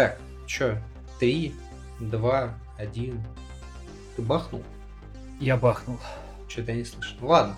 Так, 0.00 0.18
чё? 0.46 0.78
Три, 1.18 1.54
два, 1.98 2.54
один. 2.78 3.22
Ты 4.16 4.22
бахнул? 4.22 4.62
Я 5.38 5.58
бахнул. 5.58 5.98
Что-то 6.48 6.72
я 6.72 6.78
не 6.78 6.84
слышал. 6.84 7.18
Ладно. 7.20 7.54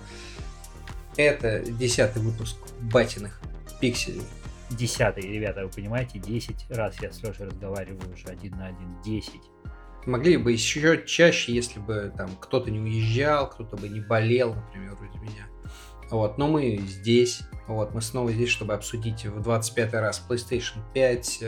Это 1.17 1.61
десятый 1.61 2.21
выпуск 2.21 2.57
батиных 2.81 3.41
пикселей. 3.81 4.25
Десятый, 4.71 5.23
ребята, 5.23 5.63
вы 5.63 5.69
понимаете, 5.69 6.19
10 6.19 6.67
раз 6.71 7.01
я 7.01 7.13
с 7.13 7.23
Лешей 7.23 7.47
разговариваю 7.47 8.13
уже 8.13 8.27
один 8.27 8.57
на 8.57 8.67
один. 8.67 9.01
10. 9.05 9.35
Могли 10.07 10.37
бы 10.37 10.51
еще 10.51 11.07
чаще, 11.07 11.55
если 11.55 11.79
бы 11.79 12.13
там 12.17 12.29
кто-то 12.41 12.73
не 12.73 12.81
уезжал, 12.81 13.51
кто-то 13.51 13.77
бы 13.77 13.89
не 13.89 14.01
болел, 14.01 14.55
например, 14.55 14.97
вроде 14.97 15.17
меня. 15.21 15.47
Вот, 16.11 16.39
но 16.39 16.49
мы 16.49 16.79
здесь, 16.79 17.43
вот, 17.69 17.95
мы 17.95 18.03
снова 18.03 18.33
здесь, 18.33 18.49
чтобы 18.49 18.75
обсудить 18.75 19.27
в 19.27 19.41
25 19.41 19.95
раз 19.95 20.27
PlayStation 20.29 20.81
5. 20.93 21.45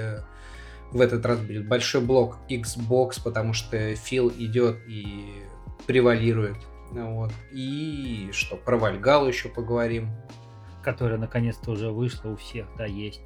В 0.92 1.00
этот 1.00 1.26
раз 1.26 1.40
будет 1.40 1.68
большой 1.68 2.00
блок 2.00 2.38
Xbox, 2.48 3.20
потому 3.22 3.52
что 3.52 3.94
Фил 3.96 4.30
идет 4.30 4.78
и 4.86 5.42
превалирует. 5.86 6.56
Вот. 6.92 7.32
И 7.52 8.30
что, 8.32 8.56
про 8.56 8.76
Вальгалу 8.76 9.26
еще 9.26 9.48
поговорим. 9.48 10.10
Которая 10.82 11.18
наконец-то 11.18 11.72
уже 11.72 11.90
вышла 11.90 12.30
у 12.30 12.36
всех, 12.36 12.66
да, 12.76 12.84
есть. 12.84 13.20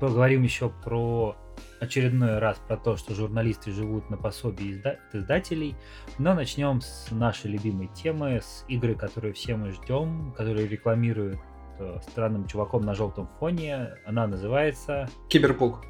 Поговорим 0.00 0.42
еще 0.42 0.70
про 0.70 1.36
очередной 1.80 2.38
раз 2.38 2.58
про 2.66 2.76
то, 2.76 2.96
что 2.96 3.14
журналисты 3.14 3.70
живут 3.70 4.10
на 4.10 4.16
пособии 4.16 4.74
изда- 4.74 4.98
издателей. 5.12 5.76
Но 6.18 6.34
начнем 6.34 6.80
с 6.80 7.10
нашей 7.10 7.50
любимой 7.50 7.88
темы, 7.88 8.40
с 8.42 8.64
игры, 8.68 8.94
которую 8.94 9.34
все 9.34 9.56
мы 9.56 9.72
ждем, 9.72 10.34
которую 10.36 10.68
рекламируют 10.68 11.38
э, 11.78 11.98
странным 12.10 12.46
чуваком 12.46 12.82
на 12.82 12.94
желтом 12.94 13.28
фоне. 13.38 13.94
Она 14.04 14.26
называется... 14.26 15.08
Киберпук. 15.28 15.84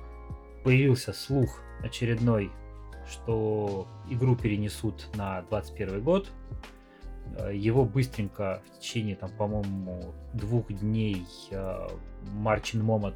Появился 0.67 1.13
слух 1.13 1.63
очередной, 1.81 2.51
что 3.09 3.87
игру 4.11 4.35
перенесут 4.35 5.09
на 5.15 5.43
21 5.43 6.03
год. 6.03 6.33
Э, 7.39 7.55
его 7.55 7.85
быстренько 7.85 8.65
в 8.67 8.81
течение, 8.81 9.15
там, 9.15 9.31
по-моему, 9.31 10.13
двух 10.35 10.67
дней 10.73 11.25
э, 11.53 11.89
Марчин 12.33 12.83
Момот 12.83 13.15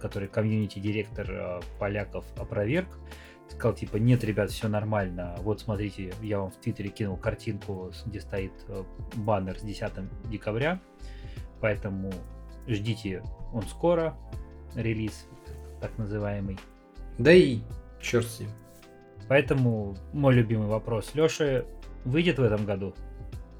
который 0.00 0.28
community-директор 0.28 1.30
э, 1.30 1.60
поляков 1.78 2.26
опроверг. 2.38 2.88
Сказал, 3.48 3.74
типа, 3.74 3.96
нет, 3.96 4.22
ребят, 4.22 4.50
все 4.50 4.68
нормально. 4.68 5.34
Вот 5.40 5.60
смотрите, 5.60 6.12
я 6.20 6.40
вам 6.40 6.50
в 6.50 6.56
Твиттере 6.56 6.90
кинул 6.90 7.16
картинку, 7.16 7.90
где 8.04 8.20
стоит 8.20 8.52
э, 8.68 8.84
баннер 9.16 9.58
с 9.58 9.62
10 9.62 9.92
декабря. 10.30 10.80
Поэтому 11.62 12.10
ждите, 12.66 13.22
он 13.54 13.62
скоро, 13.62 14.14
релиз 14.74 15.26
так 15.84 15.98
называемый. 15.98 16.58
Да 17.18 17.30
и 17.30 17.58
черт 18.00 18.26
с 18.26 18.40
ним. 18.40 18.48
Поэтому 19.28 19.98
мой 20.14 20.34
любимый 20.34 20.66
вопрос. 20.66 21.10
Леша 21.12 21.64
выйдет 22.06 22.38
в 22.38 22.42
этом 22.42 22.64
году? 22.64 22.94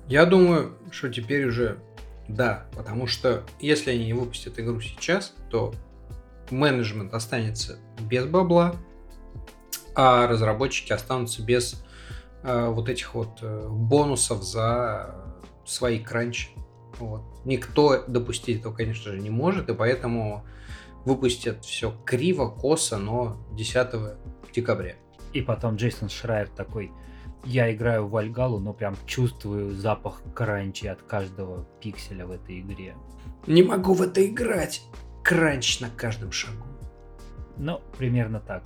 Я 0.09 0.25
думаю, 0.25 0.79
что 0.91 1.11
теперь 1.11 1.47
уже 1.47 1.79
да, 2.27 2.65
потому 2.75 3.07
что 3.07 3.45
если 3.61 3.91
они 3.91 4.07
не 4.07 4.15
выпустят 4.15 4.59
игру 4.59 4.81
сейчас, 4.81 5.35
то 5.51 5.75
менеджмент 6.51 7.13
останется 7.13 7.79
без 8.01 8.25
бабла, 8.25 8.77
а 9.95 10.27
разработчики 10.27 10.93
останутся 10.95 11.43
без 11.43 11.85
э, 12.43 12.69
вот 12.69 12.89
этих 12.89 13.15
вот 13.15 13.41
э, 13.43 13.69
бонусов 13.69 14.43
за 14.43 15.15
свои 15.67 15.99
кранчи. 15.99 16.49
Вот. 16.99 17.21
Никто 17.45 18.03
допустить 18.07 18.61
этого, 18.61 18.73
конечно 18.73 19.13
же, 19.13 19.21
не 19.21 19.31
может, 19.31 19.69
и 19.69 19.75
поэтому 19.75 20.47
выпустят 21.05 21.65
все 21.65 21.95
криво, 22.05 22.49
косо, 22.49 22.99
но 22.99 23.37
10 23.53 23.89
декабря. 24.55 24.97
И 25.33 25.43
потом 25.43 25.77
Джейсон 25.77 26.09
Шрайер 26.09 26.49
такой, 26.49 26.93
я 27.45 27.73
играю 27.73 28.07
в 28.07 28.11
Вальгалу, 28.11 28.59
но 28.61 28.73
прям 28.73 28.97
чувствую 29.07 29.75
запах 29.75 30.23
кранчи 30.35 30.87
от 30.87 31.03
каждого 31.03 31.67
пикселя 31.81 32.27
в 32.27 32.31
этой 32.31 32.61
игре. 32.61 32.95
Не 33.47 33.63
могу 33.63 33.95
в 33.95 34.03
это 34.03 34.25
играть 34.25 34.83
кранч 35.23 35.81
на 35.81 35.91
каждом 35.91 36.33
шагу. 36.33 36.67
Ну, 37.57 37.81
примерно 37.99 38.41
так. 38.41 38.63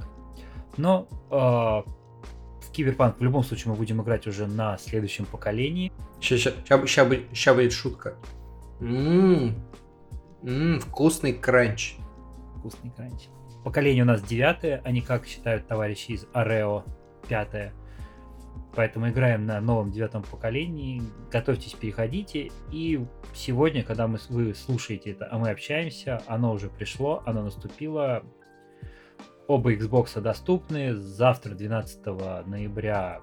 Но 0.76 1.08
э, 1.30 1.34
в 1.34 2.72
Киберпанк 2.72 3.18
в 3.18 3.22
любом 3.22 3.42
случае 3.42 3.72
мы 3.72 3.76
будем 3.76 4.00
играть 4.02 4.26
уже 4.26 4.46
на 4.46 4.78
следующем 4.78 5.26
поколении. 5.26 5.92
Сейчас, 6.20 6.54
сейчас, 6.64 6.88
сейчас, 7.32 7.56
будет, 7.56 7.72
шутка. 7.72 8.14
Ммм, 8.80 9.54
ммм, 10.42 10.80
вкусный 10.80 11.32
кранч. 11.32 11.96
Вкусный 12.58 12.90
кранч. 12.90 13.28
Поколение 13.64 14.02
у 14.04 14.06
нас 14.06 14.22
девятое, 14.22 14.80
они 14.84 15.00
как 15.00 15.26
считают 15.26 15.66
товарищи 15.66 16.12
из 16.12 16.26
Арео 16.32 16.84
пятое. 17.28 17.72
Поэтому 18.74 19.08
играем 19.08 19.46
на 19.46 19.60
новом 19.60 19.90
девятом 19.90 20.22
поколении. 20.22 21.02
Готовьтесь, 21.30 21.72
переходите. 21.72 22.50
И 22.70 23.04
сегодня, 23.34 23.82
когда 23.82 24.06
мы, 24.06 24.18
вы 24.28 24.54
слушаете 24.54 25.12
это, 25.12 25.28
а 25.30 25.38
мы 25.38 25.50
общаемся, 25.50 26.22
оно 26.26 26.52
уже 26.52 26.68
пришло, 26.68 27.22
оно 27.26 27.42
наступило. 27.42 28.22
Оба 29.46 29.74
Xbox 29.74 30.20
доступны. 30.20 30.94
Завтра, 30.94 31.54
12 31.54 32.06
ноября, 32.46 33.20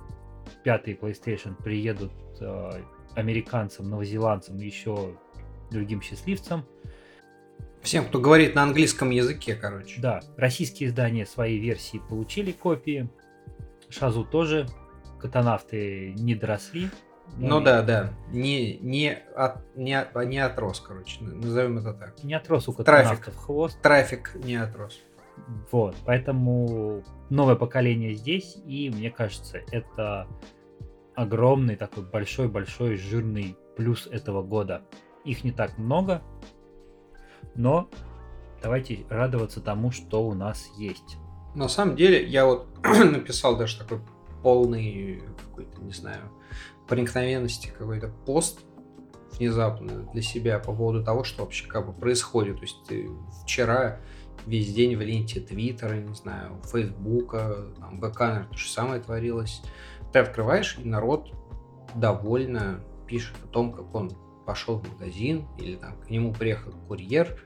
пятый 0.63 0.95
PlayStation 0.95 1.55
приедут 1.55 2.11
э, 2.41 2.81
американцам, 3.15 3.89
новозеландцам 3.89 4.59
и 4.59 4.65
еще 4.65 5.15
другим 5.71 6.01
счастливцам. 6.01 6.65
Всем, 7.85 8.05
кто 8.05 8.19
говорит 8.19 8.55
на 8.55 8.63
английском 8.63 9.11
языке, 9.11 9.53
короче. 9.53 10.01
Да, 10.01 10.19
российские 10.37 10.89
издания 10.89 11.27
свои 11.27 11.59
версии 11.59 12.01
получили 12.09 12.51
копии. 12.51 13.07
Шазу 13.89 14.25
тоже 14.25 14.67
катанавты 15.19 16.15
не 16.17 16.33
доросли. 16.33 16.89
Ну, 17.37 17.61
да, 17.61 17.83
да. 17.83 18.11
Не, 18.31 18.79
не, 18.79 19.13
от, 19.35 19.57
не, 19.75 20.03
не 20.25 20.39
отрос, 20.39 20.79
короче. 20.79 21.23
Назовем 21.23 21.77
это 21.77 21.93
так. 21.93 22.23
Не 22.23 22.33
отрос 22.33 22.67
у 22.67 22.73
катанавтов 22.73 23.23
Трафик. 23.23 23.39
хвост. 23.39 23.79
Трафик 23.83 24.31
не 24.43 24.55
отрос. 24.55 24.99
Вот, 25.71 25.95
поэтому 26.05 27.03
новое 27.29 27.55
поколение 27.55 28.15
здесь, 28.15 28.57
и 28.65 28.89
мне 28.89 29.11
кажется, 29.11 29.59
это 29.71 30.27
огромный 31.13 31.75
такой 31.75 32.03
большой-большой 32.03 32.95
жирный 32.95 33.55
плюс 33.77 34.07
этого 34.07 34.41
года. 34.41 34.81
Их 35.23 35.43
не 35.43 35.51
так 35.51 35.77
много, 35.77 36.23
но 37.55 37.89
давайте 38.61 39.05
радоваться 39.09 39.61
тому, 39.61 39.91
что 39.91 40.25
у 40.25 40.33
нас 40.33 40.69
есть. 40.77 41.17
На 41.53 41.67
самом 41.67 41.95
деле, 41.95 42.25
я 42.25 42.45
вот 42.45 42.67
написал 42.83 43.57
даже 43.57 43.77
такой 43.77 43.99
полный 44.43 45.23
какой-то, 45.49 45.81
не 45.81 45.93
знаю, 45.93 46.31
проникновенности 46.87 47.73
какой-то 47.77 48.09
пост 48.25 48.59
внезапно 49.37 50.03
для 50.13 50.21
себя 50.21 50.59
по 50.59 50.73
поводу 50.73 51.03
того, 51.03 51.23
что 51.23 51.43
вообще 51.43 51.67
как 51.67 51.85
бы 51.87 51.93
происходит. 51.93 52.57
То 52.57 52.61
есть 52.61 52.83
ты 52.87 53.09
вчера 53.43 53.99
весь 54.45 54.73
день 54.73 54.95
в 54.95 55.01
ленте 55.01 55.39
Твиттера, 55.39 55.95
не 55.95 56.13
знаю, 56.13 56.61
Фейсбука, 56.71 57.67
там, 57.79 57.99
ВК, 57.99 58.19
наверное, 58.19 58.49
то 58.49 58.57
же 58.57 58.69
самое 58.69 59.01
творилось. 59.01 59.61
Ты 60.13 60.19
открываешь, 60.19 60.77
и 60.81 60.87
народ 60.87 61.31
довольно 61.95 62.81
пишет 63.07 63.35
о 63.43 63.47
том, 63.47 63.73
как 63.73 63.93
он 63.93 64.11
пошел 64.45 64.77
в 64.79 64.89
магазин, 64.93 65.47
или 65.57 65.75
там 65.75 65.99
к 66.01 66.09
нему 66.09 66.33
приехал 66.33 66.71
курьер 66.87 67.41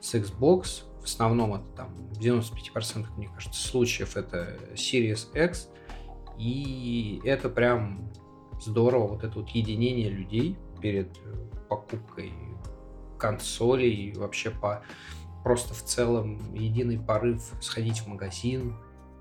с 0.00 0.14
Xbox, 0.14 0.84
в 1.00 1.04
основном 1.04 1.54
это 1.54 1.64
там 1.76 1.94
в 1.94 2.20
95% 2.20 3.06
мне 3.16 3.28
кажется 3.28 3.66
случаев 3.66 4.16
это 4.16 4.58
Series 4.74 5.28
X, 5.34 5.68
и 6.38 7.20
это 7.24 7.48
прям 7.48 8.10
здорово, 8.60 9.08
вот 9.08 9.24
это 9.24 9.38
вот 9.38 9.48
единение 9.50 10.08
людей 10.08 10.56
перед 10.80 11.16
э, 11.24 11.48
покупкой 11.68 12.32
консолей 13.18 14.12
вообще 14.14 14.50
по 14.50 14.82
просто 15.42 15.74
в 15.74 15.82
целом 15.82 16.54
единый 16.54 16.98
порыв 16.98 17.42
сходить 17.60 18.00
в 18.00 18.06
магазин, 18.06 18.76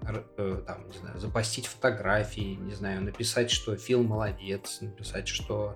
там, 0.06 0.88
не 0.88 0.98
знаю, 0.98 1.20
запостить 1.20 1.68
фотографии, 1.68 2.56
не 2.56 2.74
знаю, 2.74 3.02
написать, 3.02 3.52
что 3.52 3.76
Фил 3.76 4.04
молодец, 4.04 4.80
написать, 4.82 5.28
что 5.28 5.76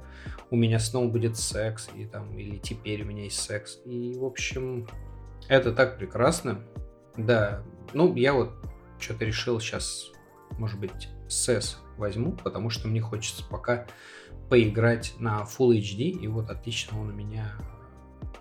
у 0.49 0.55
меня 0.55 0.79
снова 0.79 1.07
будет 1.07 1.37
секс, 1.37 1.89
и 1.95 2.05
там, 2.05 2.37
или 2.37 2.57
теперь 2.57 3.03
у 3.03 3.05
меня 3.05 3.23
есть 3.25 3.39
секс. 3.39 3.79
И, 3.85 4.13
в 4.17 4.25
общем, 4.25 4.87
это 5.47 5.73
так 5.73 5.97
прекрасно. 5.97 6.59
Да, 7.17 7.63
ну, 7.93 8.15
я 8.15 8.33
вот 8.33 8.53
что-то 8.99 9.25
решил 9.25 9.59
сейчас, 9.59 10.11
может 10.57 10.79
быть, 10.79 11.09
SES 11.27 11.75
возьму, 11.97 12.31
потому 12.31 12.69
что 12.69 12.87
мне 12.87 13.01
хочется 13.01 13.43
пока 13.47 13.85
поиграть 14.49 15.13
на 15.19 15.41
Full 15.41 15.77
HD, 15.77 16.09
и 16.09 16.27
вот 16.27 16.49
отлично 16.49 16.99
он 16.99 17.09
у 17.09 17.13
меня 17.13 17.53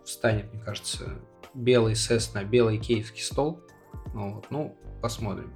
встанет, 0.04 0.52
мне 0.52 0.62
кажется, 0.62 1.18
белый 1.54 1.94
SES 1.94 2.34
на 2.34 2.44
белый 2.44 2.78
киевский 2.78 3.22
стол. 3.22 3.60
Ну 4.14 4.34
вот, 4.34 4.46
ну, 4.50 4.76
посмотрим. 5.00 5.52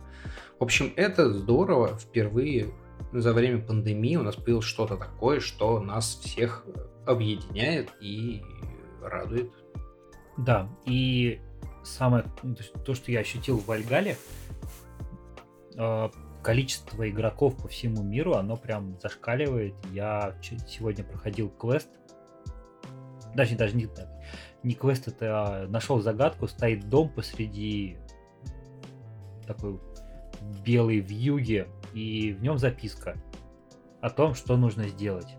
В 0.58 0.64
общем, 0.64 0.92
это 0.96 1.32
здорово. 1.32 1.98
Впервые 1.98 2.68
за 3.12 3.32
время 3.32 3.60
пандемии 3.60 4.16
у 4.16 4.22
нас 4.22 4.36
появилось 4.36 4.64
что-то 4.64 4.96
такое, 4.96 5.40
что 5.40 5.80
нас 5.80 6.16
всех 6.16 6.64
объединяет 7.06 7.90
и 8.00 8.42
радует. 9.02 9.52
Да, 10.38 10.68
и 10.84 11.40
самое, 11.84 12.24
ну, 12.42 12.54
то, 12.54 12.62
есть 12.62 12.72
то, 12.84 12.94
что 12.94 13.12
я 13.12 13.20
ощутил 13.20 13.58
в 13.58 13.66
Вальгале, 13.66 14.16
э, 15.76 16.08
количество 16.42 17.08
игроков 17.08 17.56
по 17.56 17.68
всему 17.68 18.02
миру, 18.02 18.34
оно 18.34 18.56
прям 18.56 18.98
зашкаливает. 19.00 19.74
Я 19.92 20.34
сегодня 20.68 21.04
проходил 21.04 21.50
квест, 21.50 21.88
даже, 23.34 23.56
даже 23.56 23.76
не, 23.76 23.88
не 24.62 24.74
квест, 24.74 25.08
это 25.08 25.64
а 25.64 25.66
нашел 25.68 26.00
загадку, 26.00 26.48
стоит 26.48 26.88
дом 26.88 27.10
посреди 27.10 27.98
такой 29.46 29.78
белой 30.64 31.00
вьюги, 31.00 31.66
и 31.94 32.32
в 32.32 32.42
нем 32.42 32.58
записка 32.58 33.16
о 34.00 34.10
том, 34.10 34.34
что 34.34 34.56
нужно 34.56 34.88
сделать. 34.88 35.36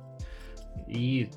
И, 0.88 1.30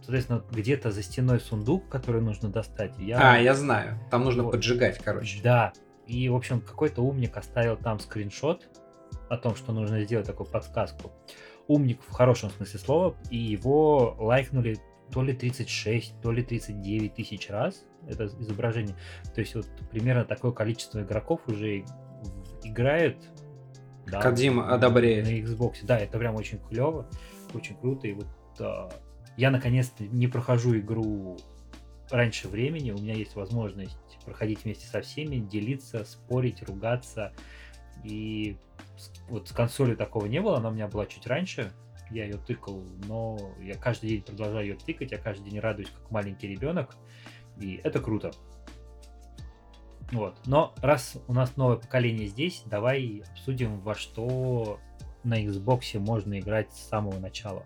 соответственно, 0.00 0.44
где-то 0.50 0.90
за 0.90 1.02
стеной 1.02 1.40
сундук, 1.40 1.88
который 1.88 2.20
нужно 2.20 2.48
достать. 2.50 2.94
Я... 2.98 3.34
А, 3.34 3.38
я 3.38 3.54
знаю. 3.54 3.98
Там 4.10 4.24
нужно 4.24 4.42
вот. 4.42 4.52
поджигать, 4.52 4.98
короче. 4.98 5.40
Да. 5.42 5.72
И, 6.06 6.28
в 6.28 6.36
общем, 6.36 6.60
какой-то 6.60 7.02
умник 7.02 7.36
оставил 7.36 7.76
там 7.76 7.98
скриншот 7.98 8.68
о 9.28 9.36
том, 9.36 9.56
что 9.56 9.72
нужно 9.72 10.02
сделать 10.02 10.26
такую 10.26 10.48
подсказку. 10.48 11.12
Умник 11.68 12.00
в 12.06 12.12
хорошем 12.12 12.50
смысле 12.50 12.78
слова, 12.78 13.16
и 13.30 13.36
его 13.36 14.16
лайкнули 14.18 14.78
то 15.12 15.22
ли 15.22 15.32
36, 15.32 16.20
то 16.20 16.32
ли 16.32 16.42
39 16.42 17.14
тысяч 17.14 17.50
раз 17.50 17.84
это 18.08 18.26
изображение. 18.26 18.96
То 19.34 19.40
есть 19.40 19.54
вот 19.54 19.66
примерно 19.90 20.24
такое 20.24 20.52
количество 20.52 21.00
игроков 21.00 21.40
уже 21.46 21.84
играет. 22.68 23.16
Да, 24.06 24.20
Кадима 24.20 24.72
одобряет. 24.72 25.26
На 25.26 25.30
Xbox. 25.30 25.78
Да, 25.82 25.98
это 25.98 26.18
прям 26.18 26.36
очень 26.36 26.58
клево, 26.58 27.08
очень 27.54 27.76
круто. 27.76 28.06
И 28.06 28.12
вот 28.12 28.26
а, 28.60 28.90
я 29.36 29.50
наконец-то 29.50 30.04
не 30.04 30.28
прохожу 30.28 30.78
игру 30.78 31.38
раньше 32.10 32.48
времени. 32.48 32.92
У 32.92 32.98
меня 32.98 33.14
есть 33.14 33.34
возможность 33.34 33.98
проходить 34.24 34.64
вместе 34.64 34.86
со 34.86 35.00
всеми, 35.00 35.36
делиться, 35.36 36.04
спорить, 36.04 36.62
ругаться. 36.62 37.32
И 38.04 38.56
вот 39.28 39.48
с 39.48 39.52
консолью 39.52 39.96
такого 39.96 40.26
не 40.26 40.40
было, 40.40 40.58
она 40.58 40.68
у 40.68 40.72
меня 40.72 40.88
была 40.88 41.06
чуть 41.06 41.26
раньше, 41.26 41.72
я 42.10 42.24
ее 42.24 42.36
тыкал, 42.36 42.84
но 43.06 43.38
я 43.60 43.74
каждый 43.74 44.10
день 44.10 44.22
продолжаю 44.22 44.66
ее 44.66 44.76
тыкать, 44.76 45.12
я 45.12 45.18
каждый 45.18 45.50
день 45.50 45.60
радуюсь, 45.60 45.90
как 45.90 46.10
маленький 46.10 46.48
ребенок, 46.48 46.94
и 47.60 47.80
это 47.82 48.00
круто. 48.00 48.32
Вот. 50.12 50.36
Но 50.46 50.74
раз 50.82 51.16
у 51.26 51.32
нас 51.32 51.56
новое 51.56 51.76
поколение 51.76 52.28
здесь, 52.28 52.62
давай 52.66 53.22
обсудим, 53.32 53.80
во 53.80 53.94
что 53.94 54.78
на 55.24 55.42
Xbox 55.44 55.98
можно 55.98 56.38
играть 56.38 56.72
с 56.72 56.88
самого 56.88 57.18
начала. 57.18 57.64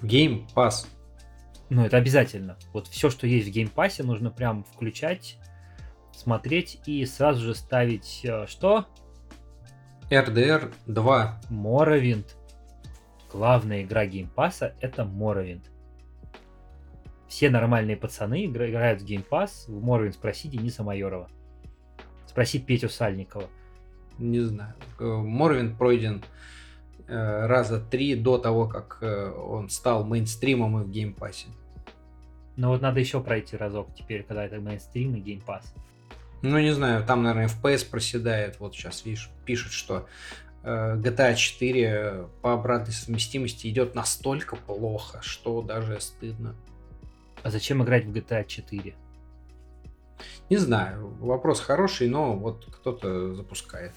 В 0.00 0.04
Game 0.04 0.46
Pass. 0.54 0.86
Ну, 1.68 1.84
это 1.84 1.96
обязательно. 1.96 2.56
Вот 2.72 2.86
все, 2.86 3.10
что 3.10 3.26
есть 3.26 3.48
в 3.48 3.52
Game 3.54 3.72
Pass, 3.72 4.02
нужно 4.02 4.30
прям 4.30 4.64
включать, 4.64 5.38
смотреть 6.12 6.80
и 6.86 7.04
сразу 7.04 7.44
же 7.44 7.54
ставить 7.54 8.20
э, 8.24 8.46
что? 8.46 8.86
RDR 10.10 10.72
2. 10.86 11.40
Morrowind 11.50 12.26
главная 13.36 13.82
игра 13.82 14.06
Game 14.06 14.36
Pass 14.36 14.66
а 14.66 14.74
это 14.80 15.02
Morrowind. 15.02 15.62
Все 17.28 17.50
нормальные 17.50 17.96
пацаны 17.96 18.46
играют 18.46 19.02
в 19.02 19.04
Game 19.04 19.32
Pass. 19.32 19.66
В 19.68 19.84
Morrowind 19.84 20.12
спроси 20.12 20.48
Дениса 20.48 20.82
Майорова. 20.82 21.28
Спроси 22.26 22.58
Петю 22.58 22.88
Сальникова. 22.88 23.48
Не 24.18 24.40
знаю. 24.40 24.74
Morrowind 24.98 25.76
пройден 25.76 26.24
э, 27.08 27.46
раза 27.46 27.80
три 27.80 28.14
до 28.14 28.38
того, 28.38 28.68
как 28.68 28.98
э, 29.00 29.30
он 29.30 29.68
стал 29.68 30.04
мейнстримом 30.04 30.80
и 30.80 30.84
в 30.84 30.90
Game 30.90 31.13
Pass 31.13 31.36
е. 31.36 31.48
Ну 32.56 32.68
вот 32.68 32.80
надо 32.80 33.00
еще 33.00 33.20
пройти 33.20 33.56
разок 33.56 33.88
теперь, 33.94 34.22
когда 34.22 34.44
это 34.44 34.60
мейнстрим 34.60 35.14
и 35.16 35.20
Game 35.20 35.44
Pass. 35.44 35.74
Ну, 36.42 36.58
не 36.58 36.72
знаю, 36.72 37.04
там, 37.04 37.22
наверное, 37.22 37.48
FPS 37.48 37.88
проседает. 37.90 38.60
Вот 38.60 38.74
сейчас, 38.74 39.04
видишь, 39.04 39.30
пишут, 39.44 39.72
что 39.72 40.06
Э, 40.66 40.96
GTA 40.96 41.36
4 41.36 42.26
по 42.42 42.52
обратной 42.52 42.92
совместимости 42.92 43.68
идет 43.68 43.94
настолько 43.94 44.56
плохо, 44.56 45.20
что 45.22 45.62
даже 45.62 46.00
стыдно. 46.00 46.56
А 47.46 47.50
зачем 47.50 47.80
играть 47.84 48.04
в 48.04 48.12
GTA 48.12 48.44
4? 48.44 48.96
Не 50.50 50.56
знаю, 50.56 51.14
вопрос 51.20 51.60
хороший, 51.60 52.08
но 52.08 52.34
вот 52.34 52.66
кто-то 52.66 53.34
запускает. 53.34 53.92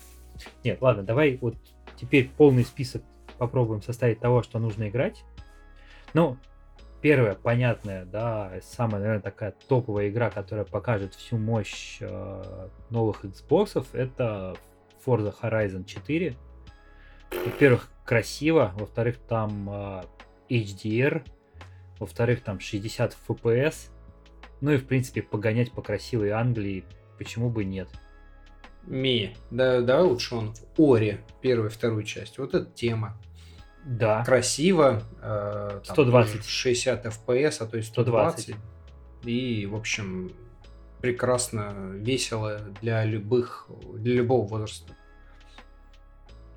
Нет, 0.64 0.80
ладно, 0.84 1.02
давай 1.02 1.40
вот 1.42 1.56
теперь 2.00 2.30
полный 2.38 2.64
список 2.64 3.02
попробуем 3.40 3.82
составить 3.82 4.20
того, 4.20 4.44
что 4.44 4.60
нужно 4.60 4.88
играть. 4.90 5.24
Ну, 6.14 6.38
первая, 7.02 7.34
понятная, 7.34 8.06
да, 8.06 8.54
самая, 8.62 9.02
наверное, 9.02 9.24
такая 9.24 9.56
топовая 9.68 10.10
игра, 10.10 10.30
которая 10.30 10.66
покажет 10.66 11.16
всю 11.16 11.40
мощь 11.40 11.98
э, 12.02 12.70
новых 12.92 13.26
Xbox, 13.26 13.84
это 13.94 14.58
Forza 15.04 15.34
Horizon 15.42 15.86
4 15.86 16.38
во-первых, 17.32 17.90
красиво, 18.06 18.74
во-вторых, 18.76 19.18
там 19.28 19.70
э, 19.70 20.04
HDR, 20.50 21.24
во-вторых, 22.00 22.42
там 22.44 22.60
60 22.60 23.16
FPS, 23.28 23.90
ну 24.62 24.72
и, 24.72 24.78
в 24.78 24.86
принципе, 24.86 25.22
погонять 25.22 25.72
по 25.72 25.82
красивой 25.82 26.32
Англии, 26.32 26.84
почему 27.18 27.50
бы 27.50 27.64
нет. 27.64 27.90
Ми, 28.86 29.36
да, 29.52 29.82
да, 29.82 30.02
лучше 30.02 30.36
он 30.36 30.54
в 30.54 30.82
Оре, 30.82 31.22
первую 31.42 31.70
вторую 31.70 32.04
часть. 32.04 32.38
Вот 32.38 32.54
эта 32.56 32.66
тема. 32.66 33.18
Да. 33.86 34.24
Красиво. 34.24 35.04
Э, 35.22 35.82
120. 35.84 36.46
60 36.46 37.06
FPS, 37.06 37.58
а 37.60 37.66
то 37.66 37.78
есть 37.78 37.90
120. 37.90 38.40
120. 38.40 38.56
И, 39.26 39.66
в 39.66 39.76
общем, 39.76 40.32
прекрасно, 41.02 41.74
весело 41.94 42.60
для 42.82 43.06
любых, 43.06 43.68
для 43.94 44.16
любого 44.16 44.48
возраста. 44.48 44.94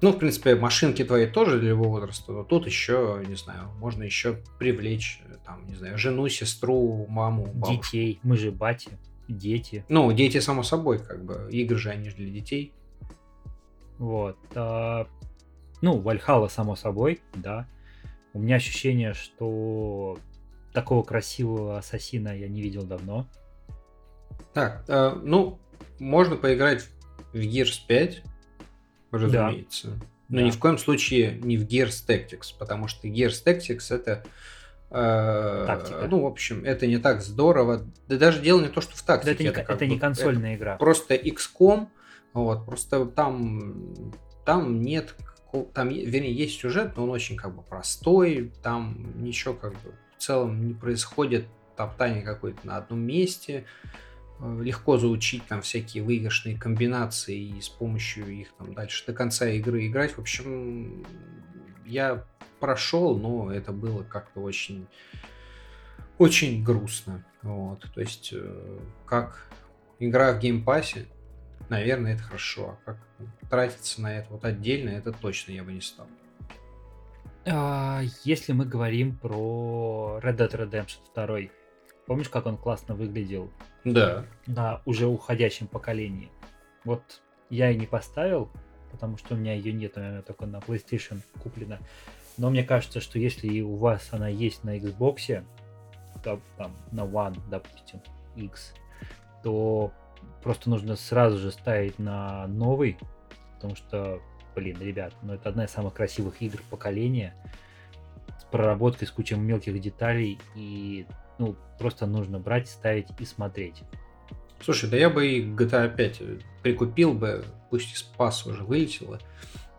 Ну, 0.03 0.11
в 0.11 0.19
принципе, 0.19 0.57
машинки 0.57 1.05
твои 1.05 1.29
тоже 1.29 1.61
для 1.61 1.71
любого 1.71 2.01
возраста, 2.01 2.33
но 2.33 2.43
тут 2.43 2.67
еще, 2.67 3.23
не 3.27 3.37
знаю, 3.37 3.71
можно 3.79 4.03
еще 4.03 4.43
привлечь, 4.59 5.23
там, 5.47 5.65
не 5.69 5.77
знаю, 5.77 5.97
жену, 5.97 6.29
сестру, 6.29 7.07
маму, 7.09 7.47
бабушку. 7.47 7.85
Детей, 7.85 8.19
мы 8.25 8.37
же 8.37 8.51
бати, 8.51 8.99
дети. 9.29 9.85
Ну, 9.89 10.11
дети, 10.13 10.41
само 10.41 10.65
собой, 10.65 10.99
как 10.99 11.25
бы, 11.25 11.49
игры 11.53 11.79
же 11.79 11.91
они 11.91 12.11
же 12.11 12.17
для 12.17 12.31
детей. 12.31 12.73
Вот. 13.99 14.37
А, 14.57 15.07
ну, 15.83 16.01
Вальхала, 16.01 16.49
само 16.49 16.75
собой, 16.75 17.21
да. 17.35 17.69
У 18.33 18.41
меня 18.41 18.57
ощущение, 18.57 19.15
что 19.15 20.19
такого 20.73 21.05
красивого 21.05 21.79
ассасина 21.79 22.37
я 22.37 22.49
не 22.49 22.61
видел 22.61 22.83
давно. 22.83 23.29
Так, 24.53 24.85
э, 24.89 25.13
ну, 25.23 25.61
можно 26.01 26.35
поиграть 26.35 26.89
в 27.33 27.37
Gears 27.37 27.87
5, 27.87 28.25
разумеется. 29.19 29.89
Да. 29.89 30.07
Но 30.29 30.39
да. 30.39 30.43
ни 30.45 30.51
в 30.51 30.59
коем 30.59 30.79
случае 30.79 31.39
не 31.43 31.57
в 31.57 31.67
Gears 31.67 32.07
Tactics, 32.07 32.55
потому 32.59 32.89
что 32.89 33.07
Gears 33.07 33.45
Tactics 33.45 33.95
это 33.95 34.25
э, 34.91 35.65
Тактика. 35.67 36.07
Ну, 36.09 36.23
в 36.23 36.27
общем, 36.27 36.65
это 36.65 36.87
не 36.87 36.99
так 36.99 37.23
здорово. 37.23 37.83
Да 38.09 38.17
даже 38.17 38.41
дело 38.41 38.61
не 38.61 38.69
то, 38.69 38.81
что 38.81 38.97
в 38.97 39.03
тактике. 39.03 39.27
Да 39.27 39.33
это, 39.33 39.43
не, 39.43 39.49
это, 39.51 39.61
это 39.61 39.77
бы, 39.77 39.87
не 39.87 39.99
консольная 39.99 40.55
это 40.55 40.59
игра. 40.59 40.77
Просто 40.77 41.15
XCOM, 41.15 41.89
вот, 42.33 42.65
просто 42.65 43.05
там, 43.07 44.13
там 44.45 44.81
нет, 44.81 45.15
там, 45.75 45.89
вернее, 45.89 46.33
есть 46.33 46.61
сюжет, 46.61 46.97
но 46.97 47.05
он 47.05 47.11
очень 47.11 47.37
как 47.37 47.55
бы 47.55 47.63
простой, 47.63 48.53
там 48.63 49.13
ничего 49.23 49.55
как 49.55 49.73
бы 49.73 49.95
в 50.17 50.23
целом 50.23 50.67
не 50.67 50.75
происходит, 50.75 51.47
топтание 51.77 52.23
какое-то 52.23 52.67
на 52.67 52.77
одном 52.77 53.01
месте. 53.01 53.65
Э, 54.43 54.61
легко 54.61 54.99
заучить 54.99 55.47
там 55.47 55.63
всякие 55.63 56.03
выигрышные 56.03 56.59
комбинации 56.59 57.39
и 57.39 57.61
с 57.61 57.69
помощью 57.69 58.29
их 58.29 58.53
там 58.59 58.75
дальше 58.75 59.07
до 59.07 59.13
конца 59.13 59.49
игры 59.49 59.87
играть. 59.87 60.17
В 60.17 60.19
общем, 60.19 61.07
я 61.87 62.25
прошел, 62.59 63.17
но 63.17 63.53
это 63.53 63.73
было 63.73 64.03
как-то 64.03 64.41
очень, 64.41 64.89
очень 66.19 66.65
грустно. 66.65 67.25
Вот, 67.43 67.87
то 67.95 68.01
есть, 68.01 68.31
э, 68.33 68.79
как 69.07 69.49
игра 70.01 70.33
в 70.33 70.41
геймпассе, 70.41 71.07
наверное, 71.69 72.15
это 72.15 72.25
хорошо. 72.25 72.79
А 72.85 72.93
как 72.93 72.99
тратиться 73.49 74.03
на 74.03 74.13
это 74.13 74.29
вот 74.31 74.45
отдельно, 74.45 74.91
это 74.91 75.13
точно 75.13 75.53
я 75.53 75.63
бы 75.63 75.73
не 75.73 75.81
стал. 75.81 76.09
А, 77.45 78.03
если 78.25 78.53
мы 78.53 78.65
говорим 78.65 79.17
про 79.17 80.19
Red 80.21 80.37
Dead 80.37 80.51
Redemption 80.51 80.99
2, 81.15 81.51
Помнишь, 82.07 82.29
как 82.29 82.47
он 82.47 82.57
классно 82.57 82.97
выглядел? 82.97 83.53
Да. 83.85 84.25
На 84.47 84.81
уже 84.85 85.07
уходящем 85.07 85.67
поколении. 85.67 86.31
Вот 86.85 87.03
я 87.51 87.71
и 87.71 87.77
не 87.77 87.87
поставил, 87.87 88.51
потому 88.91 89.17
что 89.17 89.35
у 89.35 89.39
меня 89.39 89.55
ее 89.55 89.73
нет, 89.73 89.97
она 89.99 90.23
только 90.23 90.47
на 90.47 90.57
PlayStation 90.57 91.21
куплена. 91.43 91.79
Но 92.39 92.51
мне 92.51 92.65
кажется, 92.65 93.01
что 93.01 93.19
если 93.19 93.61
у 93.61 93.77
вас 93.77 94.09
она 94.13 94.29
есть 94.29 94.65
на 94.65 94.79
Xbox, 94.79 95.45
то, 96.23 96.41
там, 96.57 96.77
на 96.93 97.01
One, 97.03 97.39
допустим, 97.51 98.01
X, 98.37 98.75
то 99.43 99.93
просто 100.43 100.71
нужно 100.71 100.97
сразу 100.97 101.39
же 101.39 101.51
ставить 101.51 101.99
на 101.99 102.47
новый, 102.47 102.97
потому 103.55 103.77
что, 103.77 104.21
блин, 104.55 104.81
ребят, 104.81 105.15
ну 105.23 105.35
это 105.35 105.49
одна 105.49 105.65
из 105.65 105.71
самых 105.71 105.95
красивых 105.95 106.41
игр 106.41 106.61
поколения 106.71 107.35
с 108.39 108.45
проработкой, 108.45 109.09
с 109.09 109.11
кучей 109.11 109.35
мелких 109.35 109.79
деталей 109.81 110.39
и 110.55 111.07
ну, 111.43 111.57
просто 111.77 112.07
нужно 112.07 112.39
брать, 112.39 112.69
ставить 112.69 113.09
и 113.19 113.25
смотреть. 113.25 113.83
Слушай, 114.61 114.89
да 114.89 114.97
я 114.97 115.11
бы 115.11 115.27
и 115.27 115.45
GTA 115.45 115.93
5 115.95 116.23
прикупил 116.63 117.15
бы, 117.15 117.45
пусть 117.69 117.93
из 117.93 118.03
пас 118.03 118.47
уже 118.47 118.63
вылетело, 118.63 119.19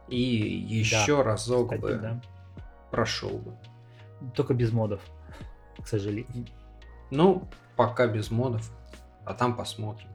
и 0.10 0.17
еще 0.20 1.17
да, 1.17 1.24
разок 1.24 1.67
кстати, 1.67 1.82
бы 1.82 1.93
да. 1.96 2.22
прошел 2.91 3.38
бы. 3.38 3.58
Только 4.36 4.53
без 4.53 4.74
модов, 4.74 5.01
к 5.82 5.88
сожалению. 5.88 6.48
Ну, 7.12 7.48
пока 7.77 8.08
без 8.08 8.29
модов, 8.29 8.70
а 9.25 9.34
там 9.34 9.55
посмотрим. 9.55 10.10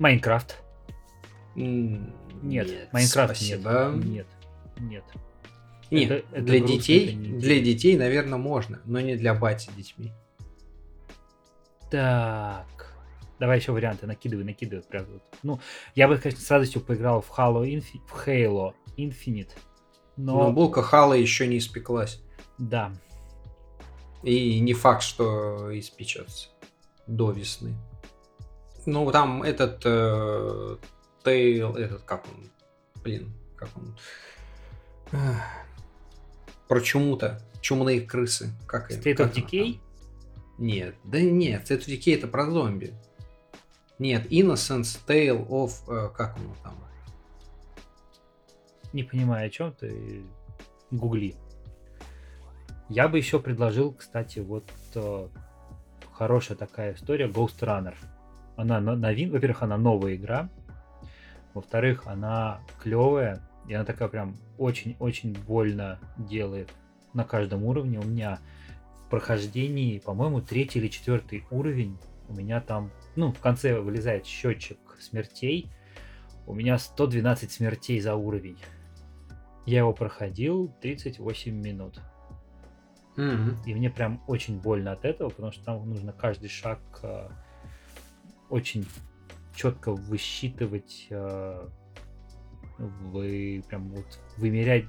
Майнкрафт. 0.00 0.60
Нет, 1.54 2.92
Майнкрафт 2.92 3.36
спасибо. 3.36 3.92
нет. 3.94 4.26
Нет. 4.78 5.04
Нет, 5.90 6.10
это, 6.10 6.26
это 6.32 6.42
для 6.42 6.60
детей, 6.60 7.14
не 7.14 7.38
для 7.38 7.60
детей, 7.60 7.96
наверное, 7.96 8.38
можно, 8.38 8.80
но 8.84 9.00
не 9.00 9.16
для 9.16 9.34
бати 9.34 9.70
с 9.70 9.74
детьми. 9.74 10.12
Так. 11.90 12.94
Давай 13.40 13.58
еще 13.58 13.72
варианты, 13.72 14.06
накидывай, 14.06 14.44
накидывай. 14.44 14.84
Прям 14.84 15.06
вот. 15.06 15.22
Ну, 15.42 15.60
я 15.94 16.08
бы, 16.08 16.18
конечно, 16.18 16.44
с 16.44 16.50
радостью 16.50 16.82
поиграл 16.82 17.22
в 17.22 17.30
Halo, 17.30 17.64
Infi- 17.64 18.00
в 18.06 18.28
Halo 18.28 18.74
Infinite, 18.96 19.50
но... 20.16 20.44
Но 20.44 20.52
булка 20.52 20.80
Halo 20.80 21.18
еще 21.18 21.46
не 21.46 21.56
испеклась. 21.58 22.22
Да. 22.58 22.92
И 24.22 24.60
не 24.60 24.74
факт, 24.74 25.02
что 25.02 25.76
испечется 25.78 26.50
до 27.06 27.30
весны. 27.30 27.74
Ну, 28.84 29.10
там 29.10 29.42
этот 29.42 29.80
э, 29.84 30.76
Тейл, 31.24 31.74
этот, 31.76 32.02
как 32.02 32.26
он, 32.26 32.50
блин, 33.02 33.32
как 33.56 33.70
он, 33.76 33.96
про 36.70 36.80
чуму-то, 36.80 37.40
чумные 37.60 38.00
крысы, 38.00 38.52
как 38.68 38.92
State 38.92 39.16
как 39.16 39.32
of 39.32 39.34
Decay? 39.34 39.80
Нет, 40.56 40.94
да 41.02 41.20
нет, 41.20 41.68
State 41.68 41.80
of 41.80 41.86
Decay 41.88 42.14
это 42.14 42.28
про 42.28 42.48
зомби. 42.48 42.94
Нет, 43.98 44.30
Innocence, 44.30 45.00
Tale 45.04 45.44
of, 45.48 45.72
э, 45.88 46.10
как 46.16 46.36
он 46.36 46.44
там? 46.62 46.76
Не 48.92 49.02
понимаю, 49.02 49.48
о 49.48 49.50
чем 49.50 49.72
ты, 49.72 50.22
гугли. 50.92 51.34
Я 52.88 53.08
бы 53.08 53.18
еще 53.18 53.40
предложил, 53.40 53.92
кстати, 53.92 54.38
вот 54.38 54.70
э, 54.94 55.28
хорошая 56.12 56.56
такая 56.56 56.94
история. 56.94 57.26
Ghost 57.26 57.58
Runner. 57.62 57.96
Она 58.54 58.80
новин, 58.80 59.32
во-первых, 59.32 59.64
она 59.64 59.76
новая 59.76 60.14
игра, 60.14 60.48
во-вторых, 61.52 62.06
она 62.06 62.60
клевая, 62.80 63.42
и 63.70 63.74
она 63.74 63.84
такая 63.84 64.08
прям 64.08 64.36
очень-очень 64.58 65.32
больно 65.46 66.00
делает 66.18 66.72
на 67.12 67.22
каждом 67.22 67.62
уровне. 67.62 68.00
У 68.00 68.02
меня 68.02 68.40
в 69.06 69.10
прохождении, 69.10 70.00
по-моему, 70.00 70.40
третий 70.40 70.80
или 70.80 70.88
четвертый 70.88 71.44
уровень. 71.52 71.96
У 72.28 72.34
меня 72.34 72.60
там, 72.60 72.90
ну, 73.14 73.30
в 73.30 73.38
конце 73.38 73.78
вылезает 73.78 74.26
счетчик 74.26 74.76
смертей. 74.98 75.70
У 76.48 76.52
меня 76.52 76.78
112 76.78 77.52
смертей 77.52 78.00
за 78.00 78.16
уровень. 78.16 78.58
Я 79.66 79.78
его 79.78 79.92
проходил 79.92 80.74
38 80.80 81.54
минут. 81.54 82.00
Mm-hmm. 83.14 83.54
И 83.66 83.74
мне 83.76 83.88
прям 83.88 84.20
очень 84.26 84.58
больно 84.58 84.90
от 84.90 85.04
этого, 85.04 85.28
потому 85.28 85.52
что 85.52 85.64
там 85.64 85.88
нужно 85.88 86.12
каждый 86.12 86.48
шаг 86.48 86.80
э, 87.04 87.28
очень 88.48 88.84
четко 89.54 89.92
высчитывать, 89.92 91.06
э, 91.10 91.68
вы 92.80 93.62
прям 93.68 93.90
вот 93.90 94.06
вымерять 94.36 94.86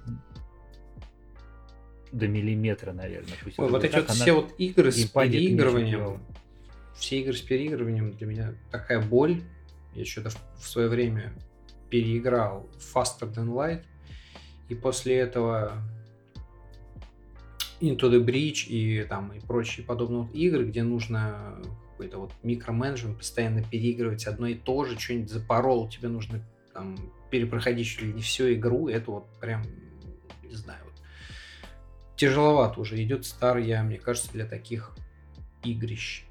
до 2.12 2.28
миллиметра, 2.28 2.92
наверное. 2.92 3.34
Пусть 3.44 3.60
Ой, 3.60 3.70
вот 3.70 3.84
эти 3.84 3.96
вот 3.96 4.10
все 4.10 4.34
вот 4.34 4.54
игры 4.58 4.92
с 4.92 5.06
переигрыванием, 5.06 6.22
все 6.96 7.22
игры 7.22 7.34
с 7.34 7.42
переигрыванием 7.42 8.12
для 8.12 8.28
меня 8.28 8.54
такая 8.70 9.02
боль. 9.02 9.42
Я 9.96 10.06
что-то 10.06 10.30
в 10.58 10.68
свое 10.68 10.88
время 10.88 11.34
переиграл 11.90 12.70
Faster 12.78 13.34
Than 13.34 13.50
Light, 13.54 13.84
и 14.70 14.76
после 14.76 15.18
этого 15.18 15.74
Into 17.82 18.10
the 18.10 18.24
Breach 18.24 18.68
и 18.68 19.04
там 19.04 19.34
и 19.34 19.40
прочие 19.40 19.86
подобные 19.86 20.22
вот 20.24 20.36
игры, 20.36 20.66
где 20.66 20.84
нужно 20.84 21.62
какой-то 21.92 22.20
вот 22.20 22.32
микроменеджмент, 22.44 23.18
постоянно 23.18 23.64
переигрывать 23.64 24.26
одно 24.28 24.48
и 24.48 24.56
то 24.56 24.86
же, 24.86 24.98
что-нибудь 24.98 25.30
запорол, 25.30 25.90
тебе 25.90 26.08
нужно 26.08 26.42
там 26.74 26.96
перепроходить 27.32 27.88
чуть 27.88 28.02
ли 28.02 28.14
не 28.14 28.22
всю 28.22 28.54
игру, 28.54 28.90
это 28.90 29.10
вот 29.10 29.28
прям, 29.40 29.64
не 30.44 30.56
знаю, 30.56 30.84
вот, 30.86 30.94
тяжеловато 32.16 32.80
уже 32.80 33.02
идет 33.02 33.26
старый 33.26 33.66
я, 33.66 33.82
мне 33.82 33.98
кажется, 33.98 34.32
для 34.32 34.46
таких 34.46 34.96
игрищ. 35.64 36.26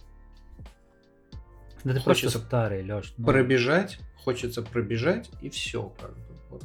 Да 1.83 1.95
ты 1.95 2.01
хочется 2.01 2.39
старый, 2.39 2.83
Леш. 2.83 3.15
Ну... 3.17 3.27
Пробежать, 3.27 3.99
хочется 4.23 4.63
пробежать 4.63 5.31
и 5.41 5.49
все 5.49 5.93
как 6.01 6.15
бы. 6.15 6.37
Вот. 6.51 6.65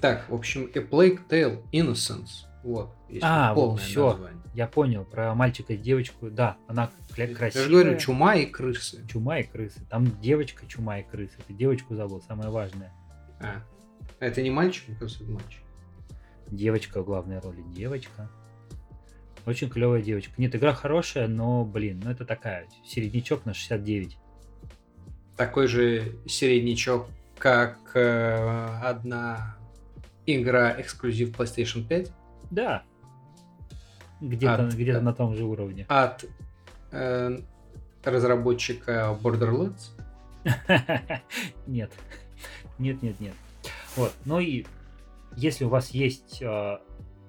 Так, 0.00 0.28
в 0.30 0.34
общем, 0.34 0.70
A 0.74 0.78
Plague 0.78 1.28
Tale 1.28 1.62
Innocence. 1.72 2.46
Вот, 2.62 2.94
а, 3.20 3.54
полное 3.54 3.82
все. 3.82 4.12
название. 4.12 4.41
Я 4.54 4.66
понял 4.66 5.04
про 5.04 5.34
мальчика 5.34 5.72
и 5.72 5.76
девочку. 5.76 6.30
Да, 6.30 6.56
она 6.66 6.90
красивая. 7.14 7.48
Я 7.48 7.50
же 7.52 7.70
говорю, 7.70 7.98
чума 7.98 8.34
и 8.34 8.46
крысы. 8.46 9.06
Чума 9.08 9.38
и 9.38 9.44
крысы. 9.44 9.80
Там 9.88 10.20
девочка, 10.20 10.66
чума 10.66 10.98
и 10.98 11.02
крысы. 11.02 11.34
Ты 11.46 11.54
девочку 11.54 11.94
забыл, 11.94 12.20
самое 12.20 12.50
важное. 12.50 12.92
А, 13.40 13.62
это 14.20 14.42
не 14.42 14.50
мальчик, 14.50 14.88
мне 14.88 14.96
кажется, 14.98 15.24
это 15.24 15.32
мальчик. 15.32 15.62
Девочка 16.48 17.02
в 17.02 17.06
главной 17.06 17.38
роли. 17.38 17.62
Девочка. 17.74 18.30
Очень 19.46 19.70
клевая 19.70 20.02
девочка. 20.02 20.32
Нет, 20.36 20.54
игра 20.54 20.72
хорошая, 20.72 21.26
но, 21.26 21.64
блин, 21.64 22.00
ну 22.04 22.10
это 22.10 22.24
такая, 22.24 22.68
середнячок 22.86 23.44
на 23.44 23.54
69. 23.54 24.16
Такой 25.36 25.66
же 25.66 26.16
середнячок, 26.26 27.08
как 27.38 27.78
э, 27.94 28.78
одна 28.82 29.56
игра 30.26 30.80
эксклюзив 30.80 31.30
PlayStation 31.30 31.84
5. 31.86 32.12
Да. 32.50 32.84
Где-то 34.28 34.66
от, 34.66 34.74
где 34.74 34.98
на 35.00 35.12
том 35.12 35.34
же 35.34 35.44
уровне. 35.44 35.84
От 35.88 36.24
э, 36.92 37.38
разработчика 38.04 39.18
Borderlands? 39.22 39.90
нет. 41.66 41.92
Нет, 42.78 43.02
нет, 43.02 43.20
нет. 43.20 43.34
Вот. 43.96 44.12
Ну 44.24 44.38
и 44.40 44.64
если 45.36 45.64
у 45.64 45.68
вас 45.68 45.90
есть 45.90 46.40
э, 46.40 46.78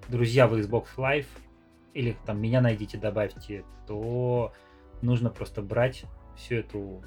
друзья 0.07 0.47
в 0.47 0.53
Xbox 0.53 0.85
Live, 0.97 1.27
или 1.93 2.15
там 2.25 2.41
меня 2.41 2.62
найдите, 2.62 2.97
добавьте, 2.97 3.63
то 3.88 4.53
нужно 5.01 5.29
просто 5.29 5.62
брать 5.62 6.05
всю 6.35 6.55
эту 6.55 7.03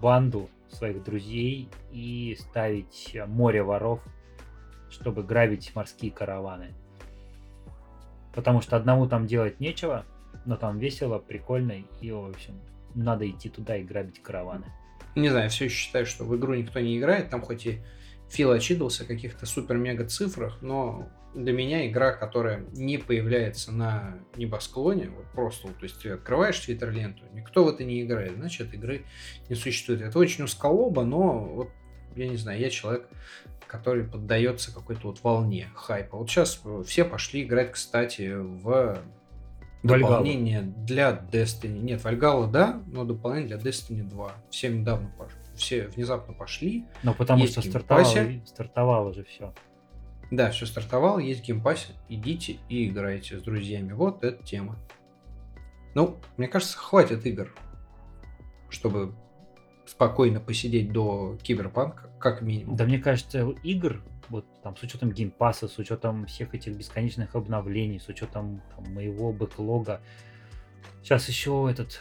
банду 0.00 0.48
своих 0.70 1.02
друзей 1.02 1.68
и 1.92 2.36
ставить 2.40 3.16
море 3.26 3.62
воров 3.62 4.00
чтобы 4.90 5.22
грабить 5.22 5.74
морские 5.74 6.10
караваны. 6.10 6.74
Потому 8.36 8.60
что 8.60 8.76
одному 8.76 9.08
там 9.08 9.26
делать 9.26 9.60
нечего, 9.60 10.04
но 10.44 10.56
там 10.56 10.78
весело, 10.78 11.18
прикольно, 11.18 11.82
и, 12.02 12.10
в 12.12 12.26
общем, 12.26 12.60
надо 12.94 13.28
идти 13.28 13.48
туда 13.48 13.78
и 13.78 13.82
грабить 13.82 14.22
караваны. 14.22 14.66
Не 15.14 15.30
знаю, 15.30 15.48
все 15.48 15.64
еще 15.64 15.74
считаю, 15.74 16.04
что 16.04 16.24
в 16.24 16.36
игру 16.36 16.54
никто 16.54 16.78
не 16.78 16.98
играет, 16.98 17.30
там 17.30 17.40
хоть 17.40 17.66
и 17.66 17.80
Фил 18.28 18.50
отчитывался 18.50 19.04
о 19.04 19.06
каких-то 19.06 19.46
супер-мега 19.46 20.04
цифрах, 20.04 20.58
но 20.60 21.08
для 21.34 21.54
меня 21.54 21.88
игра, 21.88 22.12
которая 22.12 22.66
не 22.72 22.98
появляется 22.98 23.72
на 23.72 24.18
небосклоне, 24.36 25.08
вот 25.08 25.24
просто, 25.32 25.68
то 25.68 25.84
есть 25.84 26.02
ты 26.02 26.10
открываешь 26.10 26.58
твиттер-ленту, 26.58 27.22
никто 27.32 27.64
в 27.64 27.68
это 27.68 27.84
не 27.84 28.02
играет, 28.02 28.36
значит, 28.36 28.74
игры 28.74 29.04
не 29.48 29.56
существует. 29.56 30.02
Это 30.02 30.18
очень 30.18 30.44
усколоба, 30.44 31.04
но 31.04 31.38
вот 31.38 31.70
я 32.16 32.28
не 32.28 32.36
знаю, 32.36 32.60
я 32.60 32.68
человек, 32.68 33.08
который 33.66 34.04
поддается 34.04 34.72
какой-то 34.72 35.08
вот 35.08 35.22
волне 35.22 35.68
хайпа. 35.74 36.16
Вот 36.16 36.30
сейчас 36.30 36.62
все 36.86 37.04
пошли 37.04 37.42
играть, 37.42 37.72
кстати, 37.72 38.34
в 38.34 38.98
дополнение 39.82 40.62
для 40.62 41.10
Destiny. 41.10 41.78
Нет, 41.78 42.02
Вальгала, 42.04 42.46
да, 42.46 42.82
но 42.86 43.04
дополнение 43.04 43.56
для 43.56 43.70
Destiny 43.70 44.02
2. 44.02 44.32
Все 44.50 44.68
недавно 44.68 45.12
пошли. 45.18 45.38
Все 45.54 45.88
внезапно 45.88 46.34
пошли. 46.34 46.84
Ну, 47.02 47.14
потому 47.14 47.42
есть 47.42 47.52
что 47.52 47.62
стартовало, 47.62 48.04
стартовало 48.44 49.14
же 49.14 49.24
все. 49.24 49.54
Да, 50.30 50.50
все 50.50 50.66
стартовало, 50.66 51.18
есть 51.18 51.44
Game 51.44 51.63
Pass 51.63 51.82
е. 51.82 51.92
Идите 52.08 52.58
и 52.68 52.88
играйте 52.88 53.38
с 53.38 53.42
друзьями. 53.42 53.92
Вот 53.92 54.24
эта 54.24 54.42
тема. 54.44 54.76
Ну, 55.94 56.16
мне 56.36 56.48
кажется, 56.48 56.76
хватит 56.76 57.24
игр, 57.24 57.54
чтобы 58.68 59.14
спокойно 59.86 60.40
посидеть 60.40 60.92
до 60.92 61.38
киберпанка, 61.42 62.10
как 62.18 62.42
минимум. 62.42 62.76
Да 62.76 62.84
мне 62.84 62.98
кажется, 62.98 63.54
игр, 63.62 64.02
вот 64.28 64.44
там 64.62 64.76
с 64.76 64.82
учетом 64.82 65.12
Game 65.12 65.34
Pass 65.34 65.57
а, 65.57 65.68
с 65.68 65.78
учетом 65.78 66.26
всех 66.26 66.54
этих 66.54 66.76
бесконечных 66.76 67.34
обновлений, 67.34 68.00
с 68.00 68.08
учетом 68.08 68.62
там, 68.74 68.92
моего 68.92 69.32
backlog 69.32 69.85
а. 69.85 70.00
Сейчас 71.02 71.28
еще 71.28 71.68
этот 71.70 72.00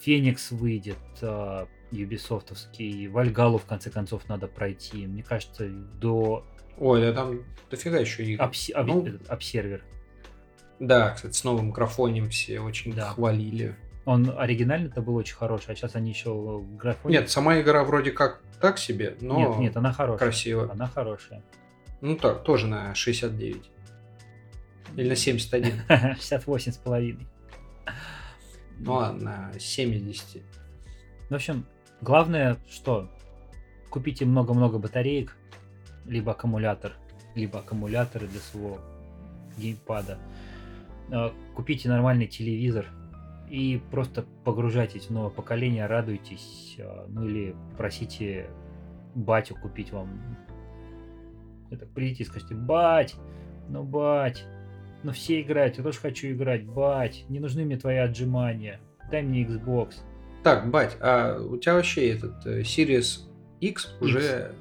Феникс 0.00 0.52
выйдет, 0.52 0.96
uh, 1.20 1.68
Ubisoftовский, 1.90 3.08
Вальгалу 3.08 3.58
в 3.58 3.64
конце 3.64 3.90
концов 3.90 4.28
надо 4.28 4.48
пройти. 4.48 5.06
Мне 5.06 5.22
кажется, 5.22 5.68
до... 5.68 6.44
Ой, 6.78 7.00
да 7.00 7.12
там 7.12 7.40
дофига 7.70 7.98
еще 7.98 8.24
игр. 8.24 8.42
Обс... 8.42 8.70
Ну... 8.74 9.06
Об... 9.06 9.08
Обсервер. 9.28 9.84
Да, 10.78 11.10
кстати, 11.10 11.34
с 11.34 11.44
новым 11.44 11.70
графонием 11.70 12.28
все 12.28 12.60
очень 12.60 12.94
Да. 12.94 13.10
хвалили. 13.10 13.76
Он 14.06 14.32
оригинально-то 14.38 15.02
был 15.02 15.16
очень 15.16 15.34
хороший, 15.34 15.72
а 15.72 15.74
сейчас 15.74 15.96
они 15.96 16.10
еще 16.10 16.32
в 16.32 16.76
графоне... 16.76 17.18
Нет, 17.18 17.28
сама 17.28 17.60
игра 17.60 17.82
вроде 17.82 18.12
как 18.12 18.40
так 18.60 18.78
себе, 18.78 19.16
но 19.20 19.36
нет, 19.36 19.58
нет, 19.58 19.76
она 19.76 19.92
хорошая. 19.92 20.18
красиво. 20.28 20.70
Она 20.70 20.86
хорошая. 20.86 21.42
Ну 22.00 22.16
так, 22.16 22.44
тоже 22.44 22.68
на 22.68 22.94
69. 22.94 23.68
Или 24.96 25.08
на 25.08 25.16
71. 25.16 25.72
68 26.14 26.72
с 26.72 26.76
половиной. 26.76 27.26
Ну 28.78 28.92
ладно, 28.92 29.50
на 29.52 29.58
70. 29.58 30.40
В 31.28 31.34
общем, 31.34 31.66
главное, 32.00 32.58
что 32.70 33.10
купите 33.90 34.24
много-много 34.24 34.78
батареек, 34.78 35.36
либо 36.04 36.30
аккумулятор, 36.30 36.92
либо 37.34 37.58
аккумуляторы 37.58 38.28
для 38.28 38.38
своего 38.38 38.78
геймпада. 39.58 40.18
Э, 41.10 41.30
Купите 41.56 41.88
нормальный 41.88 42.28
телевизор 42.28 42.86
и 43.48 43.80
просто 43.90 44.24
погружайтесь 44.44 45.06
в 45.06 45.10
новое 45.10 45.30
поколение, 45.30 45.86
радуйтесь, 45.86 46.76
э, 46.78 47.06
ну 47.08 47.26
или 47.26 47.54
просите 47.76 48.50
батю 49.14 49.54
купить 49.54 49.92
вам. 49.92 50.20
Это 51.70 51.86
придите 51.86 52.22
и 52.22 52.26
скажите, 52.26 52.54
бать, 52.54 53.14
ну 53.68 53.82
бать, 53.82 54.44
ну 55.02 55.12
все 55.12 55.40
играют, 55.40 55.78
я 55.78 55.84
тоже 55.84 55.98
хочу 55.98 56.28
играть, 56.28 56.64
бать, 56.64 57.24
не 57.28 57.40
нужны 57.40 57.64
мне 57.64 57.76
твои 57.76 57.96
отжимания, 57.96 58.80
дай 59.10 59.22
мне 59.22 59.44
Xbox. 59.44 59.94
Так, 60.42 60.70
бать, 60.70 60.96
а 61.00 61.38
у 61.40 61.56
тебя 61.56 61.74
вообще 61.74 62.10
этот 62.10 62.46
э, 62.46 62.60
Series 62.60 63.22
X 63.60 63.96
уже 64.00 64.54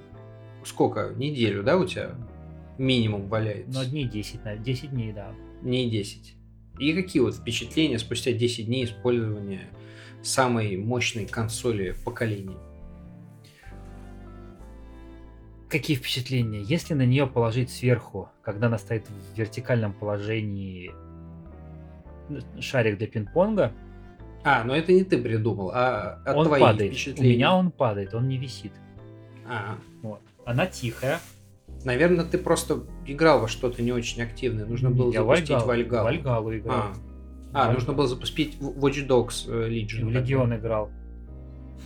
сколько? 0.63 1.13
Неделю, 1.15 1.63
да, 1.63 1.77
у 1.77 1.86
тебя 1.86 2.15
минимум 2.77 3.27
валяется? 3.27 3.80
Ну, 3.80 3.89
дней 3.89 4.06
10, 4.06 4.44
на 4.44 4.58
10 4.58 4.92
дней, 4.92 5.13
да. 5.13 5.34
Не 5.62 5.89
10. 5.89 6.36
И 6.79 6.94
какие 6.94 7.22
вот 7.22 7.36
впечатления 7.36 8.00
спустя 8.00 8.32
10 8.32 8.65
дней 8.65 8.86
использования 8.86 9.70
самой 10.22 10.75
мощной 10.77 11.25
консоли 11.25 11.96
поколений? 12.03 12.58
Какие 15.70 15.98
впечатления? 15.98 16.62
Если 16.62 16.94
на 16.94 17.05
нее 17.05 17.27
положить 17.27 17.70
сверху, 17.70 18.29
когда 18.41 18.67
она 18.67 18.77
стоит 18.77 19.08
в 19.08 19.38
вертикальном 19.38 19.94
положении 19.94 20.91
шарик 22.60 22.98
для 22.98 23.08
пинг-понга, 23.08 23.72
А, 24.44 24.63
ну 24.63 24.74
это 24.74 24.91
не 24.94 25.03
ты 25.03 25.17
придумал, 25.17 25.72
а 25.74 26.22
от 26.25 26.36
он 26.36 26.46
твоих 26.46 26.63
падает. 26.63 26.91
У 26.91 26.96
впечатлений. 26.96 27.36
меня 27.36 27.55
он 27.55 27.72
падает, 27.72 28.13
он 28.13 28.27
не 28.27 28.38
висит. 28.38 28.72
А, 29.48 29.77
Вот. 30.03 30.22
Она 30.46 30.67
тихая. 30.67 31.20
Наверное, 31.86 32.25
ты 32.25 32.38
просто 32.38 32.84
играл 33.06 33.39
во 33.39 33.48
что-то 33.48 33.82
не 33.82 33.92
очень 33.92 34.22
активное. 34.22 34.65
Нужно 34.65 34.89
было 34.89 35.12
Я 35.12 35.22
запустить 35.22 35.50
Вальгалу, 35.50 36.06
Вальгалу. 36.06 36.58
Играл. 36.58 36.75
А, 36.75 36.94
а, 37.54 37.58
Вальгалу. 37.60 37.74
нужно 37.74 37.94
было 37.94 38.08
запустить 38.08 38.58
Watch 38.60 39.08
Dogs 39.08 39.46
э, 39.48 39.70
Legion. 39.70 40.06
в 40.06 40.12
Легион 40.12 40.56
играл. 40.56 40.92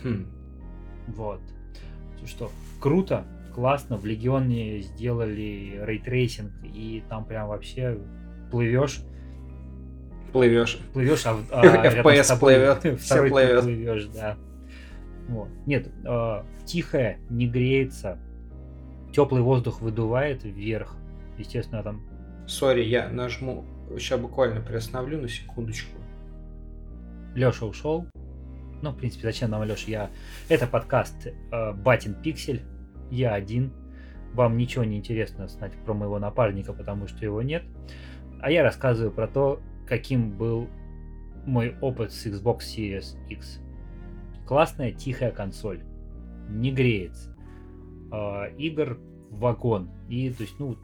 Хм. 0.02 0.26
Вот. 1.08 1.40
Что, 2.26 2.50
круто, 2.80 3.24
классно. 3.54 3.96
В 3.96 4.04
Легионе 4.04 4.80
сделали 4.80 5.80
ray 5.84 6.02
tracing, 6.02 6.52
и 6.64 7.02
там 7.08 7.24
прям 7.24 7.48
вообще 7.48 7.98
плывешь, 8.50 9.00
Плывешь. 10.32 10.78
плывешь, 10.92 11.26
а, 11.26 11.38
а 11.50 11.64
FPS 11.86 12.28
тобой 12.28 12.54
плывет, 12.54 13.00
все 13.00 13.28
плывет. 13.28 13.62
плывешь, 13.62 14.04
да. 14.06 14.36
Вот. 15.28 15.48
Нет, 15.66 15.88
э, 16.04 16.42
тихая, 16.64 17.18
не 17.28 17.46
греется, 17.48 18.18
теплый 19.12 19.42
воздух 19.42 19.80
выдувает 19.80 20.44
вверх. 20.44 20.96
Естественно, 21.38 21.82
там 21.82 22.02
Sorry, 22.50 22.82
я 22.82 23.08
нажму. 23.08 23.64
Сейчас 23.96 24.20
буквально 24.20 24.60
приостановлю 24.60 25.20
на 25.22 25.28
секундочку. 25.28 25.96
Леша 27.34 27.64
ушел. 27.64 28.06
Ну, 28.82 28.90
в 28.90 28.96
принципе, 28.96 29.22
зачем 29.22 29.50
нам 29.50 29.62
Леша? 29.62 29.88
Я... 29.88 30.10
Это 30.48 30.66
подкаст 30.66 31.26
э, 31.26 31.72
Батин 31.72 32.14
Пиксель. 32.14 32.62
Я 33.10 33.34
один. 33.34 33.72
Вам 34.32 34.56
ничего 34.56 34.82
не 34.84 34.96
интересно 34.96 35.46
знать 35.46 35.72
про 35.84 35.94
моего 35.94 36.18
напарника, 36.18 36.72
потому 36.72 37.06
что 37.06 37.24
его 37.24 37.40
нет. 37.40 37.62
А 38.40 38.50
я 38.50 38.64
рассказываю 38.64 39.12
про 39.12 39.28
то, 39.28 39.60
каким 39.86 40.36
был 40.36 40.68
мой 41.46 41.76
опыт 41.80 42.12
с 42.12 42.26
Xbox 42.26 42.60
Series 42.60 43.16
X. 43.28 43.60
Классная, 44.46 44.92
тихая 44.92 45.30
консоль. 45.30 45.82
Не 46.48 46.72
греется. 46.72 47.36
Э, 48.12 48.52
игр 48.58 48.98
вагон. 49.30 49.90
И, 50.08 50.30
то 50.30 50.42
есть, 50.42 50.58
ну, 50.58 50.76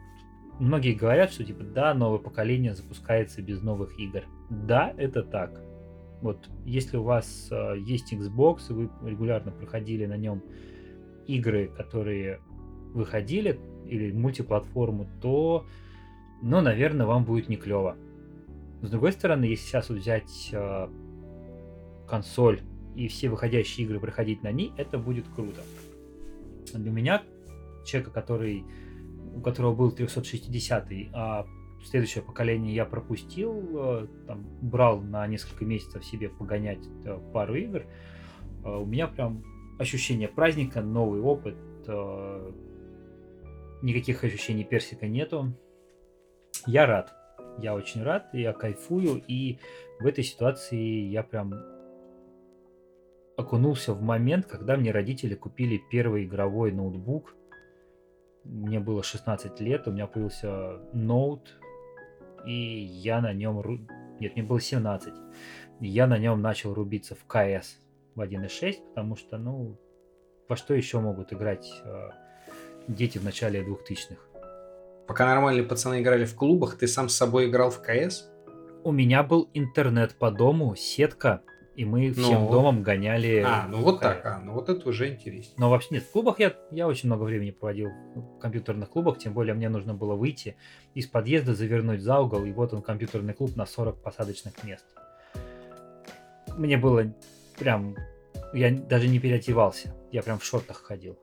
многие 0.61 0.95
говорят, 0.95 1.33
что, 1.33 1.45
типа, 1.45 1.65
да, 1.65 1.93
новое 1.95 2.19
поколение 2.19 2.75
запускается 2.75 3.43
без 3.43 3.63
новых 3.63 3.99
игр. 3.99 4.23
Да, 4.49 4.95
это 4.97 5.23
так. 5.23 5.61
Вот, 6.23 6.49
если 6.65 6.97
у 6.97 7.03
вас 7.03 7.49
э, 7.51 7.75
есть 7.79 8.13
Xbox, 8.13 8.71
и 8.71 8.73
вы 8.73 8.91
регулярно 9.05 9.51
проходили 9.51 10.07
на 10.07 10.17
нем 10.17 10.43
игры, 11.27 11.69
которые 11.77 12.41
выходили, 12.95 13.59
или 13.87 14.13
мультиплатформу, 14.13 15.09
то, 15.21 15.67
ну, 16.43 16.61
наверное, 16.61 17.07
вам 17.07 17.25
будет 17.25 17.49
не 17.49 17.57
клево. 17.57 17.97
С 18.83 18.91
другой 18.91 19.13
стороны, 19.13 19.45
если 19.45 19.65
сейчас 19.65 19.91
взять 19.91 20.51
э, 20.53 20.89
консоль 22.09 22.61
и 22.95 23.09
все 23.09 23.29
выходящие 23.29 23.87
игры 23.87 24.01
проходить 24.01 24.43
на 24.43 24.53
ней, 24.53 24.73
это 24.77 24.99
будет 24.99 25.27
круто. 25.35 25.63
Для 26.75 26.91
меня, 26.91 27.23
человека, 27.85 28.13
который, 28.13 28.65
у 29.35 29.41
которого 29.41 29.75
был 29.75 29.93
360 29.93 30.89
а 31.13 31.47
следующее 31.87 32.23
поколение 32.23 32.75
я 32.75 32.85
пропустил, 32.85 33.63
э, 33.75 34.07
там, 34.27 34.45
брал 34.61 35.01
на 35.01 35.27
несколько 35.27 35.65
месяцев 35.65 36.05
себе 36.05 36.29
погонять 36.29 36.85
э, 37.05 37.19
пару 37.33 37.55
игр, 37.55 37.85
э, 38.65 38.69
у 38.69 38.85
меня 38.85 39.07
прям 39.07 39.43
ощущение 39.79 40.29
праздника, 40.29 40.81
новый 40.81 41.21
опыт, 41.21 41.57
никаких 43.83 44.25
ощущений 44.25 44.65
персика 44.65 45.07
нету. 45.07 45.53
Я 46.67 46.87
рад, 46.87 47.13
я 47.59 47.75
очень 47.75 48.03
рад, 48.03 48.31
я 48.33 48.53
кайфую, 48.53 49.23
и 49.29 49.59
в 50.01 50.07
этой 50.07 50.25
ситуации 50.25 51.09
я 51.11 51.23
прям 51.23 51.55
окунулся 53.37 53.93
в 53.93 54.03
момент, 54.03 54.47
когда 54.47 54.77
мне 54.77 54.91
родители 54.91 55.35
купили 55.35 55.81
первый 55.91 56.25
игровой 56.25 56.73
ноутбук. 56.73 57.35
Мне 58.45 58.81
было 58.81 59.03
16 59.03 59.61
лет, 59.61 59.87
у 59.89 59.93
меня 59.93 60.07
появился 60.07 60.81
ноут, 60.93 61.59
и 62.47 62.53
я 62.53 63.21
на 63.21 63.33
нем... 63.33 63.59
ру- 63.61 63.87
Нет, 64.21 64.35
мне 64.37 64.45
было 64.45 64.61
17. 64.61 65.13
И 65.81 65.87
я 65.87 66.07
на 66.07 66.17
нем 66.17 66.41
начал 66.41 66.73
рубиться 66.73 67.15
в 67.15 67.25
КС 67.27 67.79
в 68.15 68.21
1.6, 68.21 68.89
потому 68.89 69.17
что, 69.17 69.37
ну, 69.37 69.77
во 70.49 70.57
что 70.57 70.75
еще 70.75 71.01
могут 71.01 71.33
играть 71.33 71.69
э, 71.85 72.11
дети 72.89 73.19
в 73.19 73.25
начале 73.25 73.63
2000-х? 73.63 74.17
Пока 75.07 75.27
нормальные 75.27 75.65
пацаны 75.65 76.01
играли 76.01 76.25
в 76.25 76.35
клубах, 76.35 76.79
ты 76.79 76.87
сам 76.87 77.09
с 77.09 77.17
собой 77.17 77.49
играл 77.51 77.71
в 77.71 77.83
КС? 77.83 78.31
У 78.85 78.93
меня 78.93 79.25
был 79.25 79.51
интернет 79.55 80.15
по 80.15 80.31
дому, 80.31 80.77
сетка, 80.77 81.43
и 81.77 81.85
мы 81.85 82.11
всем 82.11 82.45
Ну. 82.45 82.51
домом 82.51 82.83
гоняли... 82.83 83.45
А, 83.47 83.67
ну 83.69 83.83
вот 83.83 83.99
в 83.99 84.01
так, 84.01 84.25
а, 84.25 84.39
ну 84.39 84.55
вот 84.55 84.71
это 84.71 84.89
уже 84.89 85.11
интереснее. 85.11 85.55
Но 85.59 85.69
вообще 85.69 85.89
нет, 85.91 86.05
в 86.05 86.11
клубах 86.11 86.41
я, 86.41 86.55
я 86.71 86.89
очень 86.89 87.09
много 87.09 87.25
времени 87.25 87.51
проводил 87.51 87.91
в 88.15 88.39
компьютерных 88.39 88.89
клубах, 88.89 89.19
тем 89.19 89.35
более 89.35 89.55
мне 89.55 89.69
нужно 89.69 89.93
было 89.93 90.15
выйти 90.15 90.57
из 90.95 91.07
подъезда, 91.07 91.55
завернуть 91.55 92.01
за 92.01 92.19
угол, 92.19 92.45
и 92.47 92.53
вот 92.53 92.73
он 92.73 92.81
компьютерный 92.81 93.35
клуб 93.35 93.55
на 93.57 93.67
40 93.67 94.03
посадочных 94.03 94.65
мест. 94.65 94.87
Мне 96.57 96.79
было 96.79 97.13
прям... 97.59 97.95
Я 98.55 98.71
даже 98.71 99.09
не 99.09 99.19
переодевался, 99.19 99.95
я 100.13 100.23
прям 100.23 100.39
в 100.39 100.45
шортах 100.45 100.83
ходил 100.83 101.19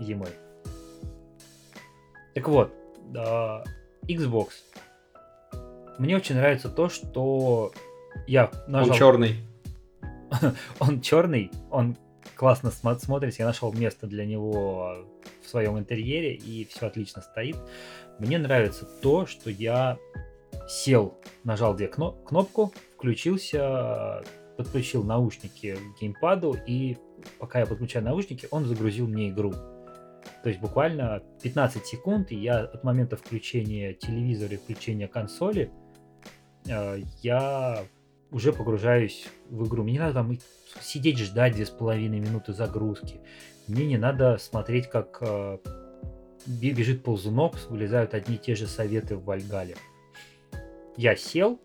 зимой. 0.00 0.30
Так 2.34 2.48
вот, 2.48 2.72
а, 3.16 3.62
Xbox. 4.08 4.48
Мне 5.98 6.16
очень 6.16 6.34
нравится 6.34 6.68
то, 6.68 6.88
что 6.88 7.72
я 8.26 8.50
нажал... 8.66 8.90
Он 8.90 8.98
черный. 8.98 9.53
Он 10.80 11.00
черный, 11.00 11.50
он 11.70 11.96
классно 12.36 12.68
смо- 12.68 12.98
смотрится. 12.98 13.42
Я 13.42 13.46
нашел 13.46 13.72
место 13.72 14.06
для 14.06 14.24
него 14.26 15.06
в 15.42 15.48
своем 15.48 15.78
интерьере, 15.78 16.34
и 16.34 16.64
все 16.64 16.86
отлично 16.86 17.22
стоит. 17.22 17.56
Мне 18.18 18.38
нравится 18.38 18.86
то, 19.02 19.26
что 19.26 19.50
я 19.50 19.98
сел, 20.68 21.18
нажал 21.44 21.74
две 21.74 21.88
кно- 21.88 22.12
кнопку, 22.12 22.72
включился, 22.96 24.22
подключил 24.56 25.04
наушники 25.04 25.76
к 25.76 26.00
геймпаду, 26.00 26.56
и 26.66 26.96
пока 27.38 27.60
я 27.60 27.66
подключаю 27.66 28.04
наушники, 28.04 28.48
он 28.50 28.64
загрузил 28.64 29.06
мне 29.06 29.30
игру. 29.30 29.52
То 30.42 30.48
есть 30.48 30.60
буквально 30.60 31.22
15 31.42 31.86
секунд, 31.86 32.32
и 32.32 32.36
я 32.36 32.60
от 32.60 32.84
момента 32.84 33.16
включения 33.16 33.94
телевизора 33.94 34.54
и 34.54 34.56
включения 34.56 35.08
консоли, 35.08 35.70
э, 36.66 37.00
я 37.22 37.84
уже 38.34 38.52
погружаюсь 38.52 39.28
в 39.48 39.66
игру. 39.68 39.84
Мне 39.84 39.92
не 39.92 39.98
надо 40.00 40.14
там 40.14 40.36
сидеть 40.80 41.20
ждать 41.20 41.54
две 41.54 41.64
с 41.64 41.70
половиной 41.70 42.18
минуты 42.18 42.52
загрузки. 42.52 43.20
Мне 43.68 43.86
не 43.86 43.96
надо 43.96 44.38
смотреть, 44.38 44.88
как 44.90 45.18
э, 45.20 45.58
бе- 46.44 46.72
бежит 46.72 47.04
ползунок, 47.04 47.54
вылезают 47.70 48.12
одни 48.12 48.34
и 48.34 48.38
те 48.38 48.56
же 48.56 48.66
советы 48.66 49.16
в 49.16 49.24
Вальгале. 49.24 49.76
я 50.96 51.14
сел, 51.14 51.60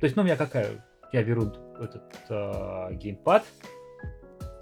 то 0.00 0.04
есть, 0.04 0.14
ну, 0.14 0.22
у 0.22 0.24
меня 0.24 0.36
какая, 0.36 0.86
я 1.12 1.24
беру 1.24 1.52
этот 1.80 2.04
э, 2.28 2.94
геймпад, 2.94 3.44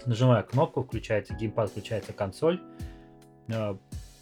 нажимаю 0.07 0.43
кнопку, 0.43 0.81
включается 0.81 1.35
геймпад, 1.35 1.69
включается 1.69 2.11
консоль, 2.11 2.59
э, 3.49 3.75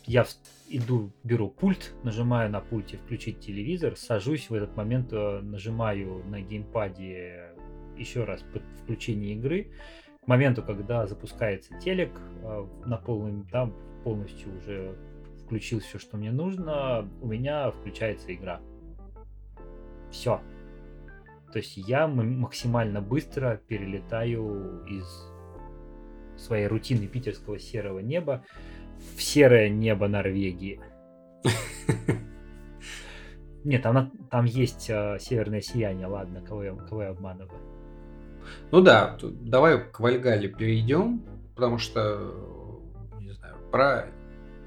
я 0.09 0.25
иду, 0.69 1.11
беру 1.23 1.49
пульт, 1.51 1.93
нажимаю 2.03 2.49
на 2.49 2.61
пульте 2.61 2.97
включить 2.97 3.41
телевизор, 3.41 3.95
сажусь 3.95 4.49
в 4.49 4.53
этот 4.55 4.75
момент, 4.75 5.13
э, 5.13 5.39
нажимаю 5.41 6.23
на 6.25 6.41
геймпаде 6.41 7.53
еще 7.95 8.23
раз 8.23 8.43
включение 8.81 9.35
игры. 9.35 9.71
К 10.23 10.27
моменту, 10.27 10.63
когда 10.63 11.05
запускается 11.05 11.77
телек, 11.79 12.09
э, 12.41 12.67
на 12.87 12.97
полном, 12.97 13.47
там 13.49 13.75
полностью 14.03 14.57
уже 14.57 14.97
включил 15.45 15.79
все, 15.79 15.99
что 15.99 16.17
мне 16.17 16.31
нужно, 16.31 17.07
у 17.21 17.27
меня 17.27 17.69
включается 17.69 18.33
игра. 18.33 18.61
Все. 20.09 20.41
То 21.53 21.59
есть 21.59 21.77
я 21.77 22.07
максимально 22.07 22.99
быстро 22.99 23.61
перелетаю 23.67 24.87
из 24.87 25.05
своей 26.35 26.65
рутины 26.65 27.05
питерского 27.05 27.59
серого 27.59 27.99
неба 27.99 28.43
в 29.15 29.21
серое 29.21 29.69
небо 29.69 30.07
Норвегии. 30.07 30.79
Нет, 33.63 33.83
там, 33.83 34.11
там 34.31 34.45
есть 34.45 34.89
э, 34.89 35.17
северное 35.19 35.61
сияние, 35.61 36.07
ладно, 36.07 36.41
кого 36.41 36.63
я, 36.63 36.73
кого 36.73 37.03
я 37.03 37.09
обманываю. 37.09 37.59
Ну 38.71 38.81
да, 38.81 39.17
давай 39.21 39.79
к 39.91 39.99
Вальгале 39.99 40.47
перейдем, 40.47 41.21
потому 41.55 41.77
что, 41.77 42.33
не 43.19 43.31
знаю, 43.31 43.55
про 43.71 44.07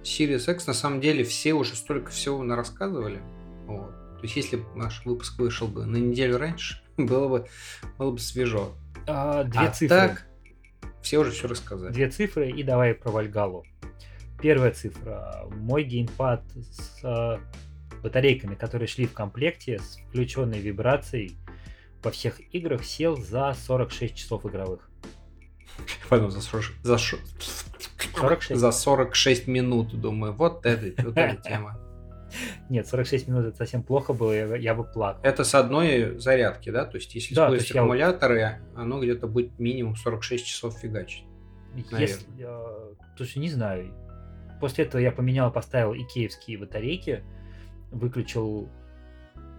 Sirius 0.02 0.52
X 0.52 0.66
на 0.66 0.74
самом 0.74 1.00
деле 1.00 1.24
все 1.24 1.54
уже 1.54 1.74
столько 1.74 2.10
всего 2.10 2.44
рассказывали. 2.54 3.20
Вот. 3.66 3.90
То 4.16 4.22
есть 4.22 4.36
если 4.36 4.62
наш 4.74 5.04
выпуск 5.04 5.38
вышел 5.38 5.66
бы 5.68 5.86
на 5.86 5.96
неделю 5.96 6.38
раньше, 6.38 6.82
было 6.96 7.28
бы, 7.28 7.46
было 7.98 8.10
бы 8.10 8.18
свежо. 8.18 8.72
А, 9.06 9.44
две 9.44 9.66
а 9.66 9.70
цифры. 9.70 9.88
так, 9.88 10.26
все 11.00 11.18
уже 11.18 11.30
все 11.30 11.48
рассказали. 11.48 11.92
Две 11.92 12.08
цифры 12.10 12.50
и 12.50 12.62
давай 12.62 12.94
про 12.94 13.10
Вальгалу. 13.10 13.64
Первая 14.42 14.72
цифра. 14.72 15.46
Мой 15.50 15.84
геймпад 15.84 16.42
с 16.56 17.04
э, 17.04 17.38
батарейками, 18.02 18.56
которые 18.56 18.88
шли 18.88 19.06
в 19.06 19.12
комплекте, 19.12 19.78
с 19.78 19.98
включенной 20.08 20.58
вибрацией 20.58 21.36
во 22.02 22.10
всех 22.10 22.40
играх 22.52 22.84
сел 22.84 23.16
за 23.16 23.54
46 23.54 24.16
часов 24.16 24.44
игровых. 24.44 24.90
Потом 26.08 26.32
за, 26.32 26.40
40, 26.40 26.64
за, 26.82 26.98
46? 26.98 28.56
за 28.56 28.72
46 28.72 29.46
минут, 29.46 29.98
думаю, 29.98 30.32
вот 30.32 30.66
это, 30.66 31.02
вот 31.02 31.16
эта 31.16 31.40
тема. 31.48 31.78
Нет, 32.68 32.88
46 32.88 33.28
минут 33.28 33.46
это 33.46 33.56
совсем 33.58 33.84
плохо 33.84 34.12
было, 34.12 34.32
я, 34.32 34.56
я 34.56 34.74
бы 34.74 34.84
плакал. 34.84 35.20
Это 35.22 35.44
с 35.44 35.54
одной 35.54 36.18
зарядки, 36.18 36.70
да? 36.70 36.84
То 36.84 36.96
есть, 36.96 37.14
если 37.14 37.34
да, 37.34 37.44
использовать 37.44 37.76
аккумуляторы, 37.76 38.38
я... 38.38 38.60
оно 38.74 39.00
где-то 39.00 39.28
будет 39.28 39.58
минимум 39.60 39.94
46 39.94 40.44
часов 40.44 40.76
фигачить. 40.78 41.24
Если, 41.92 42.26
э, 42.40 42.94
слушай, 43.16 43.38
не 43.38 43.48
знаю. 43.48 43.94
После 44.62 44.84
этого 44.84 45.00
я 45.00 45.10
поменял, 45.10 45.50
поставил 45.50 45.92
икеевские 45.92 46.56
батарейки, 46.56 47.24
выключил 47.90 48.68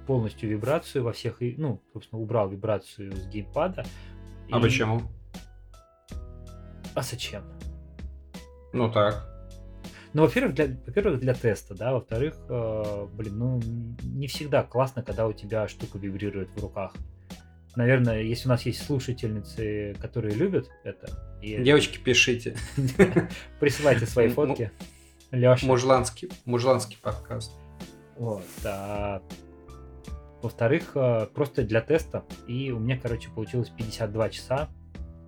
полностью 0.07 0.49
вибрацию 0.49 1.03
во 1.03 1.11
всех, 1.11 1.41
ну, 1.41 1.81
собственно, 1.91 2.21
убрал 2.21 2.47
вибрацию 2.47 3.13
с 3.13 3.27
геймпада. 3.27 3.85
А 4.49 4.59
и... 4.59 4.61
почему? 4.61 5.01
А 6.95 7.01
зачем? 7.01 7.43
Ну 8.71 8.89
так. 8.89 9.29
Ну, 10.13 10.21
во-первых, 10.21 10.55
для, 10.55 10.67
во-первых, 10.87 11.19
для 11.19 11.33
теста, 11.33 11.75
да, 11.75 11.91
во-вторых, 11.91 12.37
э, 12.47 13.07
блин, 13.11 13.37
ну, 13.37 13.61
не 14.03 14.27
всегда 14.27 14.63
классно, 14.63 15.03
когда 15.03 15.27
у 15.27 15.33
тебя 15.33 15.67
штука 15.67 15.97
вибрирует 15.97 16.49
в 16.55 16.61
руках. 16.61 16.93
Наверное, 17.75 18.21
если 18.21 18.47
у 18.47 18.51
нас 18.51 18.65
есть 18.65 18.85
слушательницы, 18.85 19.97
которые 19.99 20.33
любят 20.33 20.69
это. 20.85 21.37
И... 21.41 21.61
Девочки, 21.61 21.97
пишите. 21.97 22.55
Присылайте 23.59 24.05
свои 24.05 24.29
фотки. 24.29 24.71
Леша. 25.33 25.65
Мужланский, 25.65 26.29
мужланский 26.45 26.97
подкаст. 27.01 27.51
Вот, 28.17 28.43
а 28.63 29.23
во-вторых, 30.43 30.91
э, 30.93 31.25
просто 31.33 31.63
для 31.63 31.81
теста. 31.81 32.23
И 32.47 32.69
у 32.71 32.77
меня, 32.77 32.99
короче, 33.01 33.31
получилось 33.31 33.69
52 33.75 34.29
часа, 34.29 34.69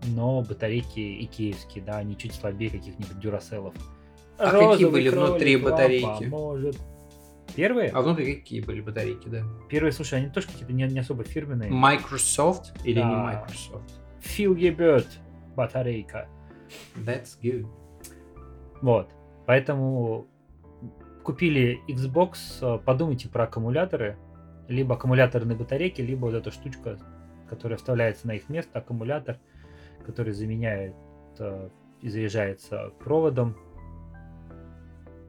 но 0.05 0.41
батарейки 0.41 1.23
икеевские, 1.23 1.83
да, 1.83 1.97
они 1.97 2.15
чуть 2.15 2.35
слабее 2.35 2.69
каких-нибудь 2.69 3.19
дюраселов. 3.19 3.73
А 4.37 4.51
какие 4.51 4.87
были 4.87 5.09
внутри 5.09 5.57
батарейки? 5.57 6.25
Поможет. 6.25 6.77
Первые? 7.55 7.89
А 7.89 8.01
внутри 8.01 8.35
какие 8.35 8.61
были 8.61 8.81
батарейки, 8.81 9.27
да? 9.27 9.41
Первые, 9.69 9.91
слушай, 9.91 10.19
они 10.19 10.29
тоже 10.29 10.47
какие-то 10.47 10.73
не, 10.73 10.83
не 10.83 10.99
особо 10.99 11.23
фирменные. 11.23 11.71
Microsoft 11.71 12.73
или 12.83 12.99
да. 12.99 13.09
не 13.09 13.15
Microsoft? 13.15 13.91
Fieldgebird 14.21 15.07
батарейка. 15.55 16.27
That's 16.95 17.39
good. 17.41 17.65
Вот. 18.81 19.09
Поэтому 19.45 20.27
купили 21.23 21.81
Xbox, 21.87 22.37
э, 22.61 22.79
подумайте 22.79 23.29
про 23.29 23.43
аккумуляторы. 23.43 24.17
Либо 24.67 24.95
аккумуляторные 24.95 25.57
батарейки, 25.57 26.01
либо 26.01 26.25
вот 26.25 26.33
эта 26.33 26.51
штучка, 26.51 26.97
которая 27.49 27.77
вставляется 27.77 28.27
на 28.27 28.33
их 28.33 28.49
место, 28.49 28.79
аккумулятор, 28.79 29.37
который 30.05 30.33
заменяет 30.33 30.95
э, 31.39 31.69
и 32.01 32.09
заряжается 32.09 32.91
проводом 32.99 33.55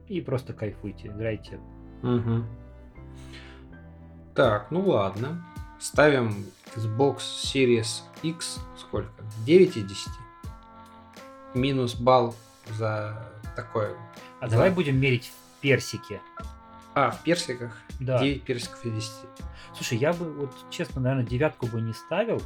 и 0.07 0.21
просто 0.21 0.53
кайфуйте, 0.53 1.09
играйте. 1.09 1.59
Угу. 2.01 2.43
Так, 4.33 4.71
ну 4.71 4.87
ладно. 4.87 5.43
Ставим 5.79 6.45
Xbox 6.75 7.17
Series 7.43 8.01
X 8.23 8.59
сколько? 8.77 9.11
9 9.45 9.77
из 9.77 9.83
10. 9.83 10.09
Минус 11.53 11.95
балл 11.95 12.35
за 12.69 13.31
такое. 13.57 13.97
А 14.39 14.47
за... 14.47 14.55
давай 14.55 14.69
будем 14.69 14.97
мерить 14.97 15.25
в 15.25 15.61
персике. 15.61 16.21
А, 16.95 17.11
в 17.11 17.23
персиках? 17.23 17.77
Да. 17.99 18.19
9 18.19 18.43
персиков 18.43 18.85
из 18.85 18.93
10. 18.93 19.11
Слушай, 19.75 19.97
я 19.97 20.13
бы, 20.13 20.31
вот 20.31 20.51
честно, 20.69 21.01
наверное, 21.01 21.25
девятку 21.25 21.67
бы 21.67 21.81
не 21.81 21.93
ставил. 21.93 22.41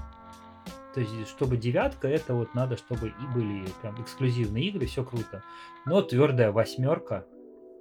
То 0.93 1.00
есть, 1.00 1.30
чтобы 1.30 1.56
девятка, 1.56 2.08
это 2.08 2.34
вот 2.34 2.54
надо, 2.54 2.76
чтобы 2.76 3.10
и 3.10 3.34
были 3.34 3.65
прям 3.82 4.02
эксклюзивные 4.02 4.65
игры, 4.65 4.88
все 4.88 5.04
круто. 5.04 5.43
Но 5.86 6.02
твердая 6.02 6.52
восьмерка, 6.52 7.26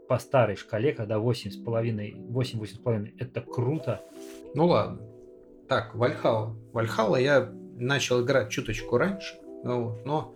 по 0.08 0.18
старой 0.18 0.56
шкале, 0.56 0.92
когда 0.92 1.16
8,5, 1.18 2.32
8-8,5 2.32 3.14
это 3.18 3.40
круто. 3.40 4.02
Ну 4.54 4.66
ладно. 4.66 5.00
Так, 5.68 5.94
Вальхала. 5.94 6.56
Вальхала 6.72 7.14
я 7.14 7.48
начал 7.76 8.20
играть 8.24 8.50
чуточку 8.50 8.98
раньше, 8.98 9.38
ну, 9.62 9.98
но 10.04 10.34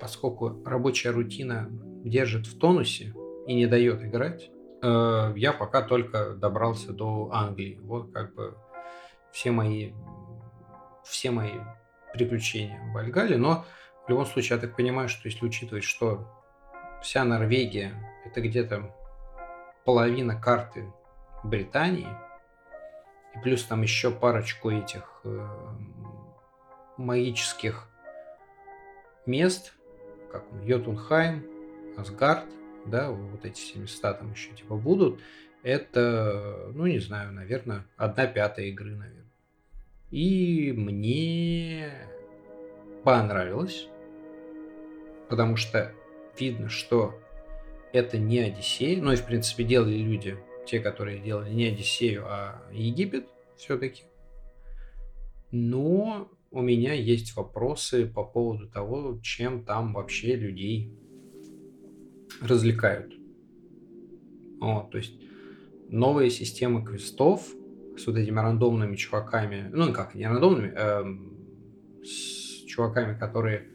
поскольку 0.00 0.62
рабочая 0.64 1.10
рутина 1.10 1.68
держит 2.04 2.46
в 2.46 2.58
тонусе 2.58 3.14
и 3.46 3.54
не 3.54 3.66
дает 3.66 4.02
играть, 4.02 4.50
э, 4.82 5.32
я 5.36 5.52
пока 5.52 5.82
только 5.82 6.34
добрался 6.34 6.92
до 6.92 7.30
Англии. 7.32 7.78
Вот 7.82 8.12
как 8.12 8.34
бы 8.34 8.56
все 9.32 9.50
мои, 9.50 9.92
все 11.04 11.30
мои 11.30 11.58
приключения 12.12 12.80
в 12.90 12.94
Вальгале, 12.94 13.36
но 13.36 13.64
в 14.06 14.10
любом 14.10 14.26
случае 14.26 14.56
я 14.56 14.60
так 14.60 14.76
понимаю, 14.76 15.08
что 15.08 15.28
если 15.28 15.44
учитывать, 15.44 15.84
что 15.84 16.28
вся 17.02 17.24
Норвегия 17.24 17.92
это 18.24 18.40
где-то 18.40 18.94
половина 19.84 20.40
карты 20.40 20.92
Британии, 21.44 22.08
и 23.34 23.38
плюс 23.40 23.64
там 23.64 23.82
еще 23.82 24.10
парочку 24.10 24.70
этих 24.70 25.20
э, 25.24 25.46
магических 26.96 27.88
мест, 29.26 29.74
как 30.34 30.44
Йотунхайм, 30.64 31.44
Асгард, 31.96 32.44
да, 32.86 33.10
вот 33.10 33.44
эти 33.44 33.54
все 33.54 33.78
места 33.78 34.12
там 34.12 34.32
еще 34.32 34.50
типа 34.52 34.74
будут, 34.74 35.20
это, 35.62 36.70
ну 36.74 36.86
не 36.86 36.98
знаю, 36.98 37.32
наверное, 37.32 37.86
одна 37.96 38.26
пятая 38.26 38.66
игры, 38.66 38.96
наверное. 38.96 39.30
И 40.10 40.72
мне 40.76 41.92
понравилось, 43.04 43.86
потому 45.28 45.56
что 45.56 45.92
видно, 46.38 46.68
что 46.68 47.14
это 47.92 48.18
не 48.18 48.40
Одиссей. 48.40 49.00
Ну 49.00 49.12
и, 49.12 49.16
в 49.16 49.24
принципе, 49.24 49.62
делали 49.62 49.96
люди, 49.96 50.36
те, 50.66 50.80
которые 50.80 51.20
делали 51.20 51.52
не 51.52 51.66
Одиссею, 51.66 52.24
а 52.26 52.60
Египет 52.72 53.26
все-таки. 53.56 54.02
Но 55.52 56.28
у 56.54 56.62
меня 56.62 56.92
есть 56.92 57.34
вопросы 57.34 58.06
по 58.06 58.22
поводу 58.22 58.68
того, 58.68 59.18
чем 59.22 59.64
там 59.64 59.92
вообще 59.92 60.36
людей 60.36 60.96
развлекают. 62.40 63.12
Вот, 64.60 64.92
то 64.92 64.98
есть 64.98 65.20
новые 65.88 66.30
системы 66.30 66.84
квестов 66.84 67.42
с 67.96 68.06
вот 68.06 68.16
этими 68.16 68.38
рандомными 68.38 68.94
чуваками, 68.94 69.68
ну 69.72 69.92
как, 69.92 70.14
не 70.14 70.28
рандомными, 70.28 70.72
э, 70.76 72.04
с 72.04 72.64
чуваками, 72.66 73.18
которые 73.18 73.66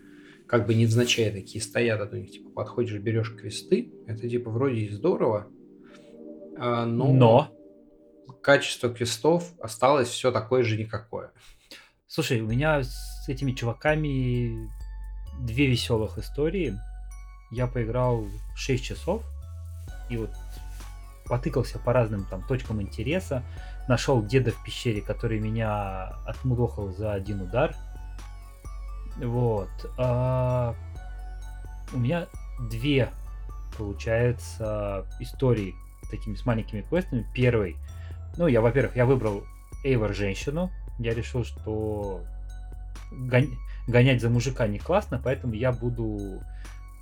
как 0.47 0.65
бы 0.65 0.73
невзначай 0.73 1.31
такие 1.31 1.61
стоят, 1.61 1.99
а 1.99 2.05
то 2.05 2.17
них 2.17 2.31
типа 2.31 2.49
подходишь, 2.49 2.97
берешь 3.01 3.35
квесты, 3.35 3.91
это 4.07 4.29
типа 4.29 4.51
вроде 4.51 4.77
и 4.77 4.89
здорово, 4.89 5.47
а, 6.57 6.85
но, 6.85 7.11
но 7.11 7.51
качество 8.41 8.89
квестов 8.89 9.53
осталось 9.59 10.07
все 10.07 10.31
такое 10.31 10.63
же 10.63 10.77
никакое. 10.77 11.33
Слушай, 12.11 12.41
у 12.41 12.47
меня 12.47 12.81
с 12.81 13.29
этими 13.29 13.51
чуваками 13.51 14.67
две 15.41 15.67
веселых 15.67 16.17
истории. 16.17 16.73
Я 17.51 17.67
поиграл 17.67 18.25
6 18.55 18.83
часов 18.83 19.21
и 20.09 20.17
вот 20.17 20.31
потыкался 21.27 21.77
по 21.77 21.93
разным 21.93 22.25
там 22.25 22.41
точкам 22.41 22.81
интереса. 22.81 23.43
Нашел 23.87 24.25
деда 24.25 24.49
в 24.49 24.63
пещере, 24.63 25.01
который 25.01 25.39
меня 25.39 26.05
отмудохал 26.25 26.89
за 26.89 27.13
один 27.13 27.43
удар. 27.43 27.75
Вот. 29.17 29.69
А, 29.99 30.73
у 31.93 31.99
меня 31.99 32.25
две, 32.71 33.09
получается, 33.77 35.05
истории 35.19 35.75
такими 36.09 36.33
с 36.33 36.43
маленькими 36.43 36.81
квестами. 36.81 37.27
Первый. 37.35 37.77
Ну, 38.35 38.47
я, 38.47 38.61
во-первых, 38.61 38.95
я 38.95 39.05
выбрал 39.05 39.43
Эйвор 39.83 40.15
женщину. 40.15 40.71
Я 40.99 41.13
решил, 41.13 41.43
что 41.43 42.23
гон... 43.11 43.57
гонять 43.87 44.21
за 44.21 44.29
мужика 44.29 44.67
не 44.67 44.79
классно, 44.79 45.19
поэтому 45.23 45.53
я 45.53 45.71
буду 45.71 46.41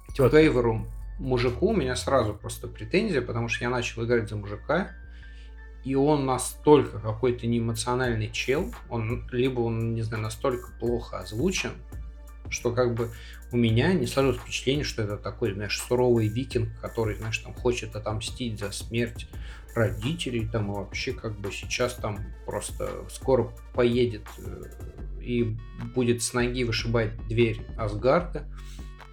тетку. 0.10 0.30
К 0.30 0.34
Эйвору 0.36 0.88
мужику 1.20 1.70
у 1.70 1.76
меня 1.76 1.96
сразу 1.96 2.34
просто 2.34 2.68
претензия, 2.68 3.22
потому 3.22 3.50
что 3.50 3.64
я 3.66 3.70
начал 3.70 4.06
играть 4.06 4.30
за 4.30 4.36
мужика, 4.36 4.92
и 5.84 5.96
он 5.96 6.26
настолько 6.26 7.00
какой-то 7.00 7.48
неэмоциональный 7.48 8.30
чел, 8.30 8.74
он 8.90 9.28
либо 9.32 9.62
он, 9.62 9.94
не 9.94 10.02
знаю, 10.02 10.24
настолько 10.24 10.72
плохо 10.80 11.20
озвучен, 11.20 11.72
что 12.50 12.72
как 12.72 12.94
бы 12.94 13.10
у 13.52 13.58
меня 13.58 13.94
не 13.94 14.06
сложилось 14.06 14.38
впечатление, 14.38 14.84
что 14.84 15.04
это 15.04 15.18
такой, 15.18 15.54
знаешь, 15.54 15.80
суровый 15.80 16.28
викинг, 16.28 16.70
который, 16.82 17.16
знаешь, 17.16 17.38
там 17.38 17.54
хочет 17.54 17.96
отомстить 17.96 18.60
за 18.60 18.72
смерть 18.72 19.28
родителей, 19.78 20.48
там 20.48 20.72
и 20.72 20.76
вообще 20.76 21.14
как 21.14 21.38
бы 21.40 21.52
сейчас 21.52 21.94
там 21.94 22.20
просто 22.46 23.06
скоро 23.10 23.54
поедет 23.74 24.28
э, 24.40 24.64
и 25.22 25.56
будет 25.96 26.24
с 26.24 26.34
ноги 26.34 26.64
вышибать 26.64 27.16
дверь 27.28 27.62
Асгарда. 27.78 28.46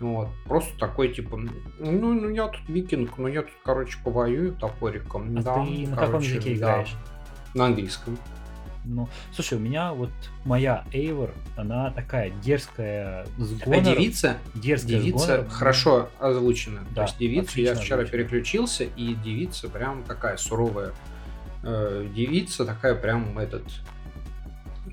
Вот. 0.00 0.28
Просто 0.46 0.76
такой, 0.78 1.14
типа, 1.14 1.36
ну, 1.36 2.14
ну 2.14 2.28
я 2.30 2.48
тут 2.48 2.68
викинг, 2.68 3.16
ну 3.16 3.28
я 3.28 3.42
тут, 3.42 3.52
короче, 3.64 3.98
повоюю 4.02 4.54
топориком. 4.54 5.36
А 5.38 5.42
да, 5.42 5.54
ты 5.64 5.86
на 5.88 5.96
короче, 5.96 6.06
каком 6.06 6.20
языке 6.20 6.50
да. 6.50 6.56
играешь? 6.56 6.96
На 7.54 7.66
английском. 7.66 8.18
Ну, 8.84 9.08
слушай, 9.32 9.56
у 9.56 9.60
меня 9.60 9.92
вот 9.94 10.10
моя 10.44 10.84
Эйвор, 10.92 11.32
она 11.56 11.90
такая 11.90 12.30
дерзкая 12.42 13.26
с 13.38 13.52
А 13.62 13.64
гонором. 13.64 13.84
девица, 13.84 14.36
дерзкая 14.54 14.98
с 14.98 15.02
девица 15.02 15.26
гонором. 15.26 15.48
хорошо 15.50 16.08
озвучена. 16.20 16.80
Да, 16.90 16.94
То 16.94 17.02
есть 17.02 17.18
девицу 17.18 17.60
я 17.60 17.74
вчера 17.74 18.00
озвучена. 18.02 18.18
переключился, 18.24 18.84
и 18.84 19.14
девица 19.14 19.68
прям 19.70 20.02
такая 20.04 20.36
суровая 20.36 20.92
э, 21.62 22.06
девица, 22.14 22.66
такая 22.66 22.94
прям 22.94 23.38
этот, 23.38 23.64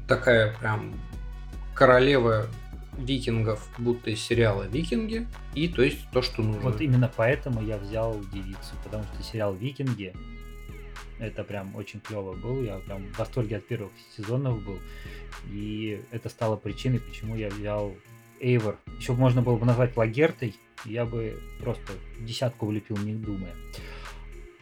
такая 0.08 0.54
прям 0.60 0.94
королева 1.74 2.48
викингов, 2.98 3.68
будто 3.78 4.10
из 4.12 4.22
сериала 4.22 4.64
Викинги, 4.64 5.28
и 5.54 5.68
то 5.68 5.82
есть 5.82 6.00
то, 6.12 6.22
что 6.22 6.42
нужно. 6.42 6.62
Вот 6.62 6.82
именно 6.82 7.10
поэтому 7.16 7.62
я 7.62 7.78
взял 7.78 8.20
девицу, 8.34 8.76
потому 8.84 9.04
что 9.06 9.24
сериал 9.24 9.54
Викинги 9.54 10.14
это 11.22 11.44
прям 11.44 11.76
очень 11.76 12.00
клево 12.00 12.34
был. 12.34 12.64
Я 12.64 12.80
прям 12.80 13.06
в 13.08 13.18
восторге 13.18 13.58
от 13.58 13.68
первых 13.68 13.92
сезонов 14.18 14.64
был. 14.64 14.80
И 15.52 16.02
это 16.12 16.30
стало 16.30 16.56
причиной, 16.56 17.00
почему 17.00 17.36
я 17.36 17.50
взял 17.50 17.96
Эйвор. 18.40 18.78
Еще 18.98 19.14
можно 19.14 19.42
было 19.42 19.58
бы 19.58 19.66
назвать 19.66 19.96
Лагертой. 19.96 20.56
Я 20.84 21.06
бы 21.06 21.40
просто 21.60 21.94
десятку 22.20 22.66
влепил, 22.66 22.98
не 22.98 23.14
думая. 23.14 23.56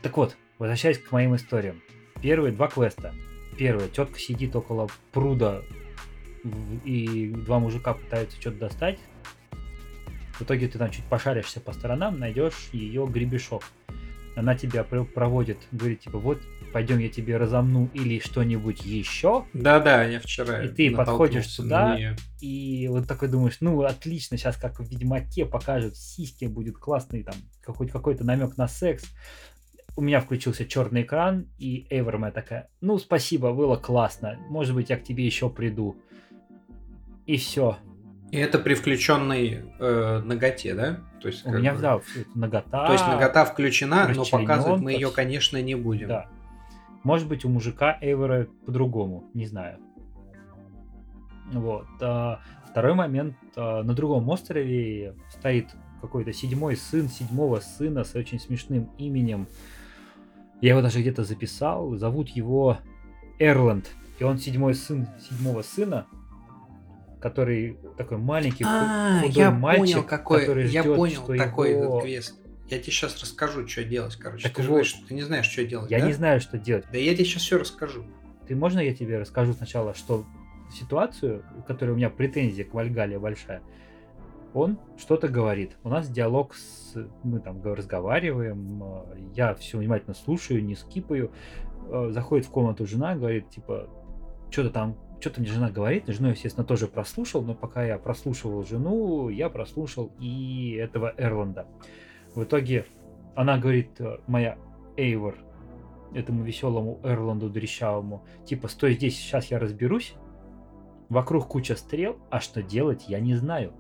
Так 0.02 0.18
вот, 0.18 0.36
возвращаясь 0.58 0.98
к 0.98 1.12
моим 1.12 1.36
историям. 1.36 1.82
Первые 2.22 2.52
два 2.52 2.68
квеста. 2.68 3.16
Первое, 3.58 3.88
тетка 3.88 4.20
сидит 4.20 4.56
около 4.56 4.90
пруда, 5.12 5.64
и 6.86 7.30
два 7.30 7.60
мужика 7.60 7.94
пытаются 7.94 8.40
что-то 8.40 8.60
достать. 8.60 9.00
В 10.34 10.42
итоге 10.42 10.68
ты 10.68 10.78
там 10.78 10.92
чуть 10.92 11.06
пошаришься 11.06 11.60
по 11.60 11.74
сторонам, 11.74 12.20
найдешь 12.20 12.70
ее 12.72 13.06
гребешок. 13.06 13.64
Она 14.40 14.56
тебя 14.56 14.84
пр- 14.84 15.06
проводит, 15.06 15.58
говорит, 15.72 16.00
типа, 16.02 16.18
вот, 16.18 16.40
пойдем 16.72 17.00
я 17.00 17.10
тебе 17.10 17.36
разомну 17.38 17.90
или 17.94 18.20
что-нибудь 18.20 18.86
еще. 18.86 19.46
Да-да, 19.54 20.04
я 20.04 20.20
вчера 20.20 20.64
И 20.64 20.70
ты 20.70 20.92
подходишь 20.96 21.48
туда. 21.56 21.98
И 22.40 22.88
вот 22.90 23.08
такой 23.08 23.28
думаешь, 23.28 23.58
ну, 23.60 23.82
отлично, 23.84 24.38
сейчас 24.38 24.56
как 24.56 24.80
в 24.80 24.90
Ведьмаке 24.90 25.46
покажут 25.46 25.98
сиськи, 25.98 26.46
будет 26.46 26.78
классный 26.78 27.24
там 27.24 27.36
какой- 27.62 27.88
какой-то 27.88 28.24
намек 28.24 28.56
на 28.58 28.68
секс. 28.68 29.04
У 29.98 30.02
меня 30.02 30.22
включился 30.22 30.66
черный 30.66 31.02
экран, 31.02 31.48
и 31.58 31.86
Эйвор 31.90 32.18
моя 32.18 32.32
такая, 32.32 32.70
ну, 32.80 32.98
спасибо, 32.98 33.52
было 33.52 33.76
классно, 33.76 34.38
может 34.48 34.74
быть, 34.74 34.90
я 34.90 34.98
к 34.98 35.04
тебе 35.04 35.26
еще 35.26 35.50
приду. 35.50 35.98
И 37.26 37.36
все. 37.38 37.78
И 38.32 38.38
это 38.38 38.60
при 38.60 38.76
включенной 38.76 39.66
э, 39.80 40.22
ноготе, 40.24 40.76
да? 40.76 41.00
То 41.22 41.28
есть, 41.28 41.46
У 41.46 41.52
меня, 41.52 41.74
бы- 41.74 41.82
да, 41.82 42.00
нагота. 42.36 42.88
То 42.88 42.94
есть 42.94 43.08
нагота 43.08 43.46
включена, 43.46 44.08
но 44.16 44.24
показывать 44.24 44.82
мы 44.82 44.94
ее, 44.94 45.12
конечно, 45.12 45.62
не 45.62 45.76
будем. 45.76 46.08
Да. 46.08 46.28
Может 47.04 47.28
быть, 47.28 47.46
у 47.46 47.50
мужика 47.50 47.98
Эйвора 48.02 48.48
по-другому, 48.66 49.26
не 49.34 49.46
знаю. 49.46 49.80
Вот. 51.52 51.88
а, 52.02 52.40
второй 52.70 52.94
момент. 52.94 53.36
а, 53.56 53.84
на 53.84 53.94
другом 53.94 54.30
острове 54.30 55.16
стоит 55.30 55.70
какой-то 56.02 56.32
седьмой 56.34 56.78
сын 56.78 57.10
седьмого 57.10 57.60
сына 57.60 58.04
с 58.04 58.16
очень 58.16 58.40
смешным 58.40 58.90
именем. 58.98 59.48
Я 60.62 60.72
его 60.72 60.82
даже 60.82 61.00
где-то 61.00 61.24
записал. 61.24 61.96
Зовут 61.96 62.30
его 62.30 62.78
Эрланд. 63.40 63.90
И 64.20 64.24
он 64.24 64.38
седьмой 64.38 64.76
сын 64.76 65.08
седьмого 65.30 65.62
сына, 65.62 66.06
который 67.20 67.78
такой 67.98 68.18
маленький, 68.18 68.64
А, 68.68 69.20
худой 69.22 69.32
я 69.36 69.52
мальчик, 69.52 69.96
понял, 69.96 70.04
какой, 70.08 70.40
который 70.42 70.68
я 70.70 70.82
ждет, 70.82 70.96
понял 70.96 71.24
что 71.24 71.36
такой 71.38 71.72
его- 71.72 71.84
этот 71.98 72.02
квест. 72.04 72.36
Я 72.70 72.78
тебе 72.80 72.92
сейчас 72.92 73.20
расскажу, 73.22 73.68
что 73.68 73.84
делать, 73.84 74.16
короче. 74.16 74.44
Так 74.44 74.54
ты 74.54 74.62
вот. 74.62 74.68
говоришь, 74.70 74.90
что 74.90 75.08
ты 75.08 75.14
не 75.16 75.24
знаешь, 75.24 75.48
что 75.48 75.66
делать, 75.66 75.90
Я 75.90 76.00
да? 76.00 76.06
не 76.08 76.14
знаю, 76.14 76.40
что 76.40 76.58
делать. 76.58 76.86
Да 76.92 76.98
я 77.00 77.14
тебе 77.16 77.26
сейчас 77.26 77.42
все 77.44 77.58
расскажу. 77.58 78.04
Ты 78.48 78.56
можно 78.56 78.80
я 78.80 78.94
тебе 78.94 79.18
расскажу 79.20 79.54
сначала, 79.54 79.94
что 79.96 80.24
ситуацию, 80.72 81.44
у 81.58 81.62
которой 81.64 81.92
у 81.92 81.96
меня 81.96 82.10
претензия 82.12 82.64
к 82.64 82.74
Вальгале 82.74 83.18
большая, 83.18 83.62
он 84.54 84.80
что-то 84.98 85.28
говорит. 85.28 85.78
У 85.84 85.90
нас 85.90 86.10
диалог 86.10 86.56
с... 86.56 86.96
Мы 87.24 87.40
там 87.40 87.62
разговариваем, 87.64 88.82
э, 88.84 89.18
я 89.36 89.54
все 89.56 89.78
внимательно 89.78 90.16
слушаю, 90.16 90.64
не 90.64 90.76
скипаю. 90.76 91.32
Э, 91.92 92.10
Заходит 92.12 92.46
в 92.48 92.50
комнату 92.50 92.86
жена, 92.88 93.16
говорит, 93.16 93.50
типа, 93.50 93.90
что-то 94.52 94.70
там, 94.72 94.98
что-то 95.20 95.42
мне 95.42 95.50
жена 95.50 95.70
говорит. 95.70 96.08
Жену, 96.08 96.30
естественно, 96.30 96.66
тоже 96.66 96.88
прослушал, 96.88 97.42
но 97.42 97.54
пока 97.54 97.84
я 97.84 97.98
прослушивал 97.98 98.64
жену, 98.66 99.30
я 99.30 99.50
прослушал 99.50 100.12
и 100.20 100.78
этого 100.80 101.14
Эрланда. 101.18 101.68
В 102.36 102.44
итоге 102.44 102.86
она 103.36 103.58
говорит, 103.58 104.00
э, 104.00 104.18
моя 104.28 104.58
Эйвор, 104.98 105.36
этому 106.14 106.44
веселому 106.44 107.00
Эрланду 107.04 107.50
дрещавому, 107.50 108.24
типа, 108.46 108.68
стой 108.68 108.94
здесь, 108.94 109.18
сейчас 109.18 109.46
я 109.52 109.60
разберусь. 109.60 110.14
Вокруг 111.10 111.48
куча 111.48 111.76
стрел, 111.76 112.18
а 112.30 112.40
что 112.40 112.62
делать, 112.62 113.06
я 113.08 113.20
не 113.20 113.36
знаю. 113.36 113.74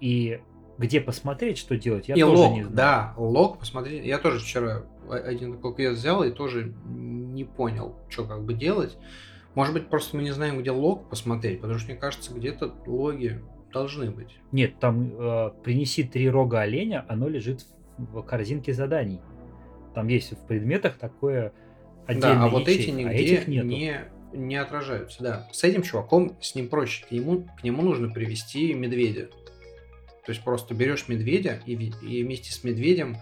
И 0.00 0.40
где 0.78 1.00
посмотреть, 1.00 1.58
что 1.58 1.76
делать, 1.76 2.08
я 2.08 2.14
и 2.14 2.20
тоже 2.20 2.36
лог, 2.42 2.52
не 2.54 2.62
знаю. 2.62 2.76
да, 2.76 3.14
лог, 3.16 3.58
посмотри. 3.58 4.06
Я 4.06 4.18
тоже 4.18 4.38
вчера 4.38 4.84
о- 5.08 5.14
один 5.14 5.54
такой 5.54 5.74
квест 5.74 5.98
взял 5.98 6.22
и 6.22 6.30
тоже 6.30 6.72
не 6.86 7.44
понял, 7.44 7.96
что 8.08 8.24
как 8.24 8.44
бы 8.44 8.54
делать. 8.54 8.96
Может 9.58 9.74
быть, 9.74 9.88
просто 9.88 10.16
мы 10.16 10.22
не 10.22 10.30
знаем, 10.30 10.60
где 10.60 10.70
лог 10.70 11.08
посмотреть, 11.08 11.60
потому 11.60 11.80
что, 11.80 11.90
мне 11.90 11.98
кажется, 11.98 12.32
где-то 12.32 12.76
логи 12.86 13.40
должны 13.72 14.08
быть. 14.08 14.38
Нет, 14.52 14.78
там 14.78 15.12
э, 15.18 15.50
принеси 15.64 16.04
три 16.04 16.30
рога 16.30 16.60
оленя, 16.60 17.04
оно 17.08 17.28
лежит 17.28 17.66
в, 17.96 18.22
корзинке 18.22 18.72
заданий. 18.72 19.20
Там 19.96 20.06
есть 20.06 20.30
в 20.30 20.46
предметах 20.46 20.96
такое 20.96 21.52
отдельно. 22.06 22.34
да, 22.36 22.44
а 22.44 22.48
вот 22.48 22.68
эти 22.68 22.88
а 22.90 22.92
нигде 22.92 23.14
этих 23.16 23.48
нету. 23.48 23.66
не, 23.66 24.00
не 24.32 24.54
отражаются. 24.54 25.24
Да. 25.24 25.48
С 25.50 25.64
этим 25.64 25.82
чуваком 25.82 26.36
с 26.40 26.54
ним 26.54 26.68
проще. 26.68 27.04
К 27.04 27.10
нему, 27.10 27.48
к 27.58 27.64
нему 27.64 27.82
нужно 27.82 28.10
привести 28.10 28.72
медведя. 28.74 29.26
То 30.24 30.30
есть 30.30 30.44
просто 30.44 30.72
берешь 30.72 31.08
медведя 31.08 31.60
и, 31.66 31.72
и 31.72 32.22
вместе 32.22 32.52
с 32.52 32.62
медведем 32.62 33.16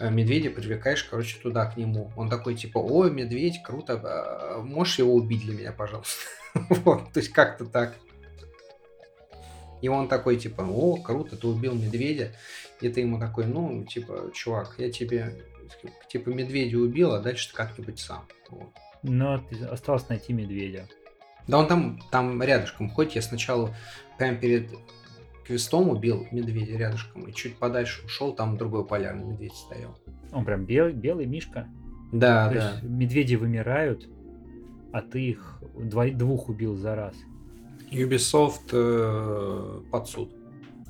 медведя 0.00 0.50
привлекаешь, 0.50 1.04
короче, 1.04 1.38
туда, 1.40 1.66
к 1.66 1.76
нему. 1.76 2.12
Он 2.16 2.28
такой, 2.28 2.54
типа, 2.54 2.78
ой, 2.78 3.10
медведь, 3.10 3.62
круто, 3.62 4.00
а 4.02 4.60
можешь 4.62 4.98
его 4.98 5.14
убить 5.14 5.42
для 5.42 5.54
меня, 5.54 5.72
пожалуйста? 5.72 6.14
Вот, 6.54 7.12
то 7.12 7.18
есть 7.18 7.32
как-то 7.32 7.64
так. 7.64 7.94
И 9.82 9.88
он 9.88 10.08
такой, 10.08 10.36
типа, 10.36 10.62
о, 10.62 10.96
круто, 10.96 11.36
ты 11.36 11.46
убил 11.46 11.74
медведя. 11.74 12.32
И 12.80 12.88
ты 12.88 13.00
ему 13.00 13.18
такой, 13.18 13.46
ну, 13.46 13.84
типа, 13.84 14.30
чувак, 14.32 14.74
я 14.78 14.90
тебе, 14.90 15.34
типа, 16.08 16.28
медведя 16.30 16.78
убил, 16.78 17.12
а 17.12 17.20
дальше 17.20 17.50
ты 17.50 17.56
как-нибудь 17.56 17.98
сам. 17.98 18.26
Вот. 18.50 18.68
Но 19.02 19.38
ты- 19.38 19.64
осталось 19.64 20.08
найти 20.08 20.32
медведя. 20.32 20.88
Да 21.46 21.58
он 21.58 21.66
там, 21.66 22.00
там 22.10 22.42
рядышком 22.42 22.88
ходит. 22.88 23.16
Я 23.16 23.22
сначала 23.22 23.74
прямо 24.16 24.36
перед 24.36 24.70
квестом 25.46 25.88
убил 25.88 26.26
медведя 26.32 26.76
рядышком 26.76 27.26
и 27.26 27.32
чуть 27.32 27.56
подальше 27.56 28.04
ушел, 28.04 28.32
там 28.32 28.56
другой 28.56 28.86
полярный 28.86 29.24
медведь 29.24 29.54
стоял. 29.54 29.98
Он 30.32 30.44
прям 30.44 30.64
белый, 30.64 30.92
белый 30.92 31.26
мишка. 31.26 31.68
Да, 32.12 32.48
То 32.48 32.54
да. 32.54 32.70
есть 32.70 32.82
медведи 32.84 33.34
вымирают, 33.34 34.08
а 34.92 35.02
ты 35.02 35.30
их 35.30 35.62
дво- 35.74 36.12
двух 36.14 36.48
убил 36.48 36.76
за 36.76 36.94
раз. 36.94 37.16
Ubisoft 37.90 38.70
э, 38.72 39.82
под 39.90 40.08
суд. 40.08 40.34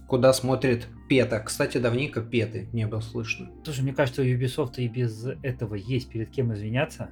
Куда 0.06 0.32
смотрит 0.32 0.86
Пета. 1.08 1.40
Кстати, 1.40 1.78
давненько 1.78 2.22
Петы 2.22 2.68
не 2.72 2.86
было 2.86 3.00
слышно. 3.00 3.50
Слушай, 3.64 3.80
мне 3.82 3.94
кажется, 3.94 4.22
у 4.22 4.24
Ubisoft 4.24 4.74
и 4.76 4.88
без 4.88 5.26
этого 5.42 5.74
есть 5.74 6.10
перед 6.10 6.30
кем 6.30 6.52
извиняться. 6.52 7.10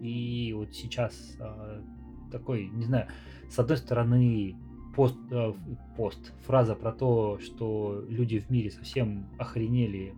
И 0.00 0.54
вот 0.56 0.74
сейчас 0.74 1.36
а, 1.40 1.82
такой, 2.30 2.68
не 2.68 2.84
знаю, 2.84 3.08
с 3.50 3.58
одной 3.58 3.78
стороны, 3.78 4.56
пост, 4.98 5.16
а, 5.30 5.54
пост, 5.96 6.32
фраза 6.44 6.74
про 6.74 6.90
то, 6.90 7.38
что 7.38 8.04
люди 8.08 8.40
в 8.40 8.50
мире 8.50 8.72
совсем 8.72 9.26
охренели 9.38 10.12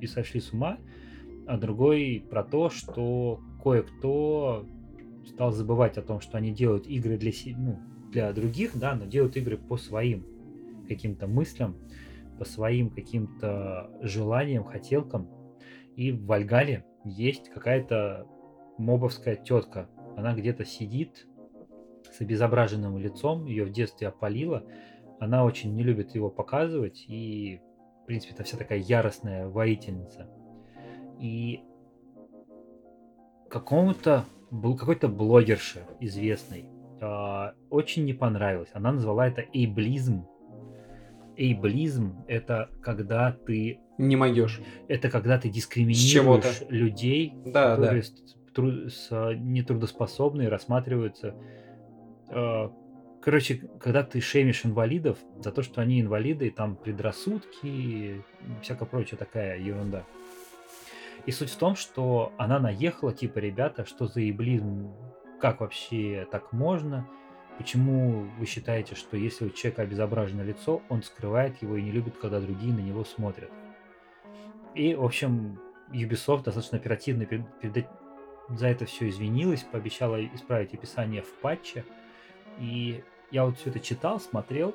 и 0.00 0.06
сошли 0.06 0.40
с 0.40 0.54
ума, 0.54 0.78
а 1.46 1.58
другой 1.58 2.24
про 2.30 2.42
то, 2.42 2.70
что 2.70 3.38
кое-кто 3.62 4.64
стал 5.26 5.52
забывать 5.52 5.98
о 5.98 6.02
том, 6.02 6.22
что 6.22 6.38
они 6.38 6.52
делают 6.52 6.86
игры 6.86 7.18
для, 7.18 7.32
ну, 7.58 7.78
для 8.10 8.32
других, 8.32 8.78
да, 8.78 8.94
но 8.94 9.04
делают 9.04 9.36
игры 9.36 9.58
по 9.58 9.76
своим 9.76 10.24
каким-то 10.88 11.26
мыслям, 11.26 11.76
по 12.38 12.46
своим 12.46 12.88
каким-то 12.88 13.90
желаниям, 14.00 14.64
хотелкам. 14.64 15.28
И 15.96 16.12
в 16.12 16.24
Вальгале 16.24 16.86
есть 17.04 17.50
какая-то 17.50 18.26
мобовская 18.78 19.36
тетка. 19.36 19.90
Она 20.16 20.34
где-то 20.34 20.64
сидит 20.64 21.27
с 22.18 22.20
обезображенным 22.20 22.98
лицом, 22.98 23.46
ее 23.46 23.64
в 23.64 23.70
детстве 23.70 24.08
опалило. 24.08 24.64
Она 25.20 25.44
очень 25.44 25.74
не 25.74 25.82
любит 25.84 26.14
его 26.14 26.30
показывать, 26.30 27.04
и, 27.08 27.60
в 28.02 28.06
принципе, 28.06 28.34
это 28.34 28.42
вся 28.44 28.56
такая 28.56 28.78
яростная 28.80 29.48
воительница. 29.48 30.28
И 31.20 31.60
какому-то 33.48 34.24
был 34.50 34.76
какой-то 34.76 35.08
блогерше 35.08 35.80
известный 36.00 36.64
а, 37.00 37.54
очень 37.70 38.04
не 38.04 38.12
понравилось. 38.14 38.70
Она 38.72 38.92
назвала 38.92 39.26
это 39.28 39.42
эйблизм. 39.52 40.26
Эйблизм 41.36 42.24
это 42.26 42.68
когда 42.82 43.30
ты 43.32 43.78
Не 43.98 44.16
могешь. 44.16 44.60
это 44.88 45.08
когда 45.10 45.38
ты 45.38 45.48
дискриминируешь 45.48 46.62
людей, 46.68 47.34
Да, 47.46 47.52
да. 47.70 47.76
которые 47.76 48.02
с- 48.02 48.14
тру- 48.52 48.88
с, 48.88 49.08
а, 49.12 49.34
нетрудоспособные 49.34 50.48
рассматриваются. 50.48 51.34
Э, 52.30 52.68
Короче, 53.20 53.56
когда 53.80 54.04
ты 54.04 54.20
шеймишь 54.20 54.64
инвалидов 54.64 55.18
за 55.40 55.50
то, 55.50 55.62
что 55.62 55.80
они 55.80 56.00
инвалиды, 56.00 56.46
и 56.46 56.50
там 56.50 56.76
предрассудки, 56.76 57.66
и 57.66 58.22
всякая 58.62 58.86
прочая 58.86 59.18
такая 59.18 59.58
ерунда. 59.58 60.04
И 61.26 61.32
суть 61.32 61.50
в 61.50 61.56
том, 61.56 61.74
что 61.74 62.32
она 62.38 62.58
наехала, 62.60 63.12
типа, 63.12 63.38
ребята, 63.38 63.84
что 63.84 64.06
за 64.06 64.20
еблизм, 64.20 64.94
как 65.40 65.60
вообще 65.60 66.26
так 66.30 66.52
можно? 66.52 67.08
Почему 67.58 68.28
вы 68.38 68.46
считаете, 68.46 68.94
что 68.94 69.16
если 69.16 69.46
у 69.46 69.50
человека 69.50 69.82
обезображено 69.82 70.42
лицо, 70.42 70.80
он 70.88 71.02
скрывает 71.02 71.60
его 71.60 71.76
и 71.76 71.82
не 71.82 71.90
любит, 71.90 72.16
когда 72.16 72.40
другие 72.40 72.72
на 72.72 72.80
него 72.80 73.04
смотрят? 73.04 73.50
И, 74.76 74.94
в 74.94 75.04
общем, 75.04 75.58
Ubisoft 75.92 76.44
достаточно 76.44 76.78
оперативно 76.78 77.26
перед- 77.26 77.60
перед 77.60 77.88
за 78.48 78.68
это 78.68 78.86
все 78.86 79.08
извинилась, 79.08 79.64
пообещала 79.64 80.24
исправить 80.24 80.72
описание 80.72 81.22
в 81.22 81.30
патче. 81.40 81.84
И 82.58 83.02
я 83.30 83.44
вот 83.44 83.58
все 83.58 83.70
это 83.70 83.80
читал, 83.80 84.20
смотрел, 84.20 84.74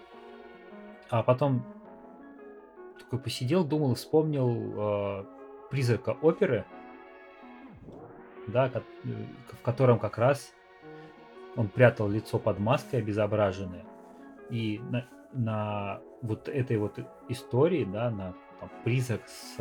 а 1.10 1.24
потом 1.24 1.64
такой 3.00 3.20
посидел, 3.20 3.64
думал, 3.64 3.96
вспомнил 3.96 5.20
э, 5.22 5.26
призрака 5.70 6.12
оперы, 6.22 6.66
да, 8.48 8.72
в 9.04 9.62
котором 9.64 10.00
как 10.00 10.18
раз 10.18 10.54
он 11.56 11.68
прятал 11.68 12.10
лицо 12.10 12.40
под 12.40 12.60
маской 12.60 12.98
обезображенное. 12.98 13.86
И 14.50 14.80
на, 14.90 15.06
на 15.34 16.02
вот 16.22 16.48
этой 16.48 16.78
вот 16.78 17.00
истории, 17.30 17.86
да, 17.86 18.10
на 18.10 18.34
там, 18.60 18.70
призрак 18.84 19.22
с 19.28 19.56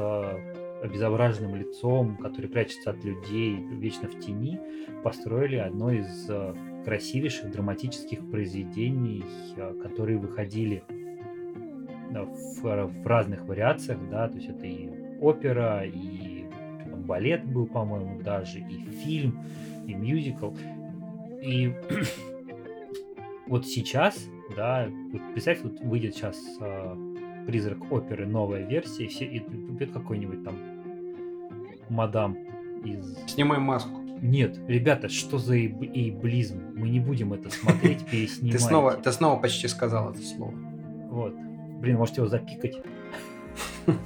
обезображенным 0.82 1.54
лицом, 1.54 2.16
который 2.16 2.50
прячется 2.50 2.90
от 2.90 3.04
людей, 3.04 3.56
вечно 3.70 4.08
в 4.08 4.18
тени, 4.18 4.58
построили 5.02 5.56
одно 5.56 5.92
из 5.92 6.28
э, 6.28 6.54
красивейших 6.84 7.50
драматических 7.50 8.28
произведений, 8.30 9.24
э, 9.56 9.74
которые 9.82 10.18
выходили 10.18 10.82
в, 12.10 12.62
в 12.62 13.06
разных 13.06 13.46
вариациях, 13.46 13.98
да, 14.10 14.28
то 14.28 14.36
есть 14.36 14.48
это 14.48 14.66
и 14.66 14.90
опера, 15.20 15.84
и 15.84 16.44
там 16.90 17.02
балет 17.02 17.44
был, 17.44 17.66
по-моему, 17.66 18.20
даже, 18.20 18.58
и 18.58 18.84
фильм, 19.04 19.40
и 19.86 19.94
мюзикл. 19.94 20.52
И 21.40 21.72
вот 23.46 23.66
сейчас, 23.66 24.28
да, 24.56 24.88
вот 25.12 25.22
представь, 25.32 25.62
вот 25.62 25.80
выйдет 25.80 26.14
сейчас 26.14 26.38
э, 26.60 26.96
призрак 27.46 27.90
оперы, 27.90 28.26
новая 28.26 28.66
версия, 28.66 29.04
и 29.04 29.08
все, 29.08 29.24
и 29.24 29.40
придет 29.40 29.92
какой-нибудь 29.92 30.44
там 30.44 30.71
мадам 31.88 32.36
из 32.84 33.16
Снимай 33.28 33.58
маску. 33.58 33.98
нет, 34.20 34.58
ребята, 34.68 35.08
что 35.08 35.38
за 35.38 35.56
эйб- 35.56 35.92
эйблизм? 35.94 36.60
Мы 36.74 36.88
не 36.88 37.00
будем 37.00 37.32
это 37.32 37.50
смотреть, 37.50 37.98
Ты 38.04 38.10
переснимать. 38.10 38.60
снова, 38.60 38.92
ты 38.94 39.12
снова 39.12 39.40
почти 39.40 39.68
сказал 39.68 40.10
это 40.12 40.20
слово. 40.22 40.54
Вот. 41.10 41.34
Блин, 41.80 41.96
можете 41.98 42.20
его 42.22 42.28
запикать. 42.28 42.76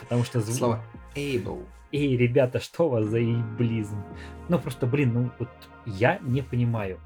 Потому 0.00 0.24
что 0.24 0.40
звук... 0.40 0.56
Слово 0.56 0.80
able. 1.14 1.64
Эй, 1.92 2.16
ребята, 2.16 2.58
что 2.60 2.86
у 2.86 2.90
вас 2.90 3.06
за 3.06 3.20
эйблизм? 3.20 4.02
Ну, 4.48 4.58
просто, 4.58 4.86
блин, 4.86 5.12
ну, 5.14 5.30
вот 5.38 5.48
я 5.86 6.18
не 6.22 6.42
понимаю. 6.42 6.98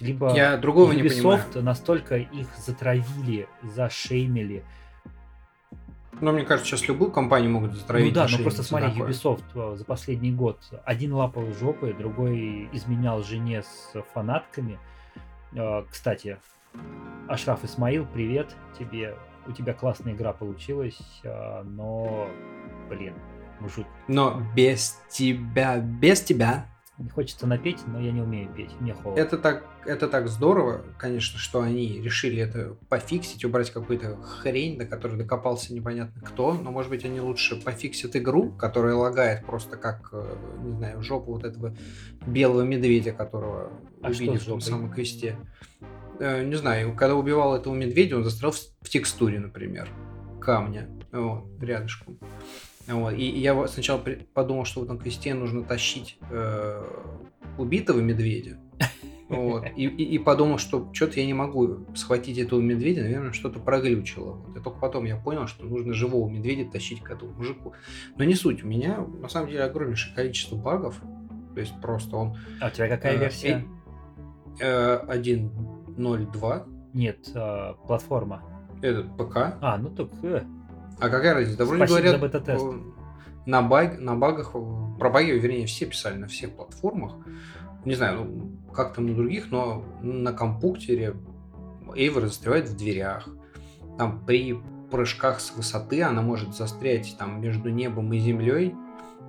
Либо 0.00 0.32
Я 0.34 0.56
другого 0.58 0.92
не 0.92 1.02
понимаю. 1.02 1.38
Ubisoft 1.40 1.60
настолько 1.62 2.16
их 2.18 2.46
затравили, 2.64 3.48
зашеймили. 3.62 4.62
Но 6.20 6.32
мне 6.32 6.44
кажется, 6.44 6.70
сейчас 6.70 6.88
любую 6.88 7.10
компанию 7.10 7.50
могут 7.50 7.74
затравить. 7.74 8.08
ну 8.08 8.14
да, 8.14 8.26
но 8.30 8.38
просто 8.38 8.62
шею, 8.62 8.68
смотри, 8.68 8.90
такое. 8.90 9.08
Ubisoft 9.10 9.44
э, 9.54 9.76
за 9.76 9.84
последний 9.84 10.32
год 10.32 10.60
один 10.84 11.12
лапал 11.12 11.46
жопы, 11.52 11.94
другой 11.96 12.68
изменял 12.72 13.22
жене 13.22 13.62
с 13.62 14.02
фанатками. 14.14 14.78
Э, 15.52 15.84
Кстати, 15.90 16.38
Ашраф 17.28 17.64
Исмаил, 17.64 18.06
привет 18.06 18.54
тебе. 18.78 19.16
У 19.46 19.52
тебя 19.52 19.72
классная 19.72 20.12
игра 20.12 20.32
получилась, 20.32 20.98
э, 21.22 21.62
но, 21.62 22.28
блин, 22.88 23.14
мужик, 23.60 23.86
Но 24.06 24.42
без 24.54 25.00
тебя, 25.08 25.78
без 25.78 26.20
тебя. 26.20 26.66
Не 26.98 27.08
хочется 27.08 27.46
напеть, 27.46 27.78
но 27.86 28.00
я 28.00 28.10
не 28.10 28.20
умею 28.22 28.52
петь, 28.54 28.70
мне 28.80 28.92
холодно. 28.92 29.20
Это 29.20 29.38
так, 29.38 29.64
это 29.86 30.08
так 30.08 30.28
здорово, 30.28 30.84
конечно, 30.98 31.38
что 31.38 31.60
они 31.60 32.00
решили 32.00 32.42
это 32.42 32.76
пофиксить, 32.88 33.44
убрать 33.44 33.70
какую-то 33.70 34.16
хрень, 34.16 34.78
до 34.78 34.86
которой 34.86 35.16
докопался 35.16 35.72
непонятно 35.72 36.20
кто. 36.22 36.54
Но, 36.54 36.72
может 36.72 36.90
быть, 36.90 37.04
они 37.04 37.20
лучше 37.20 37.56
пофиксят 37.56 38.16
игру, 38.16 38.50
которая 38.50 38.94
лагает 38.94 39.46
просто 39.46 39.76
как, 39.76 40.08
э, 40.12 40.36
не 40.64 40.72
знаю, 40.72 41.02
жопу 41.02 41.32
вот 41.32 41.44
этого 41.44 41.76
белого 42.26 42.62
медведя, 42.62 43.12
которого 43.12 43.72
А 44.02 44.12
с 44.12 44.18
в 44.18 44.44
том 44.44 44.60
самом 44.60 44.90
квесте. 44.90 45.36
Э, 46.18 46.44
Не 46.44 46.56
знаю, 46.56 46.94
когда 46.96 47.14
убивал 47.14 47.54
этого 47.54 47.74
медведя, 47.74 48.16
он 48.16 48.24
застрял 48.24 48.52
в 48.52 48.88
текстуре, 48.88 49.38
например, 49.38 49.88
камня, 50.40 50.88
вот, 51.12 51.44
рядышком. 51.60 52.18
Вот. 52.88 53.12
И 53.12 53.24
я 53.24 53.54
вот 53.54 53.70
сначала 53.70 54.02
подумал, 54.34 54.64
что 54.64 54.80
в 54.80 54.84
этом 54.84 54.98
квесте 54.98 55.34
нужно 55.34 55.62
тащить 55.62 56.18
э, 56.30 56.82
убитого 57.58 58.00
медведя. 58.00 58.58
Вот. 59.28 59.66
И, 59.76 59.84
и, 59.84 60.04
и 60.14 60.18
подумал, 60.18 60.56
что 60.56 60.88
что-то 60.94 61.20
я 61.20 61.26
не 61.26 61.34
могу 61.34 61.84
схватить 61.94 62.38
этого 62.38 62.60
медведя, 62.60 63.02
наверное, 63.02 63.32
что-то 63.32 63.60
проглючило. 63.60 64.36
Вот. 64.36 64.56
И 64.56 64.60
только 64.60 64.78
потом 64.78 65.04
я 65.04 65.16
понял, 65.16 65.46
что 65.46 65.66
нужно 65.66 65.92
живого 65.92 66.30
медведя 66.30 66.70
тащить 66.70 67.02
к 67.02 67.10
этому 67.10 67.32
мужику. 67.34 67.74
Но 68.16 68.24
не 68.24 68.34
суть, 68.34 68.64
у 68.64 68.66
меня 68.66 68.98
на 69.20 69.28
самом 69.28 69.48
деле 69.48 69.64
огромнейшее 69.64 70.14
количество 70.14 70.56
багов. 70.56 70.98
То 71.54 71.60
есть 71.60 71.78
просто 71.82 72.16
он 72.16 72.36
А 72.60 72.68
у 72.68 72.70
тебя 72.70 72.88
какая 72.88 73.16
э, 73.16 73.18
версия? 73.18 73.64
э, 74.60 75.06
1.02, 75.06 76.90
Нет, 76.94 77.28
э, 77.34 77.74
платформа. 77.86 78.42
этот 78.80 79.14
ПК, 79.16 79.36
А, 79.60 79.76
ну 79.78 79.90
так, 79.90 80.08
э, 80.22 80.42
А 81.00 81.08
какая 81.08 81.34
разница? 81.34 81.58
Да 81.58 81.64
вроде 81.64 81.86
Спасибо 81.86 82.18
говорят, 82.18 82.44
за 82.44 82.74
на, 83.46 83.62
баг, 83.62 83.98
на 83.98 84.14
багах, 84.14 84.52
про 84.98 85.10
баги, 85.10 85.30
вернее, 85.30 85.66
все 85.66 85.86
писали 85.86 86.16
на 86.16 86.26
всех 86.26 86.54
платформах. 86.54 87.14
Не 87.84 87.94
знаю, 87.94 88.24
ну, 88.24 88.72
как 88.74 88.94
там 88.94 89.06
на 89.06 89.14
других, 89.14 89.50
но 89.50 89.84
на 90.02 90.32
компьютере 90.32 91.14
Эйвор 91.94 92.24
застревает 92.24 92.68
в 92.68 92.76
дверях. 92.76 93.26
Там 93.96 94.24
при 94.26 94.60
прыжках 94.90 95.40
с 95.40 95.54
высоты 95.56 96.02
она 96.02 96.20
может 96.20 96.54
застрять 96.54 97.16
там 97.18 97.40
между 97.40 97.70
небом 97.70 98.12
и 98.12 98.18
землей, 98.18 98.74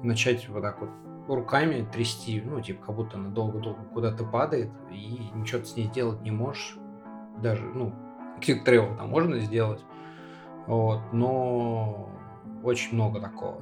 начать 0.04 0.50
вот 0.50 0.64
так 0.64 0.82
вот 0.82 0.90
руками 1.28 1.88
трясти, 1.92 2.42
ну, 2.44 2.60
типа, 2.60 2.88
как 2.88 2.96
будто 2.96 3.18
она 3.18 3.30
долго-долго 3.30 3.84
куда-то 3.94 4.26
падает, 4.26 4.70
и 4.92 5.30
ничего 5.34 5.60
ты 5.60 5.66
с 5.66 5.76
ней 5.76 5.86
сделать 5.86 6.22
не 6.22 6.32
можешь. 6.32 6.78
Даже, 7.42 7.64
ну, 7.64 7.94
Travel 8.42 8.98
там 8.98 9.10
можно 9.10 9.40
сделать, 9.40 9.82
вот, 10.70 11.02
но 11.14 12.08
очень 12.64 12.94
много 12.94 13.20
такого. 13.20 13.60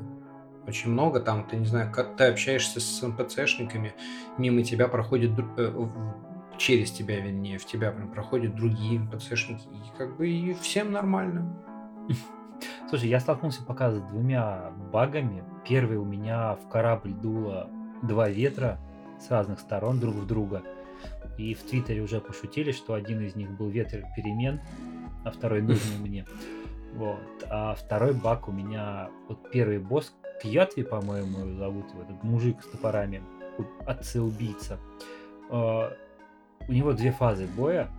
очень 0.68 0.91
много. 0.91 1.22
Там, 1.22 1.45
ты 1.45 1.55
не 1.55 1.66
знаю, 1.66 1.89
как 1.89 2.18
ты 2.18 2.26
общаешься 2.26 2.82
с 2.82 3.01
НПЦшниками, 3.01 3.93
мимо 4.38 4.62
тебя 4.62 4.89
проходит, 4.89 5.32
э, 5.55 5.88
через 6.58 6.91
тебя, 6.91 7.22
вернее, 7.22 7.60
в 7.60 7.66
тебя 7.66 7.91
прям 7.91 8.12
проходят 8.12 8.55
другие 8.55 8.99
НПЦшники, 8.99 9.68
и 9.68 9.97
как 9.97 10.18
бы 10.18 10.28
и 10.28 10.53
всем 10.55 10.91
нормально. 10.91 11.58
Слушай, 12.89 13.08
я 13.08 13.22
столкнулся 13.22 13.64
пока 13.64 13.89
с 13.89 14.01
двумя 14.01 14.72
багами. 14.91 15.45
Первый 15.66 15.95
у 15.95 16.03
меня 16.03 16.55
в 16.55 16.68
корабль 16.68 17.14
дуло 17.14 17.70
два 18.03 18.28
ветра 18.28 18.82
с 19.26 19.32
разных 19.32 19.62
сторон 19.62 20.01
друг 20.01 20.16
в 20.16 20.28
друга. 20.28 20.62
И 21.38 21.53
в 21.53 21.64
Твиттере 21.64 22.01
уже 22.01 22.20
пошутили, 22.20 22.74
что 22.74 22.95
один 22.95 23.22
из 23.22 23.38
них 23.38 23.49
был 23.51 23.70
ветер 23.70 24.03
перемен, 24.18 24.60
а 25.24 25.32
второй 25.32 25.62
нужный 25.62 25.99
мне. 26.01 26.26
Вот. 26.94 27.20
А 27.50 27.76
второй 27.76 28.14
баг 28.14 28.48
у 28.48 28.52
меня, 28.52 29.10
вот 29.28 29.52
первый 29.52 29.80
босс, 29.80 30.14
Кьятви, 30.42 30.84
по-моему, 30.84 31.56
зовут 31.58 31.90
его, 31.92 32.04
этот 32.04 32.24
мужик 32.24 32.62
с 32.62 32.68
топорами, 32.68 33.24
отцы-убийца. 33.86 34.80
А, 35.50 35.92
у 36.68 36.72
него 36.72 36.94
две 36.94 37.12
фазы 37.12 37.48
боя. 37.48 37.90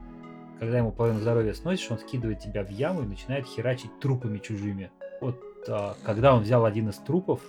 Когда 0.59 0.79
ему 0.79 0.91
половину 0.91 1.21
здоровья 1.21 1.55
сносишь, 1.55 1.91
он 1.91 1.99
скидывает 1.99 2.41
тебя 2.41 2.65
в 2.65 2.71
яму 2.71 3.03
и 3.03 3.07
начинает 3.07 3.47
херачить 3.47 3.99
трупами 4.01 4.39
чужими. 4.39 4.91
Вот 5.21 5.41
а, 5.69 5.95
когда 6.05 6.35
он 6.35 6.43
взял 6.43 6.65
один 6.65 6.89
из 6.89 6.97
трупов, 6.97 7.41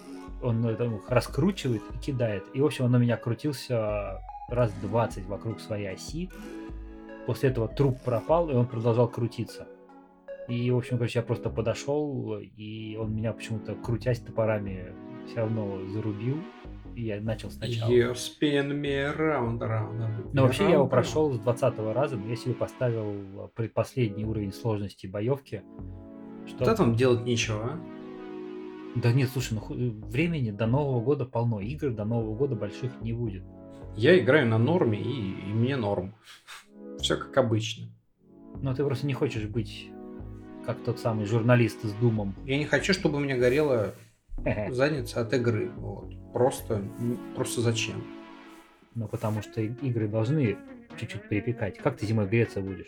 он 0.41 0.65
это, 0.65 0.89
раскручивает 1.07 1.81
и 1.93 1.97
кидает. 1.97 2.45
И, 2.53 2.61
в 2.61 2.65
общем, 2.65 2.85
он 2.85 2.91
на 2.91 2.97
меня 2.97 3.17
крутился 3.17 4.21
раз 4.47 4.71
20 4.81 5.25
вокруг 5.25 5.59
своей 5.59 5.93
оси. 5.93 6.29
После 7.25 7.49
этого 7.49 7.67
труп 7.67 7.99
пропал, 8.03 8.49
и 8.49 8.53
он 8.53 8.65
продолжал 8.65 9.07
крутиться. 9.07 9.67
И, 10.49 10.71
в 10.71 10.77
общем, 10.77 10.97
короче, 10.97 11.19
я 11.19 11.23
просто 11.23 11.51
подошел, 11.51 12.37
и 12.39 12.97
он 12.99 13.15
меня 13.15 13.33
почему-то, 13.33 13.75
крутясь 13.75 14.19
топорами, 14.19 14.93
все 15.27 15.41
равно 15.41 15.85
зарубил. 15.89 16.37
И 16.95 17.03
я 17.03 17.21
начал 17.21 17.51
сначала. 17.51 17.91
You 17.91 18.13
spin 18.13 18.81
me 18.81 19.15
around, 19.15 19.59
around, 19.59 20.31
Но 20.33 20.43
вообще 20.43 20.63
я 20.63 20.71
его 20.71 20.87
прошел 20.87 21.31
с 21.31 21.39
20 21.39 21.77
раза, 21.93 22.17
но 22.17 22.27
я 22.27 22.35
себе 22.35 22.55
поставил 22.55 23.51
предпоследний 23.53 24.23
уровень 24.23 24.51
сложности 24.51 25.05
боевки. 25.05 25.61
Что... 26.47 26.65
Да 26.65 26.75
там 26.75 26.95
делать 26.95 27.23
нечего, 27.25 27.59
а? 27.63 27.79
Да 28.95 29.13
нет, 29.13 29.29
слушай, 29.29 29.53
ну 29.53 29.61
времени 30.09 30.49
до 30.49 30.65
Нового 30.65 30.99
года 30.99 31.25
полно. 31.25 31.59
Игр 31.59 31.91
до 31.91 32.05
Нового 32.05 32.35
года 32.35 32.55
больших 32.55 32.99
не 33.01 33.13
будет. 33.13 33.43
Я 33.95 34.17
играю 34.17 34.47
на 34.47 34.57
норме, 34.57 34.99
и, 34.99 35.31
и 35.47 35.53
мне 35.53 35.75
норм. 35.75 36.15
Все 36.97 37.17
как 37.17 37.37
обычно. 37.37 37.87
Но 38.63 38.73
ты 38.73 38.83
просто 38.83 39.05
не 39.05 39.13
хочешь 39.13 39.45
быть 39.45 39.91
как 40.69 40.83
тот 40.83 40.99
самый 40.99 41.25
журналист 41.25 41.81
с 41.81 41.93
Думом. 41.93 42.35
Я 42.45 42.59
не 42.59 42.65
хочу, 42.65 42.93
чтобы 42.93 43.17
у 43.17 43.19
меня 43.19 43.37
горела 43.37 43.95
задница 44.69 45.21
от 45.21 45.33
игры. 45.33 45.71
Вот. 45.75 46.13
Просто, 46.31 46.83
просто 47.35 47.61
зачем? 47.61 48.03
Ну, 48.93 49.07
потому 49.07 49.41
что 49.41 49.61
игры 49.61 50.07
должны 50.07 50.57
чуть-чуть 50.99 51.27
припекать. 51.27 51.79
Как 51.79 51.97
ты 51.97 52.05
зимой 52.05 52.27
греться 52.27 52.61
будешь? 52.61 52.85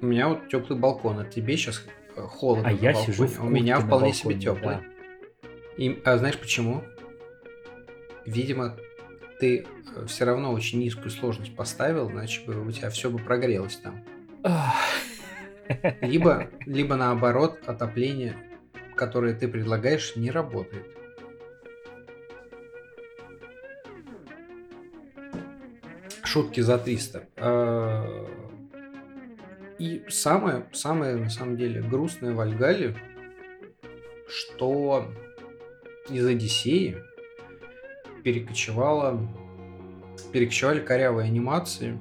У 0.00 0.06
меня 0.06 0.30
вот 0.30 0.48
теплый 0.48 0.76
балкон, 0.76 1.20
а 1.20 1.24
тебе 1.24 1.56
сейчас 1.56 1.86
э, 2.16 2.22
холодно. 2.22 2.68
А 2.68 2.72
я 2.72 2.92
сижу 2.92 3.28
в 3.28 3.44
У 3.44 3.48
меня 3.48 3.76
вполне 3.76 3.90
балконе, 3.90 4.14
себе 4.14 4.34
теплый. 4.34 4.78
Да. 4.78 4.82
И, 5.76 6.02
а 6.04 6.18
знаешь 6.18 6.36
почему? 6.36 6.82
Видимо, 8.26 8.76
ты 9.38 9.64
э, 9.94 10.06
все 10.06 10.24
равно 10.24 10.50
очень 10.50 10.80
низкую 10.80 11.12
сложность 11.12 11.54
поставил, 11.54 12.10
иначе 12.10 12.44
бы 12.44 12.66
у 12.66 12.72
тебя 12.72 12.90
все 12.90 13.10
бы 13.10 13.20
прогрелось 13.20 13.76
там. 13.76 14.02
Либо, 16.00 16.48
либо 16.66 16.96
наоборот, 16.96 17.60
отопление, 17.66 18.36
которое 18.94 19.34
ты 19.34 19.48
предлагаешь, 19.48 20.16
не 20.16 20.30
работает. 20.30 20.86
Шутки 26.24 26.60
за 26.60 26.78
300. 26.78 27.28
А, 27.36 28.26
и 29.78 30.04
самое, 30.08 30.66
самое 30.72 31.16
на 31.16 31.28
самом 31.28 31.56
деле 31.56 31.82
грустное 31.82 32.32
в 32.32 32.40
Альгале, 32.40 32.94
что 34.28 35.12
из 36.08 36.26
Одиссеи 36.26 36.96
перекочевала, 38.22 39.20
перекочевали 40.32 40.80
корявые 40.80 41.26
анимации, 41.26 42.00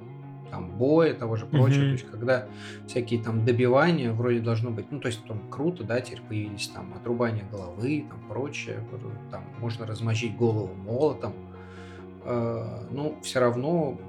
там, 0.52 0.70
боя, 0.78 1.14
того 1.14 1.36
же 1.36 1.45
прочего, 1.45 1.84
mm-hmm. 1.84 1.86
то 1.86 1.91
есть, 1.91 2.12
когда 2.12 2.47
всякие 2.86 3.24
там 3.24 3.45
добивания 3.45 4.12
вроде 4.12 4.39
должно 4.39 4.70
быть, 4.70 4.91
ну, 4.91 4.99
то 4.99 5.08
есть, 5.08 5.26
там, 5.26 5.39
круто, 5.49 5.84
да, 5.84 5.99
теперь 6.02 6.22
появились 6.22 6.68
там 6.68 6.93
отрубание 6.93 7.45
головы, 7.52 8.06
там, 8.08 8.20
прочее, 8.28 8.84
там, 9.32 9.43
можно 9.60 9.88
размочить 9.88 10.36
голову 10.36 10.74
молотом, 10.76 11.34
э, 12.26 12.88
ну, 12.91 13.18
все 13.24 13.39
равно 13.39 13.99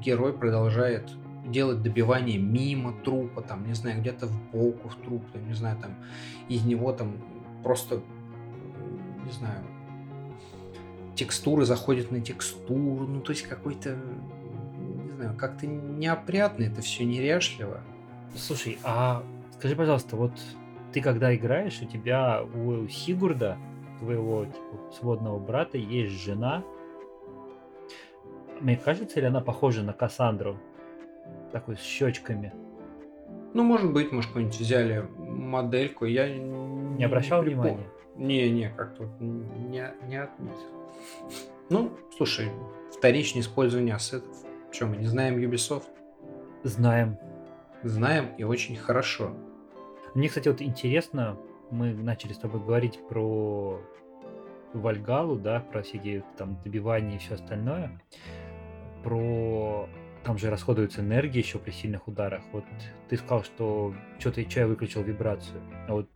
герой 0.00 0.32
продолжает 0.32 1.10
делать 1.46 1.82
добивание 1.82 2.38
мимо 2.38 2.92
трупа, 3.04 3.42
там, 3.42 3.66
не 3.66 3.74
знаю, 3.74 4.00
где-то 4.00 4.26
в 4.26 4.50
боку 4.52 4.88
в 4.88 4.96
труп, 4.96 5.24
там, 5.32 5.46
не 5.48 5.54
знаю, 5.54 5.78
там, 5.80 5.96
из 6.48 6.64
него 6.64 6.92
там 6.92 7.16
просто 7.62 8.00
не 9.26 9.32
знаю, 9.32 9.64
текстуры 11.14 11.64
заходят 11.64 12.10
на 12.10 12.20
текстуру, 12.20 13.06
ну 13.06 13.20
то 13.20 13.32
есть 13.32 13.42
какой-то, 13.42 13.98
знаю, 15.16 15.36
как-то 15.36 15.66
неопрятно, 15.66 16.64
это 16.64 16.80
все 16.80 17.04
неряшливо. 17.04 17.80
Слушай, 18.34 18.78
а 18.84 19.22
скажи, 19.58 19.74
пожалуйста, 19.76 20.16
вот 20.16 20.32
ты 20.92 21.00
когда 21.00 21.34
играешь, 21.34 21.80
у 21.82 21.86
тебя 21.86 22.42
у 22.42 22.86
Сигурда, 22.88 23.58
твоего 23.98 24.44
типа, 24.46 24.92
сводного 24.98 25.38
брата, 25.38 25.78
есть 25.78 26.22
жена. 26.22 26.62
Мне 28.60 28.76
кажется, 28.76 29.20
ли 29.20 29.26
она 29.26 29.40
похожа 29.40 29.82
на 29.82 29.92
Кассандру? 29.92 30.58
Такой 31.52 31.76
с 31.76 31.80
щечками. 31.80 32.52
Ну, 33.52 33.64
может 33.64 33.92
быть, 33.92 34.12
может, 34.12 34.28
какую-нибудь 34.28 34.58
взяли 34.60 35.08
модельку. 35.18 36.04
Я 36.04 36.28
не 36.28 37.04
обращал 37.04 37.42
не 37.42 37.50
внимания. 37.50 37.86
Не-не, 38.16 38.70
как-то 38.70 39.08
не, 39.20 39.92
не 40.06 40.16
отметил. 40.16 40.56
Ну, 41.68 41.90
слушай, 42.16 42.48
вторичное 42.96 43.42
использование 43.42 43.94
ассетов. 43.94 44.45
Что, 44.76 44.84
мы 44.88 44.98
не 44.98 45.06
знаем 45.06 45.38
Ubisoft? 45.38 45.88
Знаем. 46.62 47.16
Знаем 47.82 48.34
и 48.36 48.44
очень 48.44 48.76
хорошо. 48.76 49.34
Мне, 50.14 50.28
кстати, 50.28 50.48
вот 50.48 50.60
интересно, 50.60 51.38
мы 51.70 51.94
начали 51.94 52.34
с 52.34 52.36
тобой 52.36 52.60
говорить 52.60 53.00
про 53.08 53.80
Вальгалу, 54.74 55.36
да, 55.36 55.60
про 55.60 55.80
всякие 55.80 56.24
там 56.36 56.60
добивания 56.62 57.16
и 57.16 57.18
все 57.18 57.36
остальное, 57.36 58.02
про 59.02 59.88
там 60.24 60.36
же 60.36 60.50
расходуется 60.50 61.00
энергия 61.00 61.40
еще 61.40 61.58
при 61.58 61.70
сильных 61.70 62.06
ударах. 62.06 62.42
Вот 62.52 62.64
ты 63.08 63.16
сказал, 63.16 63.44
что 63.44 63.94
что-то 64.18 64.42
я 64.42 64.66
выключил 64.66 65.02
вибрацию. 65.02 65.62
А 65.88 65.94
вот 65.94 66.10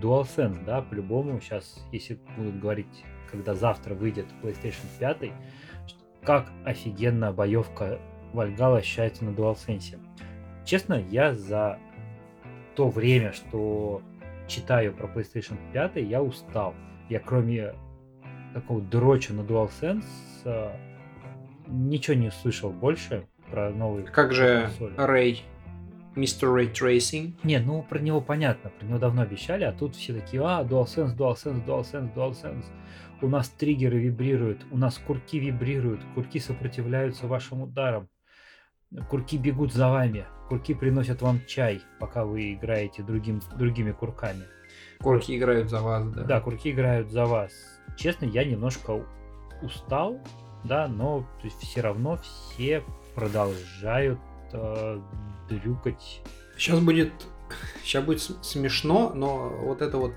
DualSense, 0.00 0.64
да, 0.64 0.80
по-любому 0.80 1.40
сейчас, 1.40 1.84
если 1.90 2.20
будут 2.36 2.60
говорить, 2.60 3.04
когда 3.32 3.56
завтра 3.56 3.94
выйдет 3.94 4.26
PlayStation 4.44 4.86
5, 5.00 5.32
как 6.26 6.50
офигенно 6.64 7.32
боевка 7.32 8.00
Вальгала 8.32 8.78
ощущается 8.78 9.24
на 9.24 9.30
DualSense. 9.30 9.98
Честно, 10.64 10.94
я 10.94 11.34
за 11.34 11.78
то 12.74 12.90
время, 12.90 13.32
что 13.32 14.02
читаю 14.48 14.92
про 14.92 15.06
PlayStation 15.06 15.56
5, 15.72 15.96
я 15.96 16.22
устал. 16.22 16.74
Я 17.08 17.20
кроме 17.20 17.74
такого 18.52 18.80
дроча 18.80 19.32
на 19.32 19.42
DualSense 19.42 20.04
э, 20.44 20.70
ничего 21.68 22.16
не 22.16 22.28
услышал 22.28 22.70
больше 22.70 23.26
про 23.50 23.70
новый. 23.70 24.04
Как 24.04 24.32
же 24.32 24.68
Ray? 24.96 25.38
Mr. 26.16 26.52
Ray 26.52 26.72
Tracing. 26.72 27.34
Не, 27.44 27.58
ну 27.60 27.82
про 27.82 27.98
него 27.98 28.20
понятно, 28.20 28.70
про 28.70 28.86
него 28.86 28.98
давно 28.98 29.22
обещали, 29.22 29.64
а 29.64 29.72
тут 29.72 29.94
все 29.94 30.14
такие, 30.14 30.42
а, 30.42 30.64
DualSense, 30.64 31.16
DualSense, 31.16 31.64
DualSense, 31.64 32.12
DualSense. 32.14 32.64
У 33.22 33.28
нас 33.28 33.48
триггеры 33.48 33.98
вибрируют, 33.98 34.66
у 34.70 34.76
нас 34.76 34.98
курки 34.98 35.38
вибрируют, 35.38 36.00
курки 36.14 36.38
сопротивляются 36.38 37.26
вашим 37.26 37.62
ударам. 37.62 38.08
Курки 39.08 39.36
бегут 39.36 39.72
за 39.72 39.88
вами, 39.88 40.26
курки 40.48 40.74
приносят 40.74 41.22
вам 41.22 41.40
чай, 41.46 41.80
пока 41.98 42.24
вы 42.24 42.52
играете 42.52 43.02
другим, 43.02 43.40
другими 43.58 43.92
курками. 43.92 44.44
Курки 45.00 45.32
вот. 45.32 45.38
играют 45.38 45.70
за 45.70 45.80
вас, 45.80 46.08
да? 46.10 46.22
Да, 46.24 46.40
курки 46.40 46.70
играют 46.70 47.10
за 47.10 47.24
вас. 47.24 47.52
Честно, 47.96 48.26
я 48.26 48.44
немножко 48.44 49.04
устал, 49.62 50.20
да, 50.64 50.86
но 50.86 51.26
все 51.60 51.80
равно 51.80 52.18
все 52.18 52.82
продолжают 53.14 54.20
э, 54.52 55.00
дрюкать. 55.48 56.22
Сейчас 56.56 56.80
будет, 56.80 57.12
сейчас 57.82 58.04
будет 58.04 58.20
смешно, 58.20 59.12
но 59.14 59.48
вот 59.48 59.80
эта 59.82 59.96
вот 59.96 60.12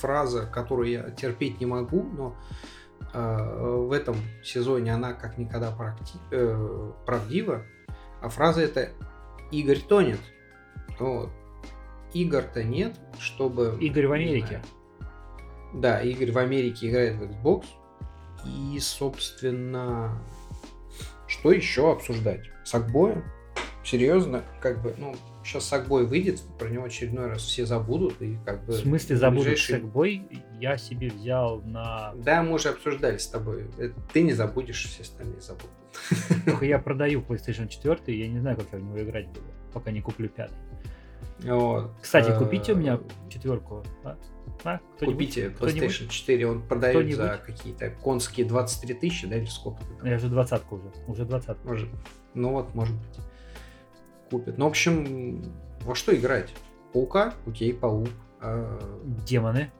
фраза, 0.00 0.46
которую 0.46 0.90
я 0.90 1.10
терпеть 1.10 1.60
не 1.60 1.66
могу, 1.66 2.02
но 2.02 2.36
э, 3.12 3.82
в 3.86 3.92
этом 3.92 4.16
сезоне 4.42 4.94
она 4.94 5.12
как 5.12 5.38
никогда 5.38 5.70
практи- 5.70 6.20
э, 6.30 6.92
правдива, 7.06 7.64
а 8.20 8.28
фраза 8.28 8.62
это 8.62 8.90
«Игорь 9.50 9.80
тонет». 9.80 10.20
Вот. 10.98 11.30
Игорь-то 12.12 12.64
нет, 12.64 12.98
чтобы... 13.18 13.76
Игорь 13.80 14.06
в 14.06 14.12
Америке. 14.12 14.62
Да, 15.74 16.00
Игорь 16.00 16.32
в 16.32 16.38
Америке 16.38 16.88
играет 16.88 17.16
в 17.16 17.22
Xbox. 17.22 17.66
И, 18.44 18.78
собственно, 18.80 20.18
что 21.26 21.52
еще 21.52 21.92
обсуждать? 21.92 22.50
Сакбоя? 22.64 23.22
Серьезно? 23.84 24.42
Как 24.60 24.82
бы, 24.82 24.94
ну, 24.96 25.14
сейчас 25.48 25.64
Сакбой 25.64 26.06
выйдет, 26.06 26.40
про 26.58 26.68
него 26.68 26.84
очередной 26.84 27.26
раз 27.26 27.42
все 27.42 27.64
забудут. 27.66 28.20
И 28.22 28.38
как 28.44 28.64
бы 28.64 28.72
В 28.72 28.76
смысле 28.76 29.16
забудут 29.16 29.44
ближайший- 29.46 29.76
Сэкбой? 29.76 30.28
Я 30.60 30.76
себе 30.76 31.08
взял 31.08 31.60
на... 31.62 32.12
Да, 32.16 32.42
мы 32.42 32.54
уже 32.54 32.68
обсуждали 32.70 33.16
с 33.16 33.26
тобой. 33.26 33.66
Это 33.78 33.94
Ты 34.12 34.22
не 34.22 34.32
забудешь, 34.32 34.84
все 34.84 35.02
остальные 35.02 35.40
забудут. 35.40 35.70
Только 36.44 36.66
я 36.66 36.78
продаю 36.78 37.22
PlayStation 37.22 37.68
4, 37.68 37.98
и 38.06 38.20
я 38.20 38.28
не 38.28 38.38
знаю, 38.40 38.56
как 38.56 38.66
я 38.72 38.78
в 38.78 38.82
него 38.82 39.02
играть 39.02 39.26
буду, 39.28 39.40
пока 39.72 39.90
не 39.90 40.00
куплю 40.00 40.28
пятый. 40.28 40.56
Вот. 41.44 41.92
Кстати, 42.02 42.30
Э, 42.30 42.38
купите 42.38 42.72
у 42.72 42.76
меня 42.76 43.00
четверку. 43.30 43.84
А? 44.04 44.16
А? 44.64 44.80
Купите? 44.98 45.48
PlayStation 45.58 46.08
4, 46.08 46.46
он 46.46 46.62
продает 46.62 47.14
за 47.16 47.40
какие-то 47.44 47.90
конские 47.90 48.46
23 48.46 48.94
тысячи, 48.94 49.26
да, 49.26 49.36
или 49.36 49.46
сколько? 49.46 49.80
Я 50.04 50.16
уже 50.16 50.28
двадцатку 50.28 50.76
уже. 50.76 50.90
Уже 51.06 51.24
двадцатку. 51.24 51.66
Может. 51.68 51.88
Ну 52.34 52.52
вот, 52.52 52.74
может 52.74 52.94
быть. 52.96 53.18
Купит. 54.30 54.58
Ну, 54.58 54.66
в 54.66 54.68
общем, 54.68 55.42
во 55.82 55.94
что 55.94 56.14
играть? 56.16 56.54
Паука? 56.92 57.34
Окей, 57.46 57.72
паук. 57.74 58.08
А, 58.40 58.78
Демоны. 59.26 59.70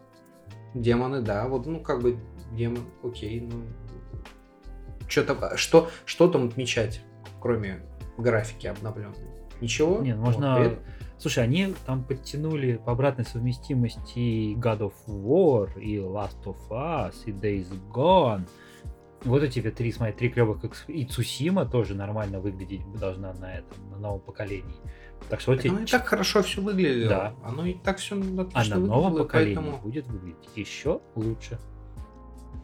демоны, 0.75 1.21
да. 1.23 1.47
Вот, 1.49 1.67
ну, 1.67 1.81
как 1.81 2.03
бы 2.03 2.19
демон, 2.53 2.85
окей, 3.03 3.41
ну. 3.41 3.63
Что-то, 5.09 5.57
что, 5.57 5.89
что 6.05 6.29
там 6.29 6.49
отмечать, 6.49 7.01
кроме 7.41 7.81
графики 8.19 8.67
обновленной? 8.67 9.15
Ничего? 9.61 10.01
Нет, 10.01 10.17
Вот, 10.19 10.27
можно... 10.27 10.59
это- 10.59 10.79
Слушай, 11.21 11.43
они 11.43 11.75
там 11.85 12.05
подтянули 12.05 12.77
по 12.77 12.93
обратной 12.93 13.25
совместимости 13.25 14.55
God 14.55 14.79
of 14.81 14.93
War, 15.09 15.77
и 15.81 15.97
Last 15.97 16.45
of 16.45 16.57
Us, 16.71 17.15
и 17.27 17.33
Days 17.33 17.67
Gone. 17.93 18.43
Вот 19.25 19.43
эти 19.43 19.61
вот 19.61 19.75
три, 19.75 19.91
смотри, 19.93 20.15
три 20.15 20.29
клевых 20.29 20.65
экс- 20.65 20.85
И 20.89 21.05
Цусима 21.05 21.67
тоже 21.67 21.95
нормально 21.95 22.41
выглядеть 22.41 22.83
должна 22.99 23.33
на 23.35 23.55
этом, 23.55 23.91
на 23.91 23.99
новом 23.99 24.21
поколении. 24.21 24.77
Так 25.29 25.41
что 25.41 25.53
Так 25.57 25.65
эти 25.65 25.69
оно 25.69 25.81
и 25.81 25.87
так 25.87 26.07
хорошо 26.07 26.43
все 26.43 26.61
выглядело. 26.63 27.09
Да. 27.09 27.35
Оно 27.43 27.67
и 27.67 27.75
так 27.75 27.99
все 27.99 28.15
А 28.17 28.43
отлично 28.43 28.77
на 28.79 28.87
новом 28.87 29.17
поколении 29.17 29.55
поэтому... 29.57 29.79
будет 29.79 30.07
выглядеть 30.07 30.49
еще 30.57 31.01
лучше. 31.17 31.59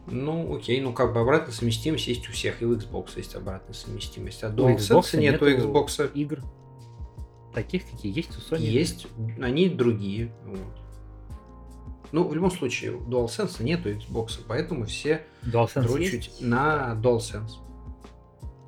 Ну, 0.07 0.55
окей, 0.55 0.79
ну 0.81 0.93
как 0.93 1.13
бы 1.13 1.19
обратная 1.19 1.51
совместимость 1.51 2.07
есть 2.07 2.27
у 2.29 2.31
всех, 2.31 2.61
и 2.61 2.65
у 2.65 2.75
Xbox 2.75 3.17
есть 3.17 3.35
обратная 3.35 3.73
совместимость. 3.73 4.43
А 4.43 4.47
У 4.49 4.51
DualSense 4.51 4.77
Xbox 4.77 5.17
нет, 5.19 5.41
у 5.41 5.45
Xbox 5.45 6.11
игр 6.13 6.41
таких, 7.53 7.89
какие 7.89 8.15
есть 8.15 8.31
у 8.37 8.53
Sony. 8.55 8.59
есть, 8.61 9.07
они 9.41 9.67
другие. 9.69 10.33
Вот. 10.45 10.59
Ну, 12.11 12.27
в 12.27 12.33
любом 12.33 12.51
случае, 12.51 12.93
DualSense 12.93 13.61
нет 13.63 13.85
у 13.85 13.89
Xbox, 13.89 14.39
поэтому 14.47 14.85
все 14.85 15.25
DualSense 15.43 15.83
дрочат 15.83 16.13
есть? 16.13 16.41
на 16.41 16.97
DualSense. 17.01 17.59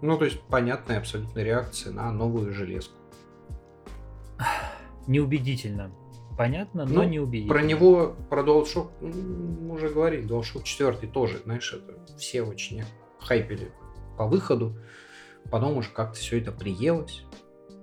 Ну, 0.02 0.18
то 0.18 0.26
есть, 0.26 0.40
понятная 0.42 1.00
абсолютно 1.00 1.40
реакция 1.40 1.92
на 1.92 2.12
новую 2.12 2.54
железку. 2.54 2.94
Неубедительно. 5.08 5.92
Понятно, 6.38 6.86
но 6.86 7.02
Ну, 7.02 7.10
неубедительно. 7.10 7.54
Про 7.54 7.64
него, 7.64 8.16
про 8.30 8.44
DualShock, 8.44 8.90
мы 9.02 9.74
уже 9.74 9.90
говорили, 9.90 10.28
DualShock 10.28 10.64
4 10.64 11.08
тоже, 11.12 11.40
знаешь, 11.44 11.74
это 11.74 12.00
все 12.18 12.44
очень 12.44 12.84
хайпели 13.20 13.72
по 14.18 14.28
выходу. 14.28 14.78
Потом 15.50 15.78
уже 15.78 15.90
как-то 15.90 16.20
все 16.20 16.40
это 16.40 16.52
приелось. 16.52 17.24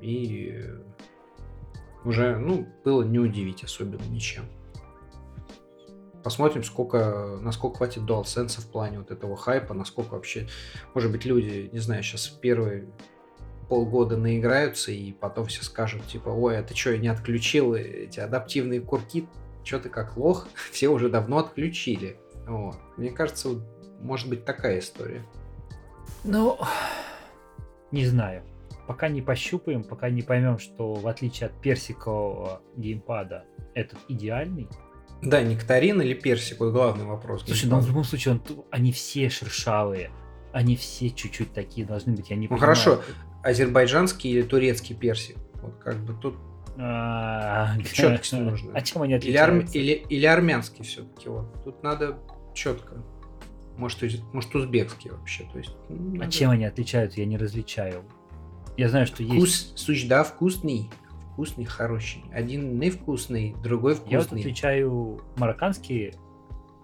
И 0.00 0.62
уже, 2.04 2.36
ну, 2.36 2.68
было 2.84 3.02
не 3.02 3.18
удивить 3.18 3.64
особенно 3.64 4.02
ничем. 4.04 4.44
Посмотрим, 6.24 6.64
сколько, 6.64 7.38
насколько 7.42 7.76
хватит 7.76 8.04
DualSense 8.04 8.58
в 8.62 8.66
плане 8.68 8.98
вот 8.98 9.10
этого 9.10 9.36
хайпа, 9.36 9.74
насколько 9.74 10.14
вообще, 10.14 10.48
может 10.94 11.12
быть, 11.12 11.26
люди, 11.26 11.68
не 11.70 11.80
знаю, 11.80 12.02
сейчас 12.02 12.28
первые 12.28 12.86
полгода 13.68 14.16
наиграются, 14.16 14.90
и 14.90 15.12
потом 15.12 15.44
все 15.46 15.62
скажут, 15.62 16.06
типа, 16.06 16.30
ой, 16.30 16.58
а 16.58 16.62
ты 16.62 16.74
что, 16.74 16.96
не 16.96 17.08
отключил 17.08 17.74
эти 17.74 18.20
адаптивные 18.20 18.80
курки? 18.80 19.28
Что 19.64 19.78
ты 19.78 19.90
как 19.90 20.16
лох? 20.16 20.48
Все 20.72 20.88
уже 20.88 21.10
давно 21.10 21.38
отключили. 21.38 22.16
Вот. 22.46 22.76
Мне 22.96 23.10
кажется, 23.10 23.50
вот 23.50 23.62
может 24.00 24.28
быть 24.30 24.46
такая 24.46 24.78
история. 24.78 25.22
Ну, 26.24 26.58
не 27.90 28.06
знаю. 28.06 28.44
Пока 28.86 29.08
не 29.08 29.20
пощупаем, 29.20 29.84
пока 29.84 30.08
не 30.08 30.22
поймем, 30.22 30.58
что 30.58 30.94
в 30.94 31.06
отличие 31.06 31.48
от 31.48 31.60
персикового 31.60 32.62
геймпада 32.76 33.44
этот 33.74 33.98
идеальный. 34.08 34.68
Да, 35.24 35.42
нектарин 35.42 36.00
или 36.02 36.14
персик, 36.14 36.60
вот 36.60 36.72
главный 36.72 37.04
вопрос. 37.04 37.44
Слушай, 37.46 37.66
ну 37.70 37.80
в 37.80 37.86
любом 37.88 38.04
случае, 38.04 38.34
он, 38.34 38.42
они 38.70 38.92
все 38.92 39.28
шершавые. 39.28 40.10
Они 40.52 40.76
все 40.76 41.10
чуть-чуть 41.10 41.52
такие 41.52 41.86
должны 41.86 42.12
быть. 42.14 42.30
Я 42.30 42.36
не 42.36 42.42
Ну, 42.42 42.56
понимаю. 42.56 42.60
хорошо. 42.76 43.02
Азербайджанский 43.42 44.30
или 44.30 44.42
турецкий 44.42 44.94
персик? 44.94 45.36
Вот 45.62 45.76
как 45.82 45.96
бы 46.04 46.14
тут... 46.14 46.36
А, 46.78 47.76
Чёткость 47.92 48.32
нужна. 48.34 48.72
А 48.74 48.80
чем 48.80 49.02
они 49.02 49.14
отличаются? 49.14 49.78
или, 49.78 49.92
или 49.92 50.26
армянский 50.26 50.84
все-таки. 50.84 51.28
Вот. 51.28 51.46
Тут 51.64 51.82
надо 51.82 52.18
четко. 52.54 52.94
Может, 53.76 54.00
может, 54.32 54.54
узбекский 54.54 55.10
вообще. 55.10 55.44
То 55.52 55.58
есть, 55.58 55.76
ну, 55.88 56.22
А 56.22 56.30
чем 56.30 56.50
они 56.50 56.64
отличаются, 56.64 57.20
я 57.20 57.26
не 57.26 57.36
различаю. 57.36 58.04
Я 58.76 58.88
знаю, 58.88 59.06
что 59.06 59.22
есть... 59.22 59.72
Вкус, 59.82 60.02
да, 60.06 60.22
вкусный. 60.24 60.90
Вкусный, 61.34 61.64
хороший. 61.64 62.24
Один 62.32 62.78
невкусный, 62.78 63.56
другой 63.62 63.94
Я 64.06 64.18
вот 64.18 64.28
вкусный. 64.28 64.40
отличаю 64.42 65.20
марокканские 65.36 66.14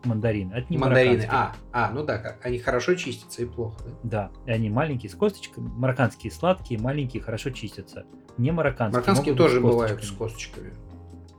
мандарины 0.03 0.55
от 0.55 0.71
не 0.71 0.77
Мандарины. 0.79 1.25
А, 1.31 1.55
а, 1.73 1.91
ну 1.93 2.05
да, 2.05 2.19
как- 2.19 2.45
они 2.45 2.59
хорошо 2.59 2.95
чистятся 2.97 3.43
и 3.43 3.45
плохо, 3.45 3.77
да? 3.85 3.91
Да, 4.03 4.31
и 4.47 4.51
они 4.51 4.69
маленькие 4.69 5.09
с 5.11 5.15
косточками, 5.15 5.69
марокканские 5.69 6.33
сладкие, 6.33 6.81
маленькие 6.81 7.23
хорошо 7.23 7.51
чистятся. 7.51 8.07
Не 8.39 8.51
марокканские. 8.51 8.95
Марокканские 9.01 9.35
тоже 9.37 9.61
бывают 9.61 10.03
с 10.03 10.11
косточками. 10.11 10.75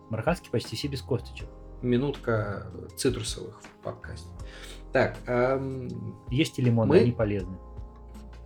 Марокканские 0.10 0.52
почти 0.52 0.76
все 0.78 0.88
без 0.88 1.02
косточек. 1.02 1.48
Минутка 1.82 2.68
цитрусовых 2.96 3.60
в 3.62 3.84
подкасте. 3.84 4.30
Так, 4.94 5.18
ам, 5.28 5.88
Есть 6.30 6.60
и 6.60 6.62
лимоны, 6.62 6.90
Мы- 6.94 7.00
они 7.00 7.12
полезны. 7.12 7.58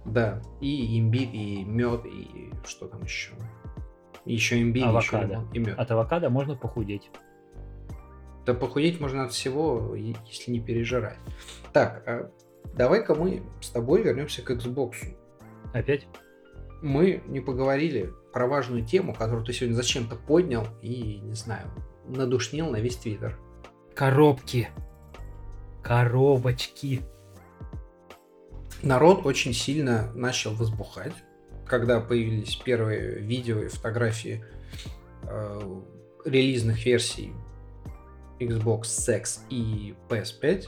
да, 0.06 0.42
и 0.62 0.98
имбирь, 1.00 1.30
и 1.36 1.64
мед, 1.66 2.06
и 2.06 2.52
что 2.66 2.88
там 2.88 3.04
еще? 3.04 3.34
Еще 4.26 4.62
имбирь, 4.62 4.84
еще 4.84 5.18
Авокадо. 5.18 5.34
лимон, 5.34 5.52
и 5.54 5.60
мед. 5.60 5.80
От 5.80 5.92
авокадо 5.92 6.30
можно 6.30 6.56
похудеть. 6.56 7.12
Да 8.46 8.54
похудеть 8.54 9.00
можно 9.00 9.26
от 9.26 9.32
всего, 9.34 9.96
если 9.96 10.52
не 10.52 10.60
пережирать. 10.60 11.18
Так, 11.74 12.04
а 12.08 12.32
давай-ка 12.76 13.16
мы 13.16 13.44
с 13.62 13.70
тобой 13.70 14.04
вернемся 14.04 14.42
к 14.42 14.52
Xbox. 14.52 14.94
Опять? 15.74 16.08
Мы 16.82 17.24
не 17.28 17.40
поговорили 17.40 18.12
про 18.34 18.48
важную 18.48 18.86
тему, 18.86 19.14
которую 19.14 19.46
ты 19.46 19.54
сегодня 19.54 19.76
зачем-то 19.76 20.16
поднял 20.16 20.68
и, 20.82 21.20
не 21.20 21.34
знаю, 21.34 21.68
надушнил 22.08 22.70
на 22.70 22.78
весь 22.78 22.98
Твиттер. 22.98 23.40
Коробки. 23.96 24.70
Коробочки. 25.82 27.02
Народ 28.84 29.26
очень 29.26 29.54
сильно 29.54 30.12
начал 30.14 30.54
возбухать, 30.54 31.14
когда 31.68 32.00
появились 32.00 32.56
первые 32.56 33.20
видео 33.20 33.60
и 33.60 33.68
фотографии 33.68 34.44
э, 35.24 35.80
релизных 36.26 36.86
версий 36.86 37.34
Xbox 38.40 38.84
X 39.18 39.46
и 39.50 39.96
PS5. 40.10 40.66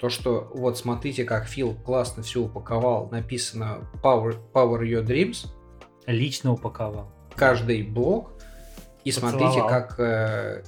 То, 0.00 0.08
что 0.08 0.50
вот 0.54 0.76
смотрите, 0.78 1.24
как 1.24 1.46
Фил 1.46 1.74
классно 1.74 2.22
все 2.22 2.42
упаковал, 2.42 3.08
написано 3.10 3.88
Power, 4.02 4.36
Power 4.52 4.80
Your 4.82 5.04
Dreams, 5.04 5.46
Лично 6.06 6.52
упаковал. 6.52 7.10
каждый 7.34 7.82
блок, 7.82 8.32
и 9.04 9.10
смотрите, 9.10 9.44
Поцеловал. 9.46 9.68
как 9.68 10.00
э, 10.00 10.64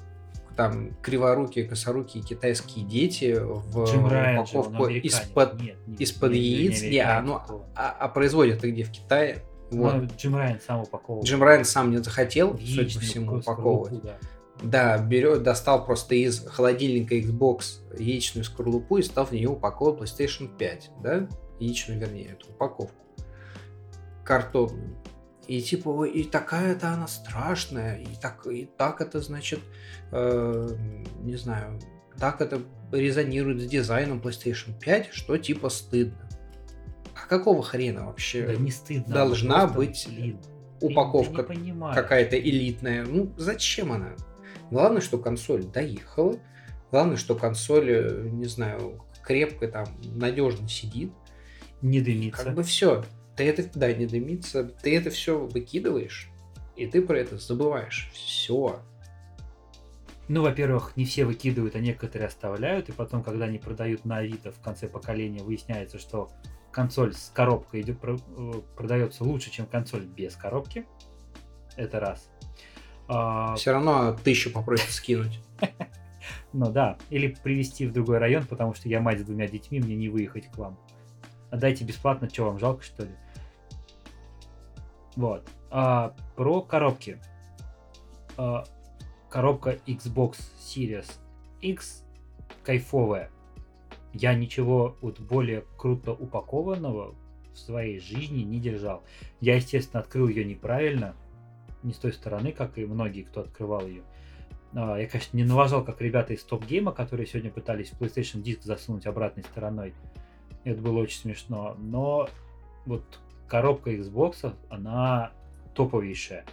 там 0.58 0.96
криворукие, 1.02 1.66
косорукие 1.66 2.20
китайские 2.20 2.84
дети 2.84 3.38
в 3.38 3.84
Джим 3.84 4.06
упаковку 4.06 4.88
из-под 4.88 5.54
из-под 6.00 6.32
не- 6.32 6.40
не 6.40 6.40
яиц. 6.40 6.82
Не, 6.82 6.98
а, 6.98 7.22
ну, 7.22 7.40
а, 7.76 7.96
а 7.96 8.08
производят 8.08 8.64
их 8.64 8.72
где 8.72 8.82
в 8.82 8.90
Китае. 8.90 9.44
Вот. 9.70 9.94
Ну, 9.94 10.08
Джим 10.18 10.34
Райан 10.34 10.58
сам 10.60 10.82
упаковывал. 10.82 11.22
Джим 11.22 11.44
Райан 11.44 11.64
сам 11.64 11.92
не 11.92 11.98
захотел, 11.98 12.58
судя 12.58 12.92
по 12.92 13.00
всему, 13.00 13.40
скорлупу, 13.40 13.84
упаковывать. 13.84 14.02
да. 14.02 14.18
Да, 14.60 14.98
берет, 14.98 15.44
достал 15.44 15.86
просто 15.86 16.16
из 16.16 16.44
холодильника 16.44 17.14
Xbox 17.14 17.78
яичную 17.96 18.42
скорлупу 18.42 18.96
и 18.96 19.02
стал 19.02 19.26
в 19.26 19.30
нее 19.30 19.48
упаковывать 19.48 20.10
PlayStation 20.10 20.50
5, 20.58 20.90
да? 21.04 21.28
Яичную, 21.60 22.00
вернее, 22.00 22.32
эту 22.32 22.48
упаковку. 22.48 22.96
Картонную. 24.24 24.97
И 25.48 25.60
типа, 25.62 25.88
ой, 25.88 26.10
и 26.10 26.24
такая-то 26.24 26.90
она 26.90 27.08
страшная, 27.08 27.98
и 27.98 28.14
так, 28.20 28.46
и 28.46 28.66
так 28.76 29.00
это, 29.00 29.20
значит, 29.20 29.60
э, 30.12 30.68
не 31.22 31.36
знаю, 31.36 31.80
так 32.18 32.40
это 32.40 32.60
резонирует 32.92 33.62
с 33.62 33.66
дизайном 33.66 34.20
PlayStation 34.20 34.78
5, 34.78 35.08
что 35.12 35.36
типа 35.38 35.70
стыдно. 35.70 36.28
А 37.14 37.26
какого 37.26 37.62
хрена 37.62 38.06
вообще? 38.06 38.46
Да 38.46 38.54
не 38.56 38.70
стыдно. 38.70 39.12
должна 39.12 39.66
быть 39.66 40.06
блин, 40.08 40.38
упаковка 40.80 41.44
какая-то 41.94 42.38
элитная. 42.38 43.04
Ну, 43.04 43.32
зачем 43.36 43.92
она? 43.92 44.10
Главное, 44.70 45.00
что 45.00 45.18
консоль 45.18 45.64
доехала, 45.64 46.38
Главное, 46.90 47.16
что 47.16 47.34
консоль, 47.34 47.90
э, 47.90 48.28
не 48.30 48.46
знаю, 48.46 49.04
крепко 49.22 49.68
там, 49.68 49.86
надежно 50.02 50.68
сидит. 50.68 51.12
Не 51.82 52.00
дымится. 52.00 52.44
Как 52.44 52.54
бы 52.54 52.62
все. 52.62 53.04
Ты 53.38 53.48
это, 53.48 53.78
да, 53.78 53.92
не 53.92 54.04
дымится. 54.04 54.64
Ты 54.64 54.96
это 54.96 55.10
все 55.10 55.38
выкидываешь, 55.38 56.28
и 56.74 56.88
ты 56.88 57.00
про 57.00 57.20
это 57.20 57.38
забываешь. 57.38 58.10
Все. 58.12 58.80
Ну, 60.26 60.42
во-первых, 60.42 60.96
не 60.96 61.04
все 61.04 61.24
выкидывают, 61.24 61.76
а 61.76 61.78
некоторые 61.78 62.26
оставляют, 62.26 62.88
и 62.88 62.92
потом, 62.92 63.22
когда 63.22 63.44
они 63.44 63.58
продают 63.58 64.04
на 64.04 64.16
Авито 64.16 64.50
в 64.50 64.60
конце 64.60 64.88
поколения, 64.88 65.44
выясняется, 65.44 66.00
что 66.00 66.30
консоль 66.72 67.14
с 67.14 67.30
коробкой 67.32 67.82
идет, 67.82 67.98
э, 68.02 68.16
продается 68.76 69.22
лучше, 69.22 69.52
чем 69.52 69.66
консоль 69.66 70.04
без 70.04 70.34
коробки. 70.34 70.84
Это 71.76 72.00
раз. 72.00 72.28
А... 73.06 73.54
Все 73.54 73.70
равно 73.70 74.18
тысячу 74.24 74.50
попросят 74.50 74.90
скинуть. 74.90 75.40
Ну 76.52 76.70
да, 76.70 76.98
или 77.08 77.28
привезти 77.42 77.86
в 77.86 77.92
другой 77.92 78.18
район, 78.18 78.44
потому 78.46 78.74
что 78.74 78.88
я 78.88 79.00
мать 79.00 79.20
с 79.20 79.24
двумя 79.24 79.46
детьми, 79.46 79.80
мне 79.80 79.96
не 79.96 80.08
выехать 80.08 80.50
к 80.50 80.58
вам. 80.58 80.78
Отдайте 81.50 81.84
бесплатно, 81.84 82.28
что 82.28 82.44
вам 82.44 82.58
жалко, 82.58 82.82
что 82.82 83.04
ли? 83.04 83.10
Вот. 85.16 85.48
А, 85.70 86.14
про 86.36 86.62
коробки. 86.62 87.18
А, 88.36 88.64
коробка 89.28 89.78
Xbox 89.86 90.36
Series 90.58 91.10
X 91.60 92.04
кайфовая. 92.62 93.30
Я 94.12 94.34
ничего 94.34 94.96
вот 95.00 95.20
более 95.20 95.64
круто 95.76 96.12
упакованного 96.12 97.14
в 97.52 97.58
своей 97.58 98.00
жизни 98.00 98.42
не 98.42 98.60
держал. 98.60 99.02
Я, 99.40 99.56
естественно, 99.56 100.00
открыл 100.00 100.28
ее 100.28 100.44
неправильно, 100.44 101.14
не 101.82 101.92
с 101.92 101.96
той 101.96 102.12
стороны, 102.12 102.52
как 102.52 102.78
и 102.78 102.86
многие, 102.86 103.22
кто 103.22 103.40
открывал 103.42 103.86
ее. 103.86 104.02
А, 104.74 104.96
я, 104.96 105.06
конечно, 105.06 105.36
не 105.36 105.44
налажал, 105.44 105.84
как 105.84 106.00
ребята 106.00 106.34
из 106.34 106.42
Топ 106.42 106.64
Гейма, 106.64 106.92
которые 106.92 107.26
сегодня 107.26 107.50
пытались 107.50 107.92
PlayStation 107.92 108.40
диск 108.40 108.62
засунуть 108.62 109.06
обратной 109.06 109.44
стороной. 109.44 109.94
Это 110.64 110.80
было 110.80 110.98
очень 110.98 111.20
смешно. 111.20 111.74
Но 111.78 112.28
вот 112.86 113.04
коробка 113.48 113.90
Xbox, 113.92 114.54
она 114.68 115.32
топовейшая. 115.74 116.44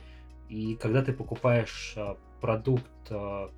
И 0.49 0.75
когда 0.75 1.03
ты 1.03 1.13
покупаешь 1.13 1.93
а, 1.97 2.17
продукт, 2.41 2.85
а, 3.09 3.49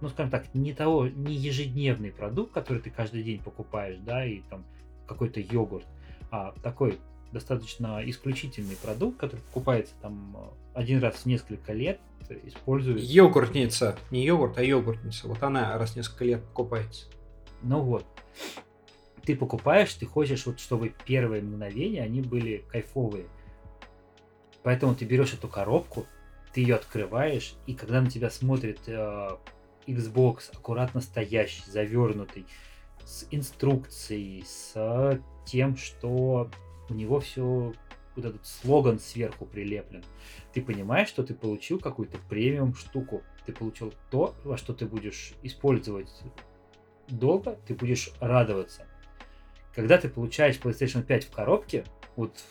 ну, 0.00 0.08
скажем 0.08 0.30
так, 0.30 0.54
не 0.54 0.72
того, 0.72 1.08
не 1.08 1.34
ежедневный 1.34 2.12
продукт, 2.12 2.52
который 2.52 2.80
ты 2.80 2.90
каждый 2.90 3.22
день 3.22 3.42
покупаешь, 3.42 3.98
да, 3.98 4.24
и 4.24 4.40
там 4.50 4.64
какой-то 5.06 5.40
йогурт, 5.40 5.86
а 6.30 6.54
такой 6.62 6.98
достаточно 7.32 8.02
исключительный 8.04 8.76
продукт, 8.76 9.18
который 9.18 9.40
покупается 9.40 9.94
там 10.02 10.36
один 10.74 11.00
раз 11.00 11.16
в 11.16 11.26
несколько 11.26 11.72
лет, 11.72 11.98
использует... 12.44 13.00
Йогуртница. 13.00 13.96
Не 14.10 14.24
йогурт, 14.24 14.58
а 14.58 14.62
йогуртница. 14.62 15.28
Вот 15.28 15.42
она 15.42 15.76
раз 15.78 15.92
в 15.92 15.96
несколько 15.96 16.24
лет 16.24 16.44
покупается. 16.44 17.06
Ну 17.62 17.80
вот. 17.80 18.04
Ты 19.24 19.36
покупаешь, 19.36 19.94
ты 19.94 20.06
хочешь, 20.06 20.46
вот, 20.46 20.58
чтобы 20.58 20.94
первые 21.06 21.42
мгновения, 21.42 22.02
они 22.02 22.20
были 22.20 22.64
кайфовые. 22.70 23.26
Поэтому 24.62 24.94
ты 24.94 25.04
берешь 25.04 25.34
эту 25.34 25.48
коробку, 25.48 26.06
ты 26.52 26.60
ее 26.60 26.76
открываешь, 26.76 27.54
и 27.66 27.74
когда 27.74 28.00
на 28.00 28.10
тебя 28.10 28.30
смотрит 28.30 28.80
э, 28.86 29.30
Xbox, 29.86 30.50
аккуратно 30.52 31.00
стоящий, 31.00 31.62
завернутый, 31.70 32.46
с 33.04 33.26
инструкцией, 33.30 34.44
с 34.46 35.20
тем, 35.44 35.76
что 35.76 36.50
у 36.88 36.94
него 36.94 37.20
все 37.20 37.72
вот 38.14 38.24
этот 38.24 38.46
слоган 38.46 38.98
сверху 38.98 39.46
прилеплен. 39.46 40.04
Ты 40.52 40.62
понимаешь, 40.62 41.08
что 41.08 41.22
ты 41.22 41.34
получил 41.34 41.78
какую-то 41.78 42.18
премиум 42.28 42.74
штуку. 42.74 43.22
Ты 43.46 43.52
получил 43.52 43.92
то, 44.10 44.34
во 44.44 44.56
что 44.56 44.74
ты 44.74 44.86
будешь 44.86 45.32
использовать 45.42 46.10
долго, 47.08 47.58
ты 47.66 47.74
будешь 47.74 48.12
радоваться. 48.20 48.86
Когда 49.74 49.98
ты 49.98 50.08
получаешь 50.08 50.58
PlayStation 50.58 51.02
5 51.02 51.24
в 51.24 51.30
коробке, 51.30 51.84
вот 52.16 52.42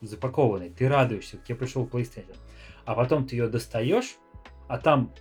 запакованный, 0.00 0.70
ты 0.70 0.88
радуешься, 0.88 1.38
тебе 1.38 1.56
пришел 1.56 1.86
PlayStation. 1.86 2.36
А 2.84 2.94
потом 2.94 3.26
ты 3.26 3.36
ее 3.36 3.48
достаешь, 3.48 4.16
а 4.68 4.78
там 4.78 5.12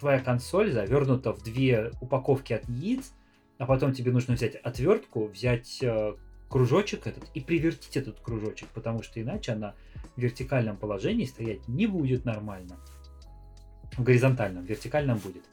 твоя 0.00 0.18
консоль 0.18 0.72
завернута 0.72 1.32
в 1.32 1.42
две 1.42 1.92
упаковки 2.00 2.52
от 2.52 2.68
яиц, 2.68 3.12
а 3.58 3.66
потом 3.66 3.92
тебе 3.92 4.10
нужно 4.10 4.34
взять 4.34 4.56
отвертку, 4.56 5.28
взять 5.28 5.78
э, 5.82 6.14
кружочек 6.48 7.06
этот 7.06 7.30
и 7.34 7.40
привертить 7.40 7.96
этот 7.96 8.18
кружочек, 8.20 8.68
потому 8.70 9.02
что 9.02 9.22
иначе 9.22 9.52
она 9.52 9.74
в 10.16 10.20
вертикальном 10.20 10.76
положении 10.76 11.24
стоять 11.24 11.68
не 11.68 11.86
будет 11.86 12.24
нормально. 12.24 12.78
В 13.96 14.02
горизонтальном, 14.02 14.64
в 14.64 14.68
вертикальном 14.68 15.18
будет. 15.18 15.44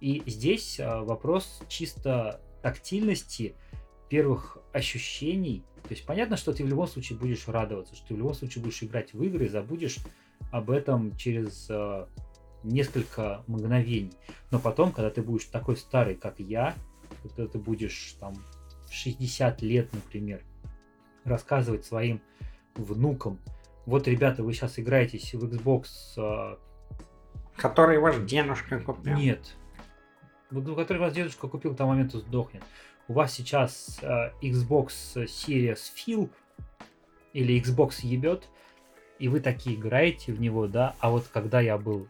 И 0.00 0.22
здесь 0.26 0.80
э, 0.80 1.00
вопрос 1.00 1.62
чисто 1.68 2.40
тактильности, 2.62 3.54
первых 4.12 4.58
ощущений. 4.74 5.64
То 5.84 5.88
есть 5.88 6.04
понятно, 6.04 6.36
что 6.36 6.52
ты 6.52 6.62
в 6.62 6.68
любом 6.68 6.86
случае 6.86 7.18
будешь 7.18 7.48
радоваться, 7.48 7.96
что 7.96 8.08
ты 8.08 8.14
в 8.14 8.18
любом 8.18 8.34
случае 8.34 8.62
будешь 8.62 8.82
играть 8.82 9.14
в 9.14 9.22
игры, 9.22 9.48
забудешь 9.48 10.00
об 10.50 10.70
этом 10.70 11.16
через 11.16 11.66
э, 11.70 12.06
несколько 12.62 13.42
мгновений. 13.46 14.12
Но 14.50 14.58
потом, 14.58 14.92
когда 14.92 15.08
ты 15.08 15.22
будешь 15.22 15.46
такой 15.46 15.78
старый, 15.78 16.14
как 16.14 16.40
я, 16.40 16.74
когда 17.22 17.46
ты 17.46 17.58
будешь 17.58 18.14
там 18.20 18.34
60 18.90 19.62
лет, 19.62 19.90
например, 19.94 20.42
рассказывать 21.24 21.86
своим 21.86 22.20
внукам, 22.74 23.38
вот, 23.86 24.06
ребята, 24.08 24.42
вы 24.42 24.52
сейчас 24.52 24.78
играетесь 24.78 25.32
в 25.32 25.42
Xbox... 25.42 25.86
Э, 26.18 26.58
который 27.56 27.98
ваш 27.98 28.16
дедушка 28.18 28.78
купил. 28.78 29.16
Нет. 29.16 29.56
Который 30.50 30.98
ваш 30.98 31.14
дедушка 31.14 31.48
купил, 31.48 31.72
к 31.72 31.78
тому 31.78 31.92
моменту 31.92 32.18
сдохнет. 32.18 32.62
У 33.12 33.14
вас 33.14 33.34
сейчас 33.34 33.98
э, 34.00 34.30
Xbox 34.40 34.88
Series 35.26 35.80
Feel 35.94 36.30
или 37.34 37.60
Xbox 37.60 37.96
ебет, 38.00 38.48
и 39.18 39.28
вы 39.28 39.40
такие 39.40 39.76
играете 39.76 40.32
в 40.32 40.40
него, 40.40 40.66
да, 40.66 40.96
а 40.98 41.10
вот 41.10 41.28
когда 41.30 41.60
я 41.60 41.76
был 41.76 42.08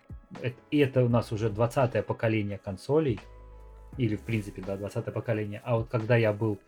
и 0.70 0.78
это 0.78 1.02
у 1.04 1.08
нас 1.08 1.32
уже 1.32 1.50
20 1.50 2.06
поколение 2.06 2.56
консолей, 2.56 3.18
или 3.96 4.14
в 4.14 4.20
принципе, 4.20 4.62
да, 4.64 4.76
20 4.76 5.12
поколение, 5.12 5.60
а 5.64 5.78
вот 5.78 5.88
когда 5.88 6.16
я 6.16 6.32
был 6.32 6.60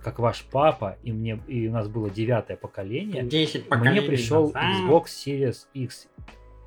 как 0.00 0.20
ваш 0.20 0.44
папа, 0.44 0.96
и 1.02 1.10
мне 1.10 1.40
и 1.48 1.66
у 1.66 1.72
нас 1.72 1.88
было 1.88 2.08
девятое 2.08 2.56
поколение, 2.56 3.24
10 3.24 3.68
мне 3.68 4.00
пришел 4.00 4.52
Xbox 4.52 5.06
Series 5.06 5.66
X. 5.74 6.06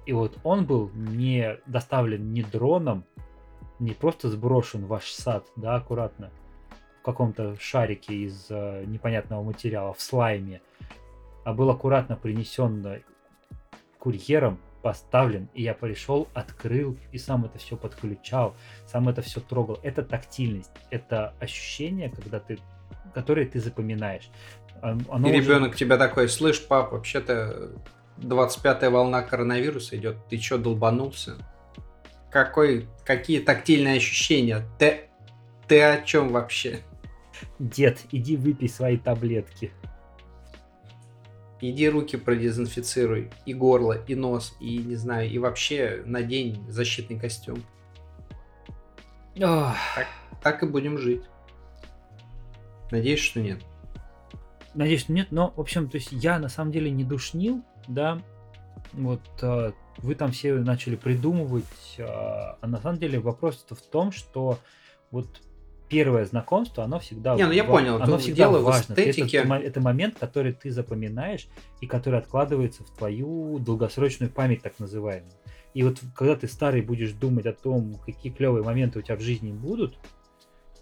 И 0.06 0.12
вот 0.12 0.38
он 0.44 0.66
был 0.66 0.92
не 0.94 1.60
доставлен 1.66 2.34
ни 2.34 2.42
дроном, 2.42 3.06
не 3.80 3.94
просто 3.94 4.30
сброшен 4.30 4.86
ваш 4.86 5.12
сад, 5.12 5.46
да, 5.56 5.76
аккуратно, 5.76 6.32
в 7.02 7.04
каком-то 7.04 7.56
шарике 7.60 8.14
из 8.14 8.48
э, 8.50 8.84
непонятного 8.86 9.44
материала, 9.44 9.94
в 9.94 10.02
слайме, 10.02 10.62
а 11.44 11.54
был 11.54 11.70
аккуратно 11.70 12.16
принесен 12.16 13.02
курьером 13.98 14.60
поставлен, 14.82 15.50
и 15.54 15.64
я 15.64 15.74
пришел, 15.74 16.28
открыл 16.34 16.98
и 17.12 17.18
сам 17.18 17.46
это 17.46 17.58
все 17.58 17.76
подключал, 17.76 18.56
сам 18.88 19.10
это 19.10 19.22
все 19.22 19.40
трогал. 19.42 19.80
Это 19.84 20.04
тактильность, 20.04 20.72
это 20.90 21.34
ощущение, 21.40 22.10
когда 22.10 22.40
ты, 22.40 22.60
которое 23.14 23.46
ты 23.46 23.60
запоминаешь. 23.60 24.30
Оно 24.82 25.28
и 25.28 25.32
ребенок 25.34 25.72
уже... 25.72 25.80
тебя 25.80 25.98
такой, 25.98 26.30
слышь, 26.30 26.66
пап, 26.66 26.94
вообще-то 26.94 27.72
25-я 28.18 28.90
волна 28.90 29.22
коронавируса 29.22 29.98
идет, 29.98 30.18
ты 30.30 30.38
чё, 30.38 30.58
долбанулся? 30.58 31.36
Какой, 32.32 32.88
какие 33.06 33.40
тактильные 33.40 33.98
ощущения? 33.98 34.64
Ты, 34.78 35.10
ты 35.68 35.82
о 35.82 36.02
чем 36.02 36.30
вообще? 36.30 36.80
Дед, 37.58 38.00
иди 38.12 38.38
выпей 38.38 38.70
свои 38.70 38.98
таблетки. 38.98 39.72
Иди 41.62 41.90
руки 41.90 42.16
продезинфицируй, 42.16 43.32
и 43.46 43.54
горло, 43.54 44.02
и 44.06 44.16
нос, 44.16 44.56
и 44.62 44.78
не 44.78 44.96
знаю, 44.96 45.30
и 45.30 45.38
вообще 45.40 46.04
надень 46.06 46.64
защитный 46.70 47.20
костюм. 47.20 47.64
Так, 49.36 50.08
так 50.42 50.64
и 50.64 50.68
будем 50.68 50.98
жить. 50.98 51.24
Надеюсь, 52.92 53.20
что 53.20 53.42
нет. 53.42 53.60
Надеюсь, 54.74 55.02
что 55.02 55.14
нет, 55.14 55.28
но, 55.32 55.52
в 55.56 55.60
общем, 55.60 55.90
то 55.90 55.98
есть 55.98 56.12
я 56.12 56.40
на 56.40 56.48
самом 56.48 56.72
деле 56.72 56.92
не 56.92 57.04
душнил, 57.04 57.64
да, 57.88 58.22
вот 58.94 59.22
э, 59.42 59.72
вы 60.02 60.16
там 60.16 60.32
все 60.32 60.54
начали 60.56 60.96
придумывать, 60.96 61.96
э, 61.98 62.04
а 62.06 62.60
на 62.68 62.80
самом 62.80 63.00
деле 63.00 63.20
вопрос-то 63.20 63.76
в 63.76 63.82
том, 63.82 64.12
что 64.12 64.60
вот 65.12 65.28
первое 65.90 66.26
знакомство, 66.26 66.84
оно 66.84 67.00
всегда... 67.00 67.36
Не, 67.36 67.46
ну 67.46 67.52
я 67.52 67.64
понял, 67.64 68.02
оно 68.02 68.18
всегда 68.18 68.36
дело 68.36 68.60
важно. 68.60 68.96
В 68.96 68.98
эстетике. 68.98 69.38
Это, 69.40 69.54
это 69.56 69.82
момент, 69.82 70.18
который 70.20 70.54
ты 70.54 70.72
запоминаешь 70.72 71.48
и 71.82 71.88
который 71.88 72.20
откладывается 72.20 72.84
в 72.84 72.92
твою 72.92 73.60
долгосрочную 73.60 74.32
память, 74.32 74.62
так 74.62 74.80
называемую. 74.80 75.34
И 75.74 75.84
вот 75.84 76.00
когда 76.16 76.36
ты 76.36 76.48
старый 76.48 76.82
будешь 76.82 77.12
думать 77.12 77.46
о 77.46 77.54
том, 77.54 77.96
какие 78.06 78.32
клевые 78.32 78.64
моменты 78.64 79.00
у 79.00 79.02
тебя 79.02 79.16
в 79.16 79.22
жизни 79.22 79.52
будут, 79.52 79.98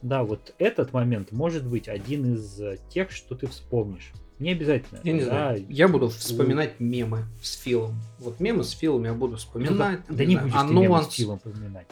да, 0.01 0.23
вот 0.23 0.53
этот 0.59 0.93
момент 0.93 1.31
может 1.31 1.65
быть 1.65 1.87
один 1.87 2.33
из 2.33 2.61
тех, 2.89 3.11
что 3.11 3.35
ты 3.35 3.47
вспомнишь. 3.47 4.11
Не 4.39 4.51
обязательно. 4.51 4.99
Я 5.03 5.13
не 5.13 5.19
да. 5.21 5.25
знаю. 5.25 5.65
Я 5.67 5.87
буду 5.87 6.09
вспоминать 6.09 6.79
мемы 6.79 7.25
с 7.41 7.55
Филом. 7.57 7.95
Вот 8.19 8.39
мемы 8.39 8.63
с 8.63 8.71
Филом 8.71 9.03
я 9.05 9.13
буду 9.13 9.37
вспоминать. 9.37 9.71
Ну, 9.71 9.77
да, 9.77 9.99
да 10.09 10.25
не, 10.25 10.37
будешь 10.37 10.51
знаю, 10.51 10.67
ты 10.67 10.73
мемы 10.73 11.03
с 11.03 11.13
Филом 11.13 11.37
вспоминать. 11.39 11.87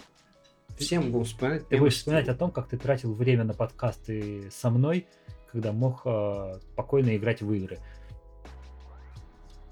всем 0.77 1.11
будем 1.11 1.25
вспоминать. 1.25 1.67
Ты 1.67 1.77
будешь 1.77 1.95
вспоминать 1.95 2.27
о 2.27 2.35
том, 2.35 2.51
как 2.51 2.67
ты 2.67 2.77
тратил 2.77 3.13
время 3.13 3.45
на 3.45 3.53
подкасты 3.53 4.51
со 4.51 4.69
мной, 4.69 5.07
когда 5.51 5.71
мог 5.71 6.01
э, 6.05 6.59
спокойно 6.73 7.15
играть 7.15 7.41
в 7.41 7.51
игры. 7.51 7.79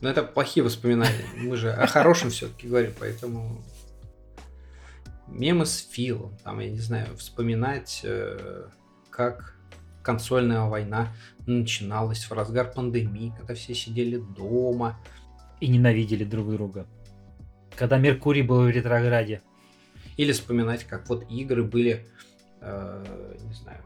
Но 0.01 0.09
это 0.09 0.23
плохие 0.23 0.63
воспоминания. 0.63 1.25
Мы 1.37 1.55
же 1.55 1.71
о 1.71 1.85
хорошем 1.87 2.31
все-таки 2.31 2.67
говорим, 2.67 2.91
поэтому 2.99 3.61
мемы 5.27 5.65
с 5.65 5.77
Филом, 5.91 6.35
там, 6.43 6.59
я 6.59 6.69
не 6.69 6.79
знаю, 6.79 7.15
вспоминать, 7.17 8.01
э, 8.03 8.67
как 9.09 9.55
консольная 10.03 10.65
война 10.65 11.13
начиналась 11.47 12.25
в 12.25 12.33
разгар 12.33 12.71
пандемии, 12.71 13.33
когда 13.37 13.55
все 13.55 13.73
сидели 13.73 14.17
дома. 14.17 14.99
И 15.59 15.67
ненавидели 15.67 16.25
друг 16.25 16.51
друга. 16.51 16.85
Когда 17.75 17.97
Меркурий 17.97 18.41
был 18.41 18.63
в 18.63 18.69
ретрограде. 18.69 19.41
Или 20.17 20.33
вспоминать, 20.33 20.83
как 20.83 21.09
вот 21.09 21.25
игры 21.31 21.63
были, 21.63 22.05
э, 22.59 23.35
не 23.47 23.53
знаю, 23.53 23.81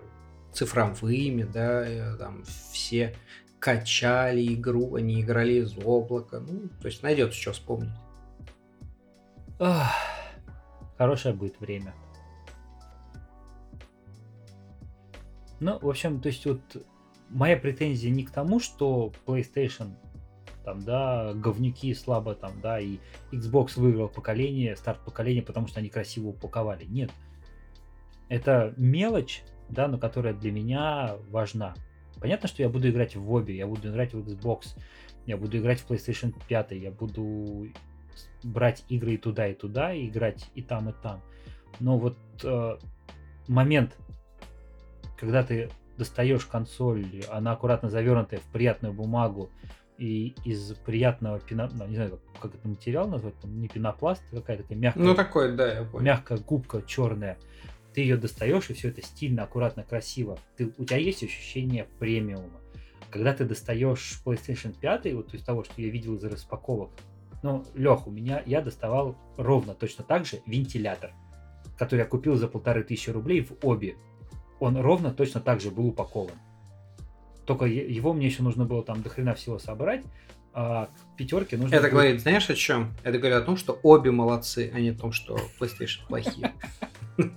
цифровыми, 0.51 1.43
да, 1.43 1.87
э, 1.87 2.17
там 2.17 2.43
все 2.71 3.15
качали 3.59 4.53
игру, 4.55 4.95
они 4.95 5.21
играли 5.21 5.53
из 5.53 5.77
облака. 5.77 6.39
Ну, 6.39 6.69
то 6.81 6.87
есть 6.87 7.03
найдется 7.03 7.39
что 7.39 7.53
вспомнить. 7.53 7.91
Ах, 9.59 9.91
хорошее 10.97 11.33
будет 11.33 11.59
время. 11.59 11.93
Ну, 15.59 15.79
в 15.79 15.89
общем, 15.89 16.21
то 16.21 16.27
есть 16.27 16.45
вот 16.45 16.61
моя 17.29 17.57
претензия 17.57 18.11
не 18.11 18.23
к 18.23 18.31
тому, 18.31 18.59
что 18.59 19.11
PlayStation 19.25 19.95
там, 20.63 20.83
да, 20.83 21.33
говнюки 21.33 21.93
слабо 21.93 22.35
там, 22.35 22.51
да, 22.61 22.79
и 22.79 22.97
Xbox 23.31 23.79
выиграл 23.79 24.09
поколение, 24.09 24.75
старт 24.75 24.99
поколения, 25.05 25.41
потому 25.41 25.67
что 25.67 25.79
они 25.79 25.87
красиво 25.87 26.27
упаковали. 26.27 26.83
Нет. 26.83 27.09
Это 28.27 28.73
мелочь, 28.75 29.43
да, 29.69 29.87
но 29.87 29.97
которая 29.97 30.33
для 30.33 30.51
меня 30.51 31.15
важна. 31.29 31.73
Понятно, 32.19 32.49
что 32.49 32.63
я 32.63 32.69
буду 32.69 32.89
играть 32.89 33.15
в 33.15 33.31
обе, 33.31 33.55
я 33.55 33.65
буду 33.65 33.89
играть 33.89 34.13
в 34.13 34.19
Xbox, 34.19 34.77
я 35.25 35.37
буду 35.37 35.57
играть 35.57 35.79
в 35.79 35.89
PlayStation 35.89 36.33
5, 36.49 36.71
я 36.71 36.91
буду 36.91 37.69
брать 38.43 38.83
игры 38.89 39.13
и 39.13 39.17
туда, 39.17 39.47
и 39.47 39.53
туда, 39.53 39.93
и 39.93 40.07
играть 40.07 40.49
и 40.53 40.61
там, 40.61 40.89
и 40.89 40.93
там. 41.01 41.21
Но 41.79 41.97
вот 41.97 42.17
э, 42.43 42.77
момент, 43.47 43.95
когда 45.19 45.43
ты 45.43 45.69
достаешь 45.97 46.45
консоль, 46.45 47.05
она 47.29 47.53
аккуратно 47.53 47.89
завернутая 47.89 48.39
в 48.39 48.51
приятную 48.51 48.93
бумагу, 48.93 49.49
и 49.97 50.35
из 50.45 50.73
приятного 50.85 51.39
пено... 51.39 51.69
ну, 51.73 51.87
не 51.87 51.95
знаю, 51.95 52.19
как 52.39 52.53
это 52.53 52.67
материал 52.67 53.07
назвать, 53.07 53.39
там 53.39 53.59
не 53.59 53.67
пенопласт, 53.67 54.21
а 54.31 54.35
какая-то 54.35 54.63
такая 54.63 54.77
мягкая, 54.77 55.03
Ну, 55.03 55.15
такой, 55.15 55.55
да, 55.55 55.73
я 55.73 55.83
понял. 55.83 56.05
мягкая 56.05 56.37
губка 56.37 56.83
черная. 56.83 57.37
Ты 57.93 58.01
ее 58.01 58.17
достаешь, 58.17 58.69
и 58.69 58.73
все 58.73 58.89
это 58.89 59.01
стильно, 59.01 59.43
аккуратно, 59.43 59.83
красиво. 59.83 60.37
Ты, 60.55 60.71
у 60.77 60.85
тебя 60.85 60.97
есть 60.97 61.23
ощущение 61.23 61.87
премиума. 61.97 62.59
Когда 63.09 63.33
ты 63.33 63.45
достаешь 63.45 64.21
PlayStation 64.23 64.75
5, 64.79 65.13
вот 65.13 65.33
из 65.33 65.41
того, 65.41 65.63
что 65.63 65.81
я 65.81 65.89
видел 65.89 66.15
из 66.15 66.23
распаковок, 66.23 66.91
ну, 67.41 67.65
Лех, 67.73 68.05
у 68.05 68.11
меня, 68.11 68.43
я 68.45 68.61
доставал 68.61 69.15
ровно 69.37 69.73
точно 69.73 70.03
так 70.03 70.25
же 70.25 70.41
вентилятор, 70.45 71.11
который 71.77 72.01
я 72.01 72.05
купил 72.05 72.35
за 72.35 72.47
полторы 72.47 72.83
тысячи 72.83 73.09
рублей 73.09 73.41
в 73.41 73.65
обе. 73.65 73.95
Он 74.59 74.77
ровно 74.77 75.11
точно 75.11 75.41
так 75.41 75.61
же 75.61 75.71
был 75.71 75.87
упакован. 75.87 76.35
Только 77.45 77.65
его 77.65 78.13
мне 78.13 78.25
еще 78.27 78.43
нужно 78.43 78.65
было 78.65 78.83
там 78.83 79.01
до 79.01 79.09
хрена 79.09 79.33
всего 79.35 79.59
собрать, 79.59 80.03
а 80.53 80.85
к 80.87 81.15
пятерке 81.17 81.57
нужно 81.57 81.75
Это 81.75 81.83
будет- 81.83 81.91
говорит, 81.93 82.21
знаешь, 82.21 82.49
о 82.49 82.55
чем? 82.55 82.93
Это 83.03 83.17
говорит 83.19 83.37
о 83.37 83.41
том, 83.41 83.57
что 83.57 83.79
обе 83.83 84.11
молодцы, 84.11 84.71
а 84.73 84.79
не 84.79 84.89
о 84.89 84.95
том, 84.97 85.11
что 85.11 85.37
PlayStation 85.59 86.05
плохие. 86.07 86.53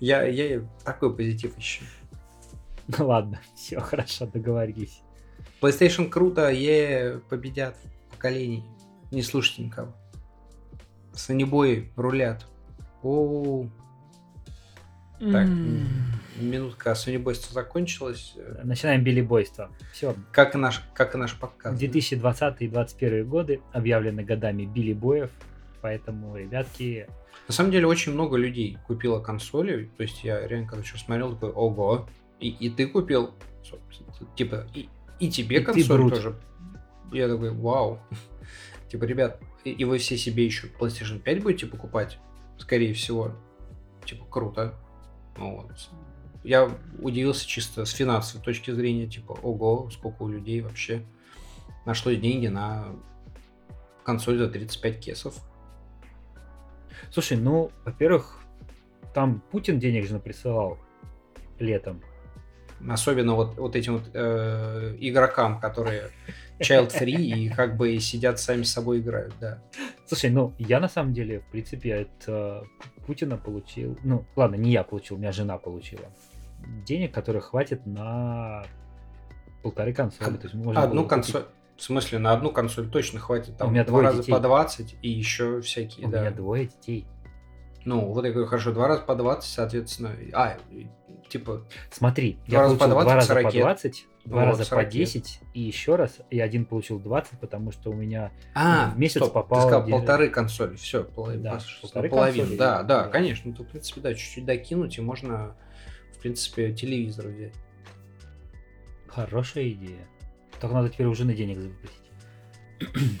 Я, 0.00 0.62
такой 0.84 1.14
позитив 1.16 1.58
ищу. 1.58 1.84
Ну 2.86 3.06
ладно, 3.06 3.40
все, 3.54 3.80
хорошо, 3.80 4.26
договорились. 4.26 5.00
PlayStation 5.62 6.08
круто, 6.08 6.48
е 6.50 7.20
победят 7.30 7.76
поколений. 8.10 8.62
Не 9.10 9.22
слушайте 9.22 9.62
никого. 9.62 9.94
Санебои 11.14 11.90
рулят. 11.96 12.46
О, 13.02 13.66
Так. 15.18 15.48
Минутка 16.36 16.94
сонебойства 16.94 17.52
закончилась. 17.54 18.34
Начинаем 18.62 19.02
билибойство. 19.02 19.70
Все, 19.92 20.14
Как 20.32 20.54
и 20.54 20.58
наш, 20.58 20.82
как 20.94 21.14
и 21.14 21.18
наш 21.18 21.38
подкаст. 21.38 21.78
2020 21.78 22.62
и 22.62 22.68
2021 22.68 23.28
годы 23.28 23.60
объявлены 23.72 24.24
годами 24.24 24.64
билибоев, 24.64 25.30
поэтому, 25.80 26.36
ребятки, 26.36 27.06
На 27.48 27.54
самом 27.54 27.70
деле 27.70 27.86
очень 27.86 28.12
много 28.12 28.36
людей 28.36 28.78
купило 28.86 29.20
консоли. 29.20 29.90
То 29.96 30.02
есть 30.02 30.24
я 30.24 30.46
реально 30.46 30.68
когда 30.68 30.84
что 30.84 30.98
смотрел, 30.98 31.34
такой, 31.34 31.50
ого. 31.50 32.08
И, 32.40 32.48
и 32.48 32.70
ты 32.70 32.86
купил, 32.86 33.34
типа, 34.36 34.66
и, 34.74 34.88
и 35.20 35.30
тебе 35.30 35.60
И 35.60 35.64
консоль 35.64 36.10
тоже. 36.10 36.36
Я 37.12 37.28
такой, 37.28 37.52
вау. 37.52 38.00
Типа, 38.90 39.04
ребят, 39.04 39.40
и, 39.64 39.70
и 39.70 39.84
вы 39.84 39.98
все 39.98 40.16
себе 40.16 40.44
еще 40.44 40.68
PlayStation 40.68 41.18
5 41.18 41.42
будете 41.42 41.66
покупать? 41.66 42.18
Скорее 42.58 42.94
всего. 42.94 43.32
Типа, 44.04 44.24
круто. 44.28 44.74
Ну 45.36 45.56
вот. 45.56 45.90
Я 46.44 46.70
удивился 47.00 47.48
чисто 47.48 47.86
с 47.86 47.90
финансовой 47.90 48.44
точки 48.44 48.70
зрения, 48.70 49.06
типа, 49.06 49.32
ого, 49.42 49.88
сколько 49.90 50.22
у 50.22 50.28
людей 50.28 50.60
вообще 50.60 51.02
нашлось 51.86 52.20
деньги 52.20 52.48
на 52.48 52.88
консоль 54.04 54.36
за 54.36 54.48
35 54.48 55.00
кесов. 55.00 55.34
Слушай, 57.10 57.38
ну, 57.38 57.70
во-первых, 57.84 58.40
там 59.14 59.42
Путин 59.50 59.78
денег 59.78 60.06
же 60.06 60.18
присылал 60.18 60.78
летом. 61.58 62.02
Особенно 62.86 63.34
вот, 63.34 63.56
вот 63.56 63.76
этим 63.76 63.98
вот 63.98 64.10
э, 64.12 64.96
игрокам, 65.00 65.60
которые 65.60 66.10
child 66.60 66.92
free 66.92 67.14
и 67.14 67.48
как 67.48 67.76
бы 67.78 67.98
сидят 67.98 68.38
сами 68.38 68.64
с 68.64 68.72
собой 68.72 68.98
играют, 68.98 69.32
да. 69.40 69.62
Слушай, 70.06 70.30
ну, 70.30 70.52
я 70.58 70.80
на 70.80 70.88
самом 70.88 71.14
деле, 71.14 71.40
в 71.40 71.46
принципе, 71.46 71.94
от 72.00 72.24
э, 72.26 72.62
Путина 73.06 73.38
получил... 73.38 73.96
Ну, 74.04 74.24
ладно, 74.36 74.56
не 74.56 74.72
я 74.72 74.82
получил, 74.82 75.16
у 75.16 75.18
меня 75.18 75.32
жена 75.32 75.56
получила. 75.56 76.04
Денег, 76.86 77.12
которых 77.14 77.46
хватит 77.46 77.86
на 77.86 78.64
полторы 79.62 79.92
консоли. 79.92 80.36
То 80.36 80.42
есть 80.44 80.54
можно 80.54 80.82
Одну 80.82 81.02
было 81.02 81.08
купить- 81.08 81.24
консоль, 81.32 81.44
в 81.76 81.82
смысле, 81.82 82.18
на 82.18 82.32
одну 82.32 82.50
консоль 82.50 82.88
точно 82.90 83.20
хватит. 83.20 83.56
Там 83.56 83.68
У 83.68 83.70
меня 83.72 83.84
два 83.84 84.02
раза 84.02 84.18
детей. 84.18 84.32
по 84.32 84.40
20 84.40 84.96
и 85.02 85.08
еще 85.10 85.60
всякие, 85.60 86.06
У 86.06 86.10
да. 86.10 86.20
меня 86.20 86.30
двое 86.30 86.66
детей. 86.66 87.06
Ну, 87.86 88.06
вот 88.12 88.24
я 88.24 88.30
говорю, 88.32 88.46
хорошо, 88.48 88.72
два 88.72 88.88
раза 88.88 89.02
по 89.02 89.14
20, 89.14 89.50
соответственно. 89.52 90.12
А, 90.32 90.56
типа, 91.28 91.66
Смотри, 91.90 92.38
Два 92.46 92.56
я 92.58 92.60
раза 92.62 92.74
по 92.76 92.88
получил 92.88 92.94
20, 93.02 93.04
два 93.04 93.14
раза 93.14 93.28
по 93.34 93.40
40. 93.50 93.52
20, 93.62 94.06
два 94.24 94.40
Вот, 94.40 94.46
раза 94.46 94.58
по 94.62 94.64
40. 94.70 94.88
10, 94.90 95.40
и 95.52 95.60
еще 95.60 95.96
раз, 95.96 96.16
и 96.30 96.40
один 96.40 96.64
получил 96.64 96.98
20, 96.98 97.38
потому 97.40 97.72
что 97.72 97.90
у 97.90 97.92
меня 97.94 98.32
а, 98.54 98.90
в 98.94 98.98
месяц 98.98 99.16
стоп, 99.16 99.34
попало 99.34 99.60
Ты 99.62 99.66
сказал 99.68 99.82
где- 99.82 99.92
полторы 99.92 100.28
консоли, 100.30 100.76
все, 100.76 101.02
Да, 101.02 101.10
половину. 101.10 101.50
консоли, 101.50 102.56
Да, 102.56 102.82
да, 102.82 103.02
да. 103.04 103.08
конечно. 103.10 103.50
Ну, 103.50 103.56
то, 103.56 103.64
в 103.64 103.66
принципе, 103.66 104.00
да, 104.00 104.14
чуть-чуть 104.14 104.46
докинуть, 104.46 104.96
и 104.96 105.02
можно, 105.02 105.54
принципе, 106.24 106.72
телевизор 106.72 107.26
взять. 107.26 107.52
Хорошая 109.08 109.68
идея. 109.72 110.08
Только 110.58 110.74
надо 110.74 110.88
теперь 110.88 111.06
у 111.06 111.14
жены 111.14 111.34
денег 111.34 111.58
запросить. 111.58 113.20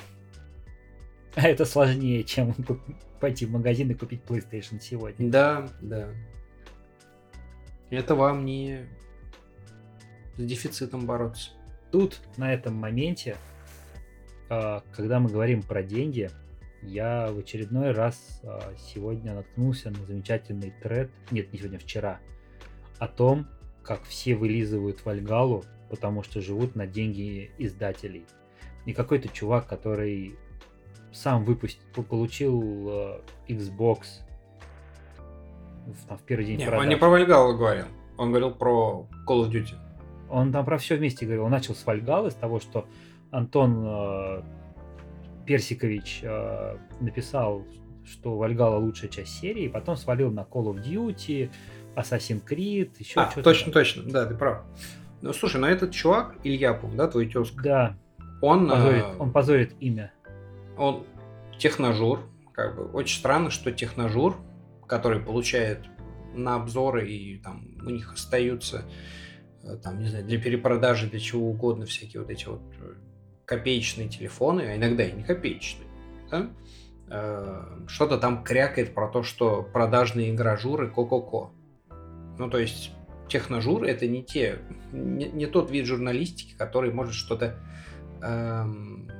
А 1.36 1.48
это 1.48 1.64
сложнее, 1.64 2.22
чем 2.22 2.54
пойти 3.20 3.44
в 3.44 3.50
магазин 3.50 3.90
и 3.90 3.94
купить 3.94 4.22
PlayStation 4.22 4.80
сегодня. 4.80 5.28
Да, 5.28 5.68
да. 5.82 6.08
Это 7.90 8.14
вам 8.14 8.44
не 8.44 8.86
с 10.38 10.42
дефицитом 10.42 11.04
бороться. 11.04 11.50
Тут, 11.90 12.20
на 12.36 12.54
этом 12.54 12.76
моменте, 12.76 13.36
а, 14.48 14.82
когда 14.92 15.18
мы 15.18 15.28
говорим 15.28 15.62
про 15.62 15.82
деньги, 15.82 16.30
я 16.82 17.30
в 17.32 17.38
очередной 17.38 17.90
раз 17.90 18.40
а, 18.44 18.72
сегодня 18.78 19.34
наткнулся 19.34 19.90
на 19.90 20.06
замечательный 20.06 20.72
тред, 20.82 21.10
нет, 21.32 21.52
не 21.52 21.58
сегодня, 21.58 21.80
вчера, 21.80 22.20
о 23.04 23.08
том, 23.08 23.46
как 23.82 24.02
все 24.04 24.34
вылизывают 24.34 25.04
Вальгалу, 25.04 25.64
потому 25.90 26.22
что 26.22 26.40
живут 26.40 26.74
на 26.74 26.86
деньги 26.86 27.50
издателей. 27.58 28.24
И 28.86 28.92
какой-то 28.92 29.28
чувак, 29.28 29.66
который 29.66 30.36
сам 31.12 31.44
выпустил, 31.44 32.02
получил 32.02 32.88
э, 32.88 33.20
Xbox 33.48 33.98
в, 35.86 36.06
там, 36.08 36.18
в 36.18 36.22
первый 36.22 36.46
день 36.46 36.58
Не, 36.58 36.64
продаж. 36.64 36.82
он 36.82 36.88
не 36.88 36.96
про 36.96 37.08
Вальгалу 37.08 37.56
говорил. 37.56 37.86
Он 38.16 38.30
говорил 38.30 38.50
про 38.52 39.06
Call 39.28 39.44
of 39.44 39.50
Duty. 39.50 39.74
Он 40.30 40.52
там 40.52 40.64
про 40.64 40.78
все 40.78 40.96
вместе 40.96 41.26
говорил. 41.26 41.44
Он 41.44 41.50
начал 41.50 41.74
с 41.74 41.86
Вальгалы, 41.86 42.30
с 42.30 42.34
того, 42.34 42.58
что 42.58 42.86
Антон 43.30 43.84
э, 43.86 44.42
Персикович 45.46 46.20
э, 46.22 46.76
написал, 47.00 47.64
что 48.04 48.36
Вальгала 48.36 48.78
лучшая 48.78 49.10
часть 49.10 49.38
серии, 49.38 49.68
потом 49.68 49.96
свалил 49.96 50.30
на 50.30 50.40
Call 50.40 50.74
of 50.74 50.82
Duty, 50.82 51.50
Assassin's 51.96 52.42
Creed, 52.44 52.90
еще 52.98 53.20
А, 53.20 53.30
что-то. 53.30 53.42
точно, 53.42 53.72
точно, 53.72 54.02
да, 54.04 54.26
ты 54.26 54.34
прав. 54.34 54.62
Ну, 55.22 55.32
слушай, 55.32 55.60
ну 55.60 55.66
этот 55.66 55.92
чувак, 55.92 56.36
Ильяпов, 56.44 56.94
да, 56.96 57.08
твой 57.08 57.26
тезка, 57.26 57.62
Да, 57.62 57.96
он, 58.42 58.68
позорит, 58.68 59.04
э, 59.04 59.16
он 59.18 59.32
позорит 59.32 59.74
имя. 59.80 60.12
он 60.76 61.04
техножур, 61.58 62.20
как 62.52 62.76
бы, 62.76 62.84
очень 62.86 63.18
странно, 63.18 63.50
что 63.50 63.72
техножур 63.72 64.36
который 64.86 65.20
получает 65.20 65.80
на 66.34 66.56
обзоры, 66.56 67.08
и 67.08 67.38
там 67.38 67.66
у 67.84 67.90
них 67.90 68.12
остаются, 68.12 68.84
э, 69.62 69.76
там, 69.82 70.00
не 70.00 70.08
знаю, 70.08 70.24
для 70.24 70.40
перепродажи, 70.40 71.08
для 71.08 71.20
чего 71.20 71.48
угодно, 71.50 71.86
всякие 71.86 72.22
вот 72.22 72.30
эти 72.30 72.46
вот 72.46 72.62
э, 72.80 72.94
копеечные 73.44 74.08
телефоны, 74.08 74.62
а 74.62 74.76
иногда 74.76 75.04
и 75.04 75.12
не 75.12 75.22
копеечные, 75.22 75.88
да? 76.30 76.50
Э, 77.08 77.86
что-то 77.86 78.18
там 78.18 78.42
крякает 78.42 78.94
про 78.94 79.08
то, 79.08 79.22
что 79.22 79.62
продажные 79.62 80.32
гражуры 80.32 80.90
ко-ко-ко. 80.90 81.50
Ну, 82.38 82.50
то 82.50 82.58
есть 82.58 82.92
техножуры 83.28 83.88
это 83.88 84.06
не 84.06 84.22
те, 84.22 84.58
не, 84.92 85.26
не 85.26 85.46
тот 85.46 85.70
вид 85.70 85.86
журналистики, 85.86 86.54
который 86.56 86.92
может 86.92 87.14
что-то, 87.14 87.56
эм, 88.22 89.10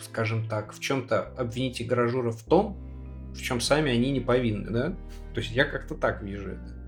скажем 0.00 0.48
так, 0.48 0.72
в 0.72 0.80
чем-то 0.80 1.22
обвинить 1.36 1.80
игражуры 1.80 2.30
в 2.30 2.42
том, 2.42 2.76
в 3.34 3.40
чем 3.40 3.60
сами 3.60 3.92
они 3.92 4.10
не 4.10 4.20
повинны, 4.20 4.70
да? 4.70 4.88
То 5.34 5.40
есть 5.40 5.52
я 5.52 5.64
как-то 5.64 5.94
так 5.94 6.22
вижу 6.22 6.50
это. 6.50 6.80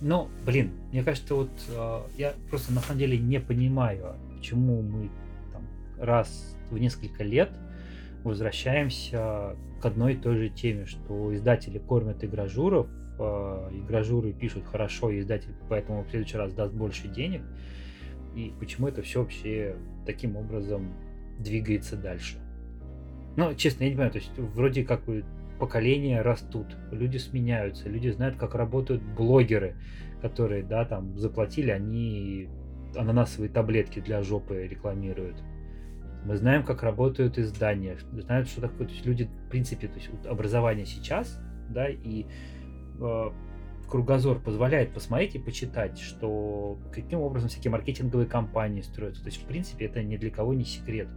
Ну, 0.00 0.28
блин, 0.44 0.72
мне 0.92 1.02
кажется, 1.02 1.34
вот 1.34 1.50
э, 1.68 2.00
я 2.18 2.34
просто 2.50 2.72
на 2.72 2.80
самом 2.80 2.98
деле 2.98 3.18
не 3.18 3.40
понимаю, 3.40 4.16
почему 4.36 4.82
мы 4.82 5.10
там, 5.52 5.66
раз 5.98 6.56
в 6.70 6.78
несколько 6.78 7.24
лет 7.24 7.50
возвращаемся 8.26 9.56
к 9.80 9.84
одной 9.84 10.14
и 10.14 10.16
той 10.16 10.36
же 10.36 10.48
теме, 10.48 10.86
что 10.86 11.34
издатели 11.34 11.78
кормят 11.78 12.24
игражуров, 12.24 12.88
э, 13.18 13.70
игражуры 13.72 14.32
пишут 14.32 14.64
хорошо, 14.64 15.16
издатель 15.18 15.54
поэтому 15.68 16.02
в 16.02 16.10
следующий 16.10 16.36
раз 16.36 16.52
даст 16.52 16.72
больше 16.72 17.08
денег. 17.08 17.42
И 18.34 18.52
почему 18.58 18.88
это 18.88 19.02
все 19.02 19.20
вообще 19.20 19.76
таким 20.04 20.36
образом 20.36 20.92
двигается 21.38 21.96
дальше? 21.96 22.36
Ну, 23.36 23.54
честно, 23.54 23.84
я 23.84 23.90
не 23.90 23.94
понимаю, 23.96 24.12
то 24.12 24.18
есть 24.18 24.32
вроде 24.38 24.84
как 24.84 25.04
бы 25.04 25.24
поколения 25.58 26.22
растут, 26.22 26.76
люди 26.90 27.16
сменяются, 27.18 27.88
люди 27.88 28.08
знают, 28.10 28.36
как 28.36 28.54
работают 28.54 29.02
блогеры, 29.02 29.76
которые, 30.20 30.62
да, 30.62 30.84
там 30.84 31.18
заплатили, 31.18 31.70
они 31.70 32.48
ананасовые 32.94 33.50
таблетки 33.50 34.00
для 34.00 34.22
жопы 34.22 34.66
рекламируют. 34.68 35.36
Мы 36.26 36.36
знаем, 36.36 36.64
как 36.64 36.82
работают 36.82 37.38
издания, 37.38 37.96
знают, 38.12 38.48
что 38.48 38.60
такое, 38.60 38.88
то 38.88 38.92
есть 38.92 39.06
люди, 39.06 39.30
в 39.46 39.48
принципе, 39.48 39.86
то 39.86 39.94
есть 39.94 40.10
образование 40.26 40.84
сейчас, 40.84 41.40
да, 41.70 41.88
и 41.88 42.26
э, 42.98 43.30
кругозор 43.88 44.40
позволяет 44.40 44.92
посмотреть 44.92 45.36
и 45.36 45.38
почитать, 45.38 45.98
что 45.98 46.78
каким 46.92 47.20
образом 47.20 47.48
всякие 47.48 47.70
маркетинговые 47.70 48.26
компании 48.26 48.80
строятся. 48.80 49.22
То 49.22 49.28
есть, 49.28 49.40
в 49.40 49.46
принципе, 49.46 49.86
это 49.86 50.02
ни 50.02 50.16
для 50.16 50.30
кого 50.30 50.52
не 50.52 50.64
секрет. 50.64 51.08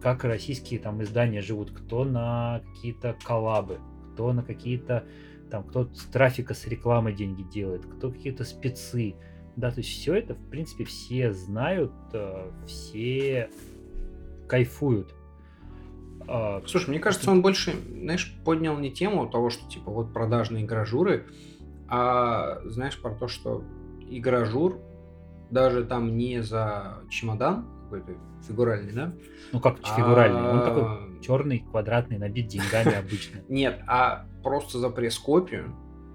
Как 0.00 0.24
российские 0.24 0.80
там 0.80 1.02
издания 1.02 1.42
живут, 1.42 1.70
кто 1.70 2.04
на 2.04 2.62
какие-то 2.74 3.16
коллабы, 3.24 3.78
кто 4.14 4.32
на 4.32 4.42
какие-то 4.42 5.04
там, 5.50 5.64
кто 5.64 5.84
с 5.92 6.04
трафика, 6.06 6.54
с 6.54 6.66
рекламы 6.66 7.12
деньги 7.12 7.42
делает, 7.42 7.84
кто 7.84 8.10
какие-то 8.10 8.44
спецы. 8.44 9.16
Да, 9.56 9.70
то 9.70 9.78
есть 9.80 9.90
все 9.90 10.14
это, 10.14 10.34
в 10.34 10.48
принципе, 10.48 10.84
все 10.84 11.30
знают, 11.32 11.92
э, 12.14 12.50
все 12.66 13.50
кайфуют. 14.48 15.14
А, 16.26 16.62
Слушай, 16.66 16.90
мне 16.90 16.98
кажется, 16.98 17.30
он 17.30 17.42
больше, 17.42 17.74
знаешь, 17.88 18.34
поднял 18.44 18.76
не 18.78 18.90
тему 18.90 19.28
того, 19.28 19.50
что 19.50 19.68
типа 19.68 19.90
вот 19.90 20.12
продажные 20.12 20.64
гражуры, 20.64 21.26
а 21.88 22.60
знаешь 22.64 23.00
про 23.00 23.14
то, 23.14 23.28
что 23.28 23.62
и 24.08 24.20
гражур 24.20 24.80
даже 25.50 25.84
там 25.84 26.16
не 26.16 26.42
за 26.42 27.00
чемодан 27.10 27.66
какой-то 27.84 28.12
фигуральный, 28.46 28.92
да? 28.92 29.14
Ну 29.52 29.60
как 29.60 29.78
фигуральный? 29.78 30.40
Он 30.40 30.58
а, 30.58 30.62
такой 30.62 31.20
черный, 31.20 31.64
квадратный, 31.70 32.18
набит 32.18 32.48
деньгами 32.48 32.94
обычно. 32.98 33.40
Нет, 33.48 33.80
а 33.86 34.26
просто 34.42 34.78
за 34.78 34.90
пресс-копию 34.90 35.74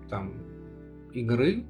там 0.10 0.34
игры 1.14 1.66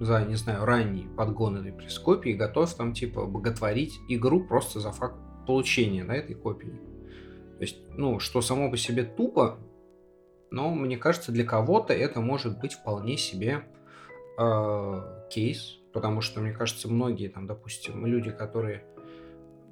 за, 0.00 0.24
не 0.24 0.36
знаю, 0.36 0.64
ранний 0.64 1.08
подгон 1.16 1.56
этой 1.56 1.72
пресс-копии 1.72 2.30
готов 2.30 2.72
там 2.74 2.92
типа 2.92 3.26
боготворить 3.26 3.98
игру 4.08 4.44
просто 4.44 4.80
за 4.80 4.92
факт 4.92 5.16
получения 5.48 6.04
да, 6.04 6.14
этой 6.14 6.34
копии. 6.34 6.74
То 7.56 7.62
есть, 7.62 7.78
ну, 7.96 8.20
что 8.20 8.42
само 8.42 8.70
по 8.70 8.76
себе 8.76 9.02
тупо, 9.02 9.58
но 10.50 10.74
мне 10.74 10.98
кажется, 10.98 11.32
для 11.32 11.44
кого-то 11.44 11.94
это 11.94 12.20
может 12.20 12.60
быть 12.60 12.74
вполне 12.74 13.16
себе 13.16 13.64
э, 14.38 15.26
кейс, 15.30 15.78
потому 15.94 16.20
что, 16.20 16.40
мне 16.40 16.52
кажется, 16.52 16.86
многие 16.86 17.28
там, 17.28 17.46
допустим, 17.46 18.04
люди, 18.04 18.30
которые 18.30 18.84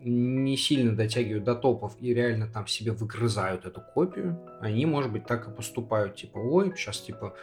не 0.01 0.57
сильно 0.57 0.97
дотягивают 0.97 1.45
до 1.45 1.55
топов 1.55 1.95
и 2.01 2.15
реально 2.15 2.49
там 2.49 2.67
себе 2.67 2.93
выгрызают 2.93 3.67
эту 3.67 3.83
копию, 3.83 4.41
они, 4.63 4.87
может 4.87 5.13
быть, 5.13 5.27
так 5.27 5.47
и 5.47 5.55
поступают, 5.55 6.17
типа, 6.17 6.39
ой, 6.39 6.73
сейчас, 6.75 7.03
типа, 7.03 7.37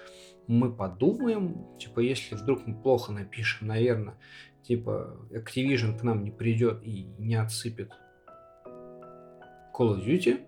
мы 0.47 0.73
подумаем, 0.73 1.67
типа, 1.77 1.99
если 1.99 2.33
вдруг 2.33 2.65
мы 2.65 2.81
плохо 2.81 3.11
напишем, 3.11 3.67
наверное, 3.67 4.17
типа, 4.63 5.19
Activision 5.29 5.99
к 5.99 6.01
нам 6.01 6.23
не 6.23 6.31
придет 6.31 6.81
и 6.83 7.05
не 7.19 7.35
отсыпет 7.35 7.91
Call 9.73 9.95
of 9.95 10.05
Duty, 10.05 10.45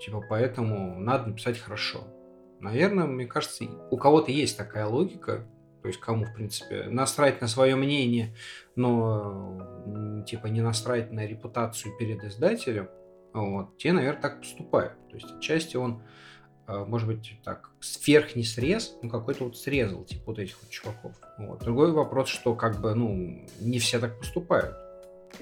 типа, 0.00 0.22
поэтому 0.28 0.98
надо 0.98 1.28
написать 1.28 1.58
хорошо. 1.58 2.00
Наверное, 2.60 3.06
мне 3.06 3.26
кажется, 3.26 3.64
у 3.90 3.96
кого-то 3.96 4.30
есть 4.30 4.56
такая 4.56 4.86
логика, 4.86 5.46
то 5.82 5.88
есть 5.88 6.00
кому, 6.00 6.24
в 6.24 6.34
принципе, 6.34 6.84
насрать 6.84 7.40
на 7.40 7.46
свое 7.46 7.76
мнение, 7.76 8.34
но 8.74 10.24
типа 10.26 10.48
не 10.48 10.60
насрать 10.60 11.12
на 11.12 11.26
репутацию 11.26 11.96
перед 11.98 12.24
издателем, 12.24 12.88
вот, 13.32 13.76
те, 13.78 13.92
наверное, 13.92 14.20
так 14.20 14.40
поступают. 14.40 14.94
То 15.08 15.16
есть 15.16 15.30
отчасти 15.30 15.76
он, 15.76 16.02
а, 16.66 16.84
может 16.84 17.06
быть, 17.06 17.40
так, 17.44 17.70
сверхний 17.80 18.42
срез, 18.42 18.96
ну, 19.02 19.10
какой-то 19.10 19.44
вот 19.44 19.56
срезал, 19.56 20.04
типа, 20.04 20.22
вот 20.26 20.38
этих 20.38 20.60
вот 20.60 20.70
чуваков. 20.70 21.14
Вот. 21.38 21.60
Другой 21.60 21.92
вопрос, 21.92 22.28
что, 22.28 22.54
как 22.54 22.80
бы, 22.80 22.94
ну, 22.94 23.46
не 23.60 23.78
все 23.78 24.00
так 24.00 24.18
поступают. 24.18 24.76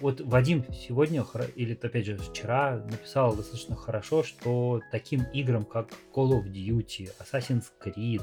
Вот 0.01 0.21
Вадим 0.21 0.65
сегодня, 0.73 1.25
или 1.55 1.75
опять 1.75 2.07
же 2.07 2.17
вчера, 2.19 2.77
написал 2.91 3.35
достаточно 3.35 3.77
хорошо, 3.77 4.23
что 4.23 4.81
таким 4.93 5.23
играм, 5.33 5.65
как 5.65 5.89
Call 6.15 6.31
of 6.31 6.45
Duty, 6.45 7.11
Assassin's 7.19 7.67
Creed, 7.83 8.23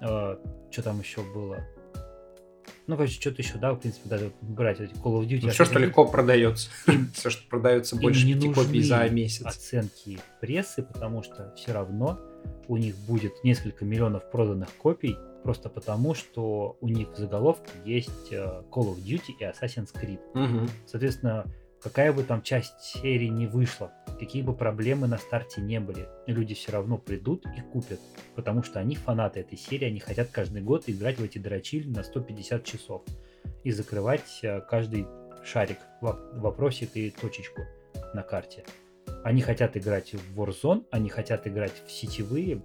э, 0.00 0.36
что 0.70 0.82
там 0.82 1.00
еще 1.00 1.22
было, 1.22 1.64
ну, 2.86 2.96
короче, 2.96 3.20
что-то 3.20 3.42
еще, 3.42 3.58
да, 3.58 3.72
в 3.72 3.78
принципе, 3.78 4.08
даже 4.08 4.32
брать 4.40 4.80
эти 4.80 4.92
Call 4.94 5.20
of 5.20 5.26
Duty. 5.26 5.40
Ну, 5.44 5.50
все, 5.50 5.64
что 5.64 5.78
легко 5.78 6.06
продается. 6.06 6.68
все, 7.14 7.30
что 7.30 7.48
продается 7.48 7.96
больше 7.96 8.26
пяти 8.26 8.52
копий 8.52 8.82
за 8.82 9.08
месяц. 9.08 9.46
оценки 9.46 10.18
прессы, 10.40 10.82
потому 10.82 11.22
что 11.22 11.54
все 11.56 11.72
равно 11.72 12.18
у 12.68 12.76
них 12.76 12.96
будет 12.96 13.44
несколько 13.44 13.84
миллионов 13.84 14.28
проданных 14.30 14.70
копий, 14.76 15.16
просто 15.42 15.68
потому, 15.68 16.14
что 16.14 16.76
у 16.80 16.88
них 16.88 17.10
в 17.10 17.16
заголовке 17.16 17.70
есть 17.84 18.32
э, 18.32 18.62
Call 18.70 18.94
of 18.94 18.96
Duty 18.96 19.32
и 19.38 19.44
Assassin's 19.44 19.92
Creed. 19.92 20.20
Угу. 20.34 20.68
Соответственно, 20.86 21.46
какая 21.82 22.12
бы 22.12 22.22
там 22.22 22.42
часть 22.42 22.80
серии 22.80 23.26
не 23.26 23.46
вышла, 23.46 23.92
какие 24.18 24.42
бы 24.42 24.54
проблемы 24.54 25.08
на 25.08 25.18
старте 25.18 25.60
не 25.60 25.80
были, 25.80 26.08
люди 26.26 26.54
все 26.54 26.72
равно 26.72 26.96
придут 26.96 27.44
и 27.46 27.60
купят, 27.60 28.00
потому 28.36 28.62
что 28.62 28.78
они 28.78 28.94
фанаты 28.94 29.40
этой 29.40 29.58
серии, 29.58 29.86
они 29.86 29.98
хотят 29.98 30.28
каждый 30.30 30.62
год 30.62 30.84
играть 30.86 31.18
в 31.18 31.24
эти 31.24 31.38
дрочили 31.38 31.88
на 31.88 32.04
150 32.04 32.64
часов 32.64 33.02
и 33.64 33.72
закрывать 33.72 34.40
э, 34.42 34.60
каждый 34.60 35.06
шарик, 35.44 35.78
вопросик 36.00 36.96
и 36.96 37.10
точечку 37.10 37.62
на 38.14 38.22
карте. 38.22 38.64
Они 39.24 39.40
хотят 39.40 39.76
играть 39.76 40.14
в 40.14 40.40
Warzone, 40.40 40.84
они 40.90 41.08
хотят 41.08 41.46
играть 41.46 41.82
в 41.86 41.90
сетевые. 41.90 42.62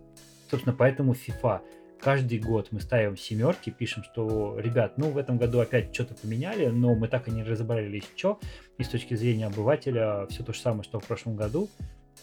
Собственно, 0.49 0.75
поэтому 0.75 1.13
FIFA 1.13 1.61
каждый 2.00 2.39
год 2.39 2.70
мы 2.72 2.80
ставим 2.80 3.18
семерки, 3.18 3.70
пишем, 3.70 4.04
что, 4.04 4.60
ребят, 4.60 4.98
ну, 4.98 5.10
в 5.10 5.18
этом 5.18 5.38
году 5.38 5.60
опять 5.60 5.93
что-то 5.93 6.14
поменяли, 6.16 6.68
но 6.68 6.95
мы 6.95 7.08
так 7.08 7.28
и 7.28 7.32
не 7.32 7.43
разобрались, 7.43 8.04
что. 8.16 8.39
И 8.78 8.84
с 8.84 8.89
точки 8.89 9.16
зрения 9.16 9.48
обывателя 9.48 10.26
все 10.28 10.43
то 10.43 10.54
же 10.54 10.60
самое, 10.60 10.84
что 10.84 11.00
в 11.00 11.06
прошлом 11.06 11.36
году. 11.36 11.70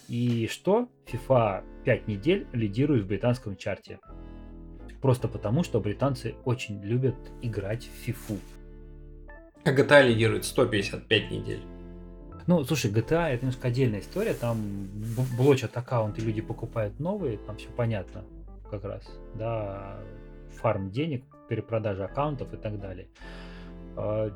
И 0.08 0.48
что? 0.50 0.88
FIFA 1.06 1.64
5 1.84 2.08
недель 2.08 2.46
лидирует 2.52 3.04
в 3.04 3.06
британском 3.06 3.56
чарте. 3.56 3.98
Просто 5.00 5.28
потому, 5.28 5.64
что 5.64 5.80
британцы 5.80 6.34
очень 6.44 6.82
любят 6.82 7.16
играть 7.42 7.84
в 7.84 8.08
FIFA. 8.08 8.38
А 9.64 9.72
GTA 9.72 10.08
лидирует 10.08 10.44
155 10.44 11.30
недель. 11.30 11.60
Ну, 12.46 12.62
слушай, 12.64 12.90
GTA 12.90 13.28
это 13.28 13.46
немножко 13.46 13.68
отдельная 13.68 14.00
история, 14.00 14.34
там 14.34 14.58
блочат 15.38 15.74
аккаунты, 15.78 16.20
люди 16.20 16.42
покупают 16.42 17.00
новые, 17.00 17.38
там 17.38 17.56
все 17.56 17.68
понятно 17.70 18.22
как 18.78 18.84
раз, 18.84 19.02
да, 19.34 19.98
фарм 20.50 20.90
денег, 20.90 21.24
перепродажа 21.48 22.06
аккаунтов 22.06 22.52
и 22.54 22.56
так 22.56 22.80
далее. 22.80 23.08
А, 23.96 24.30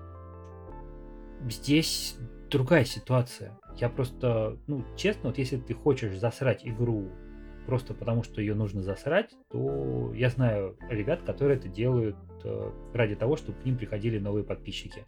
здесь 1.49 2.17
другая 2.51 2.85
ситуация. 2.85 3.59
Я 3.77 3.89
просто, 3.89 4.57
ну, 4.67 4.85
честно, 4.97 5.31
вот 5.31 5.39
если 5.39 5.57
ты 5.57 5.75
хочешь 5.75 6.19
засрать 6.19 6.67
игру 6.67 7.09
просто 7.67 7.93
потому, 7.93 8.23
что 8.23 8.41
ее 8.41 8.55
нужно 8.55 8.83
засрать, 8.83 9.31
то 9.51 10.13
я 10.15 10.31
знаю 10.31 10.77
ребят, 10.89 11.21
которые 11.23 11.59
это 11.59 11.69
делают 11.69 12.17
э, 12.43 12.73
ради 12.95 13.15
того, 13.15 13.37
чтобы 13.37 13.61
к 13.61 13.65
ним 13.65 13.77
приходили 13.77 14.19
новые 14.19 14.43
подписчики. 14.43 15.05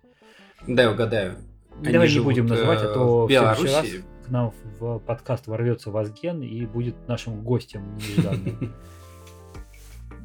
Да, 0.67 0.91
угадаю. 0.93 1.39
Они 1.83 1.93
Давай 1.93 2.13
не 2.13 2.21
будем 2.21 2.47
называть, 2.47 2.83
а 2.83 2.87
э, 2.87 2.95
то 2.95 3.27
в 3.27 3.29
в 3.29 3.31
следующий 3.31 3.75
раз 3.75 4.05
к 4.27 4.31
нам 4.31 4.53
в 4.79 4.99
подкаст 4.99 5.47
ворвется 5.47 5.91
Вазген 5.91 6.43
и 6.43 6.67
будет 6.67 7.09
нашим 7.09 7.43
гостем 7.43 7.97
нежданным. 8.17 8.75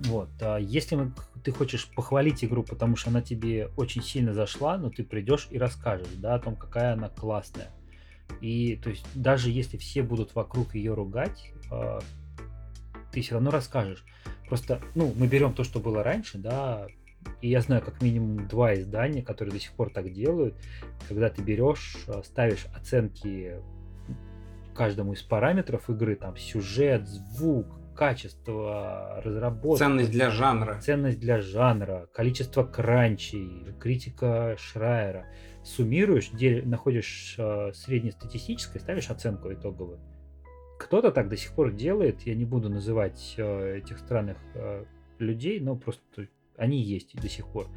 Вот. 0.05 0.29
а 0.41 0.57
Если 0.57 1.11
ты 1.43 1.51
хочешь 1.51 1.89
похвалить 1.95 2.43
игру, 2.43 2.63
потому 2.63 2.95
что 2.95 3.09
она 3.09 3.21
тебе 3.21 3.69
очень 3.77 4.01
сильно 4.01 4.33
зашла, 4.33 4.77
но 4.77 4.89
ты 4.89 5.03
придешь 5.03 5.47
и 5.51 5.57
расскажешь, 5.57 6.07
да, 6.17 6.35
о 6.35 6.39
том, 6.39 6.55
какая 6.55 6.93
она 6.93 7.09
классная. 7.09 7.71
И 8.41 8.75
то 8.77 8.89
есть 8.89 9.05
даже 9.13 9.51
если 9.51 9.77
все 9.77 10.01
будут 10.01 10.35
вокруг 10.35 10.75
ее 10.75 10.93
ругать, 10.93 11.51
а, 11.71 11.99
ты 13.11 13.21
все 13.21 13.35
равно 13.35 13.51
расскажешь. 13.51 14.03
Просто, 14.47 14.81
ну, 14.93 15.13
мы 15.15 15.27
берем 15.27 15.53
то, 15.53 15.63
что 15.63 15.79
было 15.79 16.03
раньше, 16.03 16.37
да, 16.37 16.87
и 17.41 17.49
я 17.49 17.61
знаю 17.61 17.81
как 17.81 18.01
минимум 18.01 18.47
два 18.47 18.75
издания, 18.75 19.21
которые 19.21 19.53
до 19.53 19.59
сих 19.59 19.71
пор 19.71 19.89
так 19.91 20.11
делают, 20.11 20.55
когда 21.07 21.29
ты 21.29 21.41
берешь, 21.41 21.97
а, 22.07 22.23
ставишь 22.23 22.65
оценки 22.75 23.59
каждому 24.75 25.13
из 25.13 25.21
параметров 25.21 25.89
игры, 25.89 26.15
там 26.15 26.35
сюжет, 26.37 27.07
звук, 27.07 27.67
качество, 27.95 29.21
разработка, 29.23 29.85
Ценность 29.85 30.11
для 30.11 30.29
жанра. 30.29 30.79
ценность 30.81 31.19
для 31.19 31.41
жанра, 31.41 32.07
количество 32.13 32.63
кранчей, 32.63 33.73
критика 33.79 34.55
Шрайера. 34.59 35.25
Суммируешь, 35.63 36.29
дел- 36.29 36.63
находишь 36.65 37.35
э, 37.37 37.71
среднестатистическое, 37.73 38.81
ставишь 38.81 39.09
оценку 39.09 39.51
итоговую. 39.51 39.99
Кто-то 40.77 41.11
так 41.11 41.29
до 41.29 41.37
сих 41.37 41.53
пор 41.53 41.71
делает, 41.71 42.21
я 42.23 42.35
не 42.35 42.45
буду 42.45 42.69
называть 42.69 43.35
э, 43.37 43.77
этих 43.77 43.97
странных 43.99 44.37
э, 44.53 44.85
людей, 45.17 45.59
но 45.59 45.75
просто 45.75 46.27
они 46.57 46.81
есть 46.81 47.15
до 47.19 47.29
сих 47.29 47.47
пор. 47.47 47.67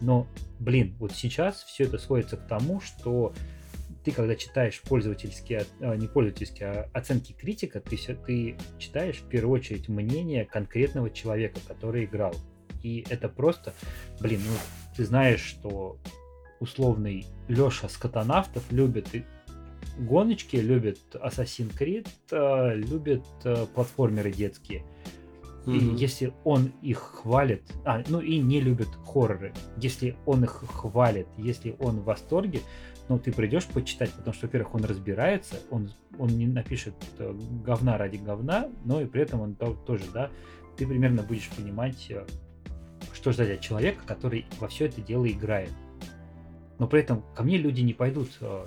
Но, 0.00 0.26
блин, 0.60 0.94
вот 0.98 1.12
сейчас 1.12 1.62
все 1.64 1.84
это 1.84 1.98
сводится 1.98 2.36
к 2.36 2.46
тому, 2.46 2.80
что 2.80 3.32
ты, 4.04 4.12
когда 4.12 4.36
читаешь 4.36 4.80
пользовательские, 4.82 5.64
а, 5.80 5.96
не 5.96 6.06
пользовательские, 6.06 6.68
а 6.68 6.90
оценки 6.92 7.32
критика, 7.32 7.80
ты, 7.80 7.96
ты 8.26 8.56
читаешь 8.78 9.16
в 9.16 9.28
первую 9.28 9.58
очередь 9.58 9.88
мнение 9.88 10.44
конкретного 10.44 11.10
человека, 11.10 11.58
который 11.66 12.04
играл. 12.04 12.34
И 12.82 13.04
это 13.08 13.28
просто, 13.28 13.72
блин, 14.20 14.40
ну, 14.46 14.54
ты 14.96 15.04
знаешь, 15.04 15.40
что 15.40 15.98
условный 16.60 17.26
Леша 17.48 17.88
Скотонавтов 17.88 18.70
любит 18.70 19.08
гоночки, 19.98 20.56
любит 20.56 20.98
Assassin's 21.14 21.76
Creed, 21.76 22.08
э, 22.30 22.74
любит 22.76 23.24
э, 23.44 23.66
платформеры 23.74 24.32
детские. 24.32 24.84
И 25.66 25.70
Мгм. 25.70 25.94
если 25.94 26.34
он 26.44 26.72
их 26.82 26.98
хвалит, 26.98 27.62
а, 27.86 28.02
ну 28.08 28.20
и 28.20 28.38
не 28.38 28.60
любит 28.60 28.88
хорроры, 29.06 29.54
если 29.78 30.14
он 30.26 30.44
их 30.44 30.62
хвалит, 30.68 31.26
если 31.38 31.74
он 31.78 32.00
в 32.00 32.04
восторге, 32.04 32.60
ну 33.08 33.18
ты 33.18 33.32
придешь 33.32 33.66
почитать, 33.66 34.12
потому 34.12 34.34
что, 34.34 34.46
во-первых, 34.46 34.74
он 34.74 34.84
разбирается, 34.84 35.56
он, 35.70 35.90
он 36.18 36.28
не 36.28 36.46
напишет 36.46 36.94
э, 37.18 37.34
говна 37.64 37.98
ради 37.98 38.16
говна, 38.16 38.68
но 38.84 39.00
и 39.00 39.06
при 39.06 39.22
этом 39.22 39.40
он 39.40 39.54
то- 39.54 39.74
тоже, 39.74 40.04
да, 40.12 40.30
ты 40.76 40.86
примерно 40.86 41.22
будешь 41.22 41.50
понимать, 41.50 42.10
э, 42.10 42.24
что 43.12 43.32
ждать 43.32 43.50
от 43.50 43.60
человека, 43.60 44.02
который 44.06 44.46
во 44.58 44.68
все 44.68 44.86
это 44.86 45.00
дело 45.00 45.30
играет. 45.30 45.70
Но 46.78 46.88
при 46.88 47.00
этом 47.00 47.22
ко 47.34 47.42
мне 47.42 47.58
люди 47.58 47.82
не 47.82 47.92
пойдут 47.92 48.30
э, 48.40 48.66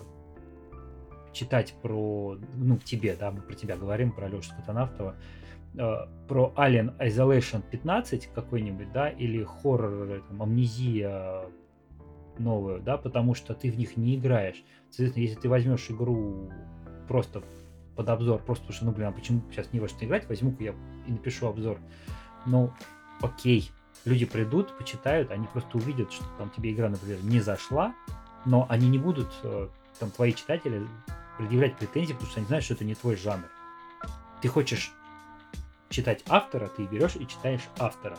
читать 1.33 1.73
про, 1.81 2.37
ну, 2.55 2.77
тебе, 2.77 3.15
да, 3.15 3.31
мы 3.31 3.41
про 3.41 3.55
тебя 3.55 3.75
говорим, 3.75 4.11
про 4.11 4.27
Лешу 4.27 4.51
Скотонавтова, 4.51 5.15
э, 5.75 5.95
про 6.27 6.53
Alien 6.55 6.95
Isolation 6.99 7.63
15 7.69 8.29
какой-нибудь, 8.33 8.91
да, 8.91 9.09
или 9.09 9.43
хоррор, 9.43 10.21
там, 10.27 10.43
амнезия 10.43 11.41
новую, 12.39 12.81
да, 12.81 12.97
потому 12.97 13.35
что 13.35 13.53
ты 13.53 13.71
в 13.71 13.77
них 13.77 13.97
не 13.97 14.15
играешь. 14.15 14.63
Соответственно, 14.89 15.23
если 15.23 15.39
ты 15.39 15.49
возьмешь 15.49 15.89
игру 15.89 16.51
просто 17.07 17.43
под 17.95 18.09
обзор, 18.09 18.41
просто 18.41 18.63
потому 18.63 18.75
что, 18.75 18.85
ну, 18.85 18.91
блин, 18.91 19.07
а 19.07 19.11
почему 19.11 19.41
сейчас 19.51 19.73
не 19.73 19.79
во 19.79 19.87
что 19.87 20.05
играть, 20.05 20.27
возьму-ка 20.29 20.63
я 20.63 20.75
и 21.07 21.11
напишу 21.11 21.47
обзор. 21.47 21.79
Ну, 22.45 22.71
окей, 23.21 23.71
люди 24.05 24.25
придут, 24.25 24.77
почитают, 24.77 25.31
они 25.31 25.47
просто 25.47 25.77
увидят, 25.77 26.11
что 26.11 26.25
там 26.37 26.49
тебе 26.49 26.71
игра, 26.71 26.89
например, 26.89 27.17
не 27.23 27.39
зашла, 27.39 27.93
но 28.45 28.65
они 28.69 28.87
не 28.87 28.97
будут, 28.97 29.29
э, 29.43 29.67
там, 29.99 30.11
твои 30.11 30.33
читатели 30.33 30.85
предъявлять 31.37 31.75
претензии, 31.75 32.13
потому 32.13 32.29
что 32.29 32.39
они 32.39 32.47
знают, 32.47 32.65
что 32.65 32.73
это 32.75 32.85
не 32.85 32.95
твой 32.95 33.15
жанр. 33.15 33.47
Ты 34.41 34.47
хочешь 34.47 34.93
читать 35.89 36.23
автора, 36.27 36.67
ты 36.67 36.85
берешь 36.85 37.15
и 37.15 37.27
читаешь 37.27 37.67
автора. 37.79 38.17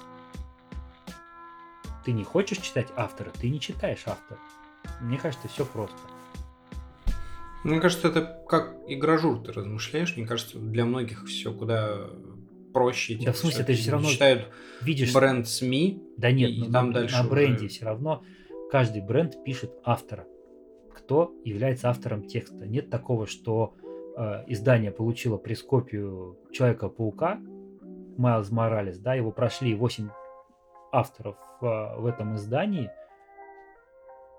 Ты 2.04 2.12
не 2.12 2.24
хочешь 2.24 2.58
читать 2.58 2.88
автора, 2.96 3.30
ты 3.40 3.50
не 3.50 3.60
читаешь 3.60 4.02
автора. 4.06 4.38
Мне 5.00 5.18
кажется, 5.18 5.48
все 5.48 5.64
просто. 5.64 5.96
Мне 7.64 7.80
кажется, 7.80 8.08
это 8.08 8.42
как 8.48 8.76
игражур 8.86 9.42
ты 9.42 9.52
размышляешь. 9.52 10.16
Мне 10.16 10.26
кажется, 10.26 10.58
для 10.58 10.84
многих 10.84 11.26
все 11.26 11.52
куда 11.52 12.08
проще. 12.72 13.14
Да, 13.14 13.20
типа, 13.20 13.32
в 13.32 13.36
смысле, 13.36 13.56
что 13.56 13.64
ты 13.64 13.72
же 13.74 13.80
всё 13.82 13.90
равно 13.92 14.08
читают 14.08 14.48
Видишь, 14.80 15.12
бренд 15.12 15.48
СМИ. 15.48 16.02
да 16.16 16.30
нет, 16.30 16.50
и 16.50 16.60
ну, 16.60 16.72
там 16.72 16.88
на, 16.88 16.94
дальше 16.94 17.14
на 17.16 17.20
уже- 17.22 17.30
бренде 17.30 17.68
все 17.68 17.84
равно 17.84 18.22
каждый 18.70 19.02
бренд 19.02 19.42
пишет 19.44 19.72
автора. 19.84 20.26
Кто 20.94 21.32
является 21.44 21.90
автором 21.90 22.22
текста? 22.26 22.66
Нет 22.66 22.90
такого, 22.90 23.26
что 23.26 23.74
э, 24.16 24.44
издание 24.46 24.90
получило 24.92 25.36
пресс-копию 25.36 26.36
Человека-паука, 26.52 27.40
Майлз 28.16 28.50
Моралес, 28.50 28.98
да, 28.98 29.14
его 29.14 29.30
прошли 29.30 29.74
8 29.74 30.08
авторов 30.92 31.36
э, 31.60 31.66
в 31.96 32.06
этом 32.06 32.36
издании, 32.36 32.90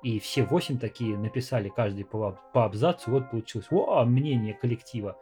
и 0.04 0.20
все 0.20 0.44
8 0.44 0.80
такие 0.80 1.18
написали 1.18 1.70
каждый 1.70 2.06
по, 2.06 2.40
по 2.54 2.66
абзацу, 2.66 3.12
вот 3.12 3.32
получилось, 3.32 3.68
о, 3.72 4.04
мнение 4.06 4.54
коллектива. 4.54 5.18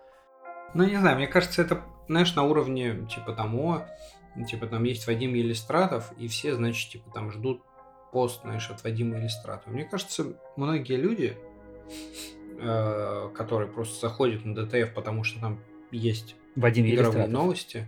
Ну, 0.74 0.84
не 0.84 0.98
знаю, 0.98 1.18
мне 1.18 1.28
кажется, 1.28 1.62
это, 1.62 1.84
знаешь, 2.08 2.36
на 2.36 2.44
уровне, 2.44 3.08
типа, 3.10 3.34
того, 3.34 3.86
типа, 4.48 4.68
там 4.68 4.84
есть 4.84 5.08
Вадим 5.08 5.34
Елистратов, 5.34 6.12
и 6.18 6.28
все, 6.28 6.54
значит, 6.56 6.92
типа, 6.92 7.10
там 7.12 7.32
ждут 7.32 7.64
пост, 8.12 8.42
знаешь, 8.42 8.70
от 8.70 8.84
Вадима 8.84 9.18
Елистратова. 9.18 9.74
Мне 9.74 9.86
кажется, 9.86 10.38
многие 10.56 10.96
люди, 10.96 11.38
э, 12.60 13.30
которые 13.36 13.72
просто 13.72 14.08
заходят 14.08 14.46
на 14.46 14.56
ДТФ, 14.56 14.94
потому 14.94 15.24
что 15.24 15.40
там 15.40 15.60
есть 15.92 16.36
Вадим 16.56 16.86
игровые 16.86 17.24
Елистратов. 17.24 17.32
новости, 17.32 17.88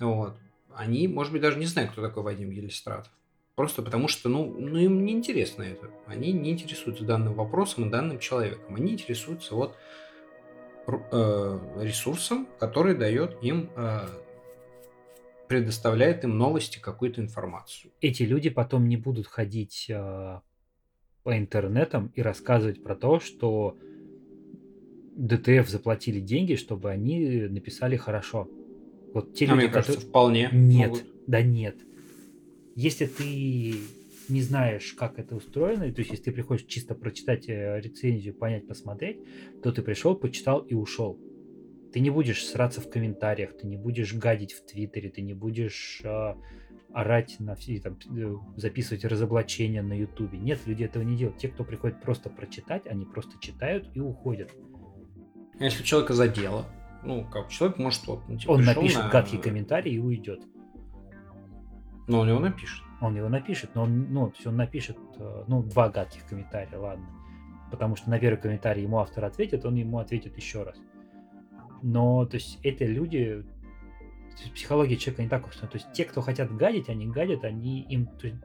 вот, 0.00 0.36
они, 0.78 1.08
может 1.08 1.32
быть, 1.32 1.42
даже 1.42 1.58
не 1.58 1.66
знают, 1.66 1.90
кто 1.90 2.00
такой 2.00 2.22
Вадим 2.22 2.50
Елистратов. 2.50 3.12
Просто 3.56 3.82
потому 3.82 4.06
что, 4.06 4.28
ну, 4.28 4.54
ну 4.56 4.78
им 4.78 5.04
не 5.04 5.12
интересно 5.12 5.64
это. 5.64 5.90
Они 6.06 6.30
не 6.30 6.52
интересуются 6.52 7.04
данным 7.04 7.34
вопросом 7.34 7.88
и 7.88 7.90
данным 7.90 8.20
человеком. 8.20 8.76
Они 8.76 8.92
интересуются 8.92 9.56
вот 9.56 9.76
э, 10.86 11.58
ресурсом, 11.80 12.46
который 12.60 12.94
дает 12.94 13.42
им, 13.42 13.70
э, 13.74 14.06
предоставляет 15.48 16.22
им 16.22 16.38
новости, 16.38 16.78
какую-то 16.78 17.20
информацию. 17.20 17.90
эти 18.00 18.22
люди 18.22 18.48
потом 18.48 18.88
не 18.88 18.96
будут 18.96 19.26
ходить 19.26 19.86
э, 19.88 20.40
по 21.24 21.36
интернетам 21.36 22.12
и 22.14 22.22
рассказывать 22.22 22.84
про 22.84 22.94
то, 22.94 23.18
что 23.18 23.76
ДТФ 25.16 25.68
заплатили 25.68 26.20
деньги, 26.20 26.54
чтобы 26.54 26.90
они 26.90 27.48
написали 27.48 27.96
хорошо. 27.96 28.48
Вот 29.14 29.34
те 29.34 29.46
А 29.46 29.48
люди, 29.50 29.64
мне 29.64 29.68
кажется, 29.68 29.92
которые... 29.94 30.08
вполне 30.08 30.48
Нет, 30.52 30.88
могут. 30.88 31.04
да 31.26 31.42
нет. 31.42 31.76
Если 32.74 33.06
ты 33.06 33.74
не 34.28 34.42
знаешь, 34.42 34.92
как 34.92 35.18
это 35.18 35.34
устроено, 35.34 35.92
то 35.92 36.00
есть 36.00 36.10
если 36.10 36.24
ты 36.24 36.32
приходишь 36.32 36.66
чисто 36.66 36.94
прочитать 36.94 37.48
э, 37.48 37.80
рецензию, 37.80 38.34
понять, 38.34 38.66
посмотреть, 38.66 39.18
то 39.62 39.72
ты 39.72 39.82
пришел, 39.82 40.14
почитал 40.14 40.60
и 40.60 40.74
ушел. 40.74 41.18
Ты 41.92 42.00
не 42.00 42.10
будешь 42.10 42.44
сраться 42.46 42.80
в 42.80 42.90
комментариях, 42.90 43.56
ты 43.56 43.66
не 43.66 43.76
будешь 43.76 44.14
гадить 44.14 44.52
в 44.52 44.64
Твиттере, 44.66 45.08
ты 45.10 45.22
не 45.22 45.32
будешь 45.32 46.00
э, 46.04 46.34
орать 46.92 47.36
на 47.38 47.54
все, 47.54 47.80
там, 47.80 47.98
э, 48.14 48.34
записывать 48.56 49.04
разоблачения 49.04 49.82
на 49.82 49.94
Ютубе. 49.94 50.38
Нет, 50.38 50.60
люди 50.66 50.84
этого 50.84 51.02
не 51.02 51.16
делают. 51.16 51.38
Те, 51.38 51.48
кто 51.48 51.64
приходит 51.64 52.00
просто 52.02 52.28
прочитать, 52.28 52.86
они 52.86 53.06
просто 53.06 53.38
читают 53.40 53.88
и 53.94 54.00
уходят. 54.00 54.50
А 55.58 55.64
Если 55.64 55.82
человека 55.82 56.12
задело, 56.14 56.66
ну, 57.02 57.24
как 57.24 57.48
человек 57.48 57.78
может 57.78 58.06
вот, 58.06 58.20
ну, 58.28 58.36
типа, 58.36 58.50
Он 58.52 58.64
напишет 58.64 59.04
на- 59.04 59.08
гадкий 59.10 59.38
комментарий 59.38 59.94
и 59.94 59.98
уйдет. 59.98 60.42
Но 62.06 62.20
он 62.20 62.28
его 62.28 62.40
напишет. 62.40 62.84
Он 63.00 63.16
его 63.16 63.28
напишет, 63.28 63.70
но 63.74 63.82
он, 63.82 64.12
ну, 64.12 64.28
то 64.28 64.34
есть 64.34 64.46
он 64.46 64.56
напишет, 64.56 64.98
э, 65.18 65.44
ну, 65.46 65.62
два 65.62 65.88
гадких 65.88 66.24
комментария, 66.26 66.78
ладно. 66.78 67.06
Потому 67.70 67.96
что 67.96 68.10
на 68.10 68.18
первый 68.18 68.38
комментарий 68.40 68.82
ему 68.82 68.98
автор 68.98 69.24
ответит, 69.26 69.64
он 69.64 69.74
ему 69.74 69.98
ответит 69.98 70.36
еще 70.36 70.62
раз. 70.62 70.76
Но, 71.82 72.24
то 72.26 72.36
есть, 72.36 72.58
это 72.64 72.84
люди, 72.86 73.44
психология 74.54 74.96
человека 74.96 75.22
не 75.22 75.28
так 75.28 75.46
устроена. 75.46 75.70
То 75.70 75.76
есть, 75.78 75.92
те, 75.92 76.04
кто 76.04 76.22
хотят 76.22 76.50
гадить, 76.56 76.88
они 76.88 77.06
гадят, 77.06 77.44
они 77.44 77.82
им, 77.82 78.06
то 78.06 78.26
есть, 78.26 78.38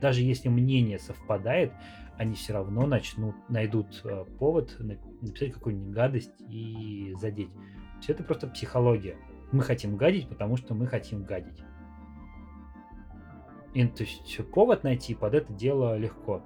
даже 0.00 0.22
если 0.22 0.48
мнение 0.48 0.98
совпадает, 0.98 1.72
они 2.16 2.34
все 2.34 2.54
равно 2.54 2.86
начнут, 2.86 3.34
найдут 3.48 4.00
э, 4.04 4.24
повод 4.38 4.74
на- 4.80 4.96
написать 5.20 5.52
какую-нибудь 5.52 5.94
гадость 5.94 6.32
и 6.48 7.14
задеть. 7.20 7.50
Есть, 8.02 8.10
это 8.10 8.24
просто 8.24 8.48
психология. 8.48 9.16
Мы 9.52 9.62
хотим 9.62 9.96
гадить, 9.96 10.28
потому 10.28 10.56
что 10.56 10.74
мы 10.74 10.88
хотим 10.88 11.22
гадить. 11.22 11.62
И, 13.74 13.86
то 13.86 14.02
есть 14.02 14.44
повод 14.50 14.82
найти 14.82 15.14
под 15.14 15.34
это 15.34 15.52
дело 15.52 15.96
легко. 15.96 16.42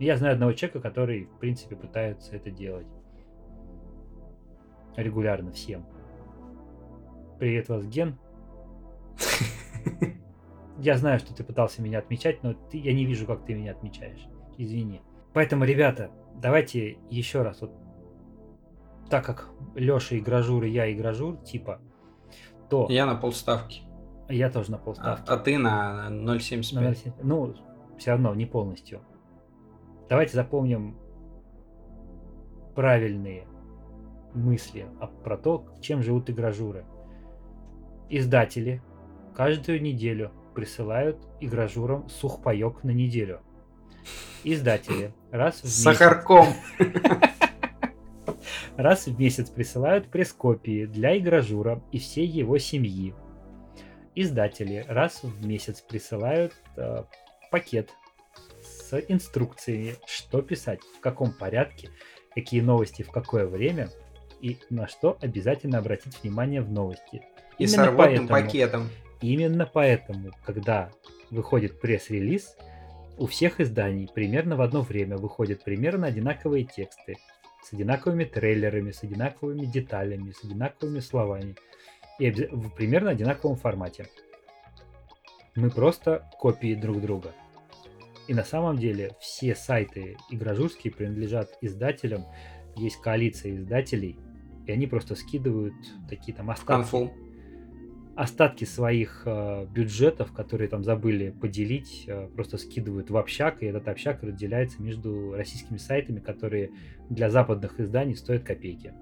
Я 0.00 0.16
знаю 0.16 0.34
одного 0.34 0.52
человека, 0.54 0.80
который, 0.80 1.26
в 1.26 1.38
принципе, 1.38 1.76
пытается 1.76 2.34
это 2.34 2.50
делать. 2.50 2.88
Регулярно 4.96 5.52
всем. 5.52 5.86
Привет 7.38 7.68
вас, 7.68 7.86
Ген. 7.86 8.18
Я 10.78 10.96
знаю, 10.98 11.20
что 11.20 11.32
ты 11.32 11.44
пытался 11.44 11.80
меня 11.80 12.00
отмечать, 12.00 12.42
но 12.42 12.54
ты, 12.54 12.78
я 12.78 12.92
не 12.92 13.04
вижу, 13.04 13.24
как 13.24 13.44
ты 13.44 13.54
меня 13.54 13.70
отмечаешь. 13.70 14.26
Извини. 14.58 15.00
Поэтому, 15.32 15.64
ребята, 15.64 16.10
давайте 16.34 16.98
еще 17.08 17.42
раз. 17.42 17.60
Вот 17.60 17.72
так 19.12 19.26
как 19.26 19.48
Леша 19.74 20.16
игражур 20.18 20.64
и 20.64 20.70
я 20.70 20.90
игражур, 20.90 21.36
типа, 21.36 21.82
то 22.70 22.86
Я 22.88 23.04
на 23.04 23.14
полставки. 23.14 23.82
я 24.30 24.48
тоже 24.50 24.70
на 24.70 24.78
А, 24.78 24.80
полставки. 24.80 25.24
а 25.30 25.36
ты 25.36 25.58
на 25.58 26.08
На 26.08 26.34
0,75. 26.36 26.94
0,7. 26.94 27.12
Ну, 27.22 27.54
все 27.98 28.12
равно 28.12 28.34
не 28.34 28.46
полностью. 28.46 29.02
Давайте 30.08 30.32
запомним 30.34 30.96
правильные 32.74 33.46
мысли 34.34 34.86
а- 34.98 35.08
про 35.08 35.36
то, 35.36 35.66
чем 35.82 36.02
живут 36.02 36.30
игражуры. 36.30 36.86
Издатели 38.08 38.80
каждую 39.36 39.82
неделю 39.82 40.30
присылают 40.54 41.18
игражурам 41.40 42.08
сухпайок 42.08 42.82
на 42.82 42.92
неделю. 42.92 43.40
Издатели 44.42 45.12
раз 45.30 45.56
в 45.62 45.66
С 45.68 45.84
месяц, 45.84 45.98
сахарком. 45.98 46.46
раз 48.76 49.06
в 49.06 49.18
месяц 49.18 49.50
присылают 49.50 50.08
пресс-копии 50.08 50.86
для 50.86 51.16
игражура 51.18 51.82
и 51.92 51.98
всей 51.98 52.26
его 52.26 52.58
семьи. 52.58 53.14
Издатели 54.14 54.84
раз 54.88 55.22
в 55.22 55.46
месяц 55.46 55.80
присылают 55.80 56.52
э, 56.76 57.04
пакет 57.50 57.90
с 58.62 58.98
инструкциями, 59.08 59.94
что 60.06 60.42
писать, 60.42 60.80
в 60.98 61.00
каком 61.00 61.32
порядке, 61.32 61.88
какие 62.34 62.60
новости 62.60 63.02
в 63.02 63.10
какое 63.10 63.46
время 63.46 63.88
и 64.40 64.58
на 64.70 64.86
что 64.88 65.16
обязательно 65.20 65.78
обратить 65.78 66.22
внимание 66.22 66.60
в 66.60 66.70
новости. 66.70 67.22
И 67.58 67.66
с 67.66 67.74
Именно 67.74 67.86
рвотным 67.90 68.28
поэтому- 68.28 68.28
пакетом. 68.28 68.88
Именно 69.20 69.70
поэтому, 69.72 70.30
когда 70.44 70.90
выходит 71.30 71.80
пресс-релиз, 71.80 72.56
у 73.18 73.26
всех 73.26 73.60
изданий 73.60 74.08
примерно 74.12 74.56
в 74.56 74.62
одно 74.62 74.80
время 74.82 75.16
выходят 75.16 75.62
примерно 75.62 76.08
одинаковые 76.08 76.64
тексты 76.64 77.16
с 77.62 77.72
одинаковыми 77.72 78.24
трейлерами, 78.24 78.90
с 78.90 79.02
одинаковыми 79.02 79.66
деталями, 79.66 80.32
с 80.32 80.44
одинаковыми 80.44 81.00
словами 81.00 81.56
и 82.18 82.30
в 82.30 82.70
примерно 82.70 83.10
одинаковом 83.10 83.56
формате. 83.56 84.08
Мы 85.54 85.70
просто 85.70 86.28
копии 86.38 86.74
друг 86.74 87.00
друга. 87.00 87.32
И 88.28 88.34
на 88.34 88.44
самом 88.44 88.78
деле 88.78 89.16
все 89.20 89.54
сайты 89.54 90.16
игражурские 90.30 90.92
принадлежат 90.92 91.58
издателям, 91.60 92.24
есть 92.76 93.00
коалиция 93.00 93.56
издателей, 93.56 94.18
и 94.66 94.72
они 94.72 94.86
просто 94.86 95.14
скидывают 95.14 95.74
такие 96.08 96.34
там 96.36 96.50
остатки 96.50 96.68
Конфу. 96.68 97.12
Остатки 98.14 98.64
своих 98.64 99.22
э, 99.24 99.66
бюджетов, 99.66 100.32
которые 100.32 100.68
там 100.68 100.84
забыли 100.84 101.30
поделить, 101.30 102.04
э, 102.06 102.28
просто 102.34 102.58
скидывают 102.58 103.10
в 103.10 103.16
общак, 103.16 103.62
и 103.62 103.66
этот 103.66 103.88
общак 103.88 104.22
разделяется 104.22 104.82
между 104.82 105.32
российскими 105.32 105.78
сайтами, 105.78 106.20
которые 106.20 106.70
для 107.08 107.30
западных 107.30 107.80
изданий 107.80 108.14
стоят 108.14 108.44
копейки. 108.44 108.92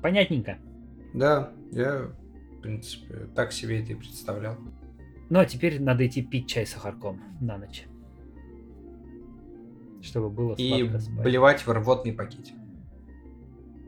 Понятненько. 0.00 0.58
Да, 1.12 1.52
я, 1.70 2.10
в 2.52 2.60
принципе, 2.62 3.28
так 3.34 3.52
себе 3.52 3.82
это 3.82 3.92
и 3.92 3.94
представлял. 3.94 4.56
Ну 5.28 5.38
а 5.38 5.44
теперь 5.44 5.80
надо 5.80 6.06
идти 6.06 6.22
пить 6.22 6.48
чай 6.48 6.66
с 6.66 6.70
сахарком 6.70 7.20
на 7.40 7.58
ночь. 7.58 7.84
Чтобы 10.00 10.30
было 10.30 10.54
И 10.54 10.88
спать. 10.98 11.22
блевать 11.22 11.66
в 11.66 11.70
рвотный 11.70 12.12
пакетик. 12.12 12.54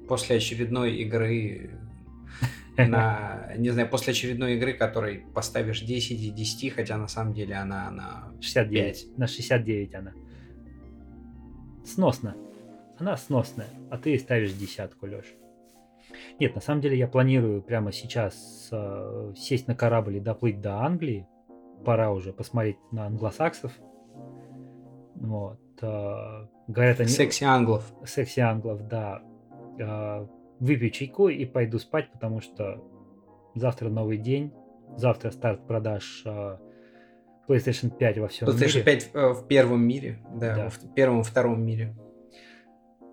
После 0.08 0.36
очередной 0.36 0.96
игры 0.98 1.70
на, 2.76 3.52
не 3.56 3.70
знаю, 3.70 3.88
после 3.88 4.12
очередной 4.12 4.54
игры, 4.54 4.72
которой 4.72 5.24
поставишь 5.34 5.80
10 5.80 6.20
из 6.20 6.32
10, 6.32 6.72
хотя 6.72 6.96
на 6.96 7.08
самом 7.08 7.34
деле 7.34 7.54
она 7.54 7.90
на 7.90 8.32
69. 8.40 9.18
На 9.18 9.26
69 9.26 9.94
она. 9.94 10.12
Сносно. 11.84 12.36
Она 12.98 13.16
сносная. 13.16 13.68
А 13.90 13.98
ты 13.98 14.18
ставишь 14.18 14.52
десятку, 14.52 15.06
Леш. 15.06 15.26
Нет, 16.38 16.54
на 16.54 16.60
самом 16.60 16.80
деле 16.80 16.96
я 16.96 17.08
планирую 17.08 17.62
прямо 17.62 17.92
сейчас 17.92 18.68
э, 18.70 19.32
сесть 19.36 19.68
на 19.68 19.74
корабль 19.74 20.16
и 20.16 20.20
доплыть 20.20 20.60
до 20.60 20.78
Англии. 20.78 21.26
Пора 21.84 22.12
уже 22.12 22.32
посмотреть 22.32 22.78
на 22.92 23.06
англосаксов. 23.06 23.72
Вот. 25.14 25.60
э, 25.80 26.46
говорят 26.68 27.00
они... 27.00 27.08
секси 27.08 27.44
англов. 27.44 27.84
Секси 28.04 28.40
англов, 28.40 28.86
да. 28.86 29.22
Э, 29.78 30.26
выпью 30.64 30.90
чайку 30.90 31.28
и 31.28 31.44
пойду 31.44 31.78
спать, 31.78 32.10
потому 32.12 32.40
что 32.40 32.82
завтра 33.54 33.88
новый 33.88 34.18
день. 34.18 34.52
Завтра 34.96 35.30
старт 35.30 35.66
продаж 35.66 36.22
э, 36.24 36.58
PlayStation 37.48 37.90
5 37.96 38.18
во 38.18 38.28
всем 38.28 38.48
PlayStation 38.48 38.78
мире. 38.78 38.84
5 38.84 39.10
э, 39.12 39.28
в 39.32 39.46
первом 39.46 39.86
мире, 39.86 40.18
да, 40.34 40.56
Да. 40.56 40.68
в 40.68 40.94
первом 40.94 41.20
и 41.20 41.24
втором 41.24 41.64
мире. 41.64 41.96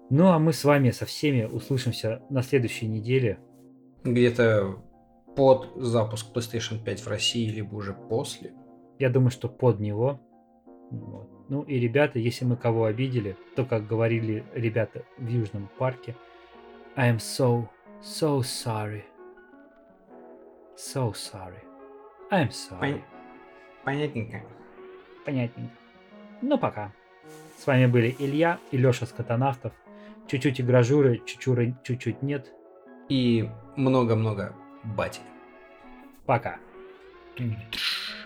Ну 0.09 0.27
а 0.27 0.39
мы 0.39 0.51
с 0.53 0.63
вами 0.63 0.91
со 0.91 1.05
всеми 1.05 1.45
услышимся 1.45 2.21
на 2.29 2.41
следующей 2.43 2.87
неделе. 2.87 3.39
Где-то 4.03 4.75
под 5.35 5.71
запуск 5.77 6.35
PlayStation 6.35 6.83
5 6.83 7.01
в 7.01 7.07
России, 7.07 7.49
либо 7.49 7.75
уже 7.75 7.93
после. 7.93 8.51
Я 8.99 9.09
думаю, 9.09 9.31
что 9.31 9.47
под 9.47 9.79
него. 9.79 10.19
Вот. 10.91 11.29
Ну 11.49 11.61
и 11.63 11.79
ребята, 11.79 12.19
если 12.19 12.43
мы 12.45 12.57
кого 12.57 12.85
обидели, 12.85 13.37
то, 13.55 13.65
как 13.65 13.87
говорили 13.87 14.43
ребята 14.53 15.03
в 15.17 15.27
Южном 15.27 15.69
парке, 15.79 16.15
I 16.95 17.07
am 17.07 17.19
so, 17.19 17.69
so 18.01 18.41
sorry. 18.41 19.03
So 20.75 21.13
sorry. 21.13 21.61
I'm 22.31 22.51
sorry. 22.51 22.79
Пон- 22.93 23.01
Понятненько. 23.85 24.41
Понятненько. 25.25 25.73
Ну 26.41 26.57
пока. 26.57 26.91
С 27.57 27.67
вами 27.67 27.85
были 27.85 28.15
Илья 28.19 28.59
и 28.71 28.77
Леша 28.77 29.05
Скотонавтов. 29.05 29.73
Чуть-чуть 30.27 30.59
игражуры, 30.61 31.21
чуть-чуть, 31.25 31.83
чуть-чуть 31.83 32.21
нет. 32.21 32.51
И 33.09 33.49
много-много 33.75 34.53
бати. 34.83 35.21
Пока. 36.25 36.57
Тш. 37.71 38.20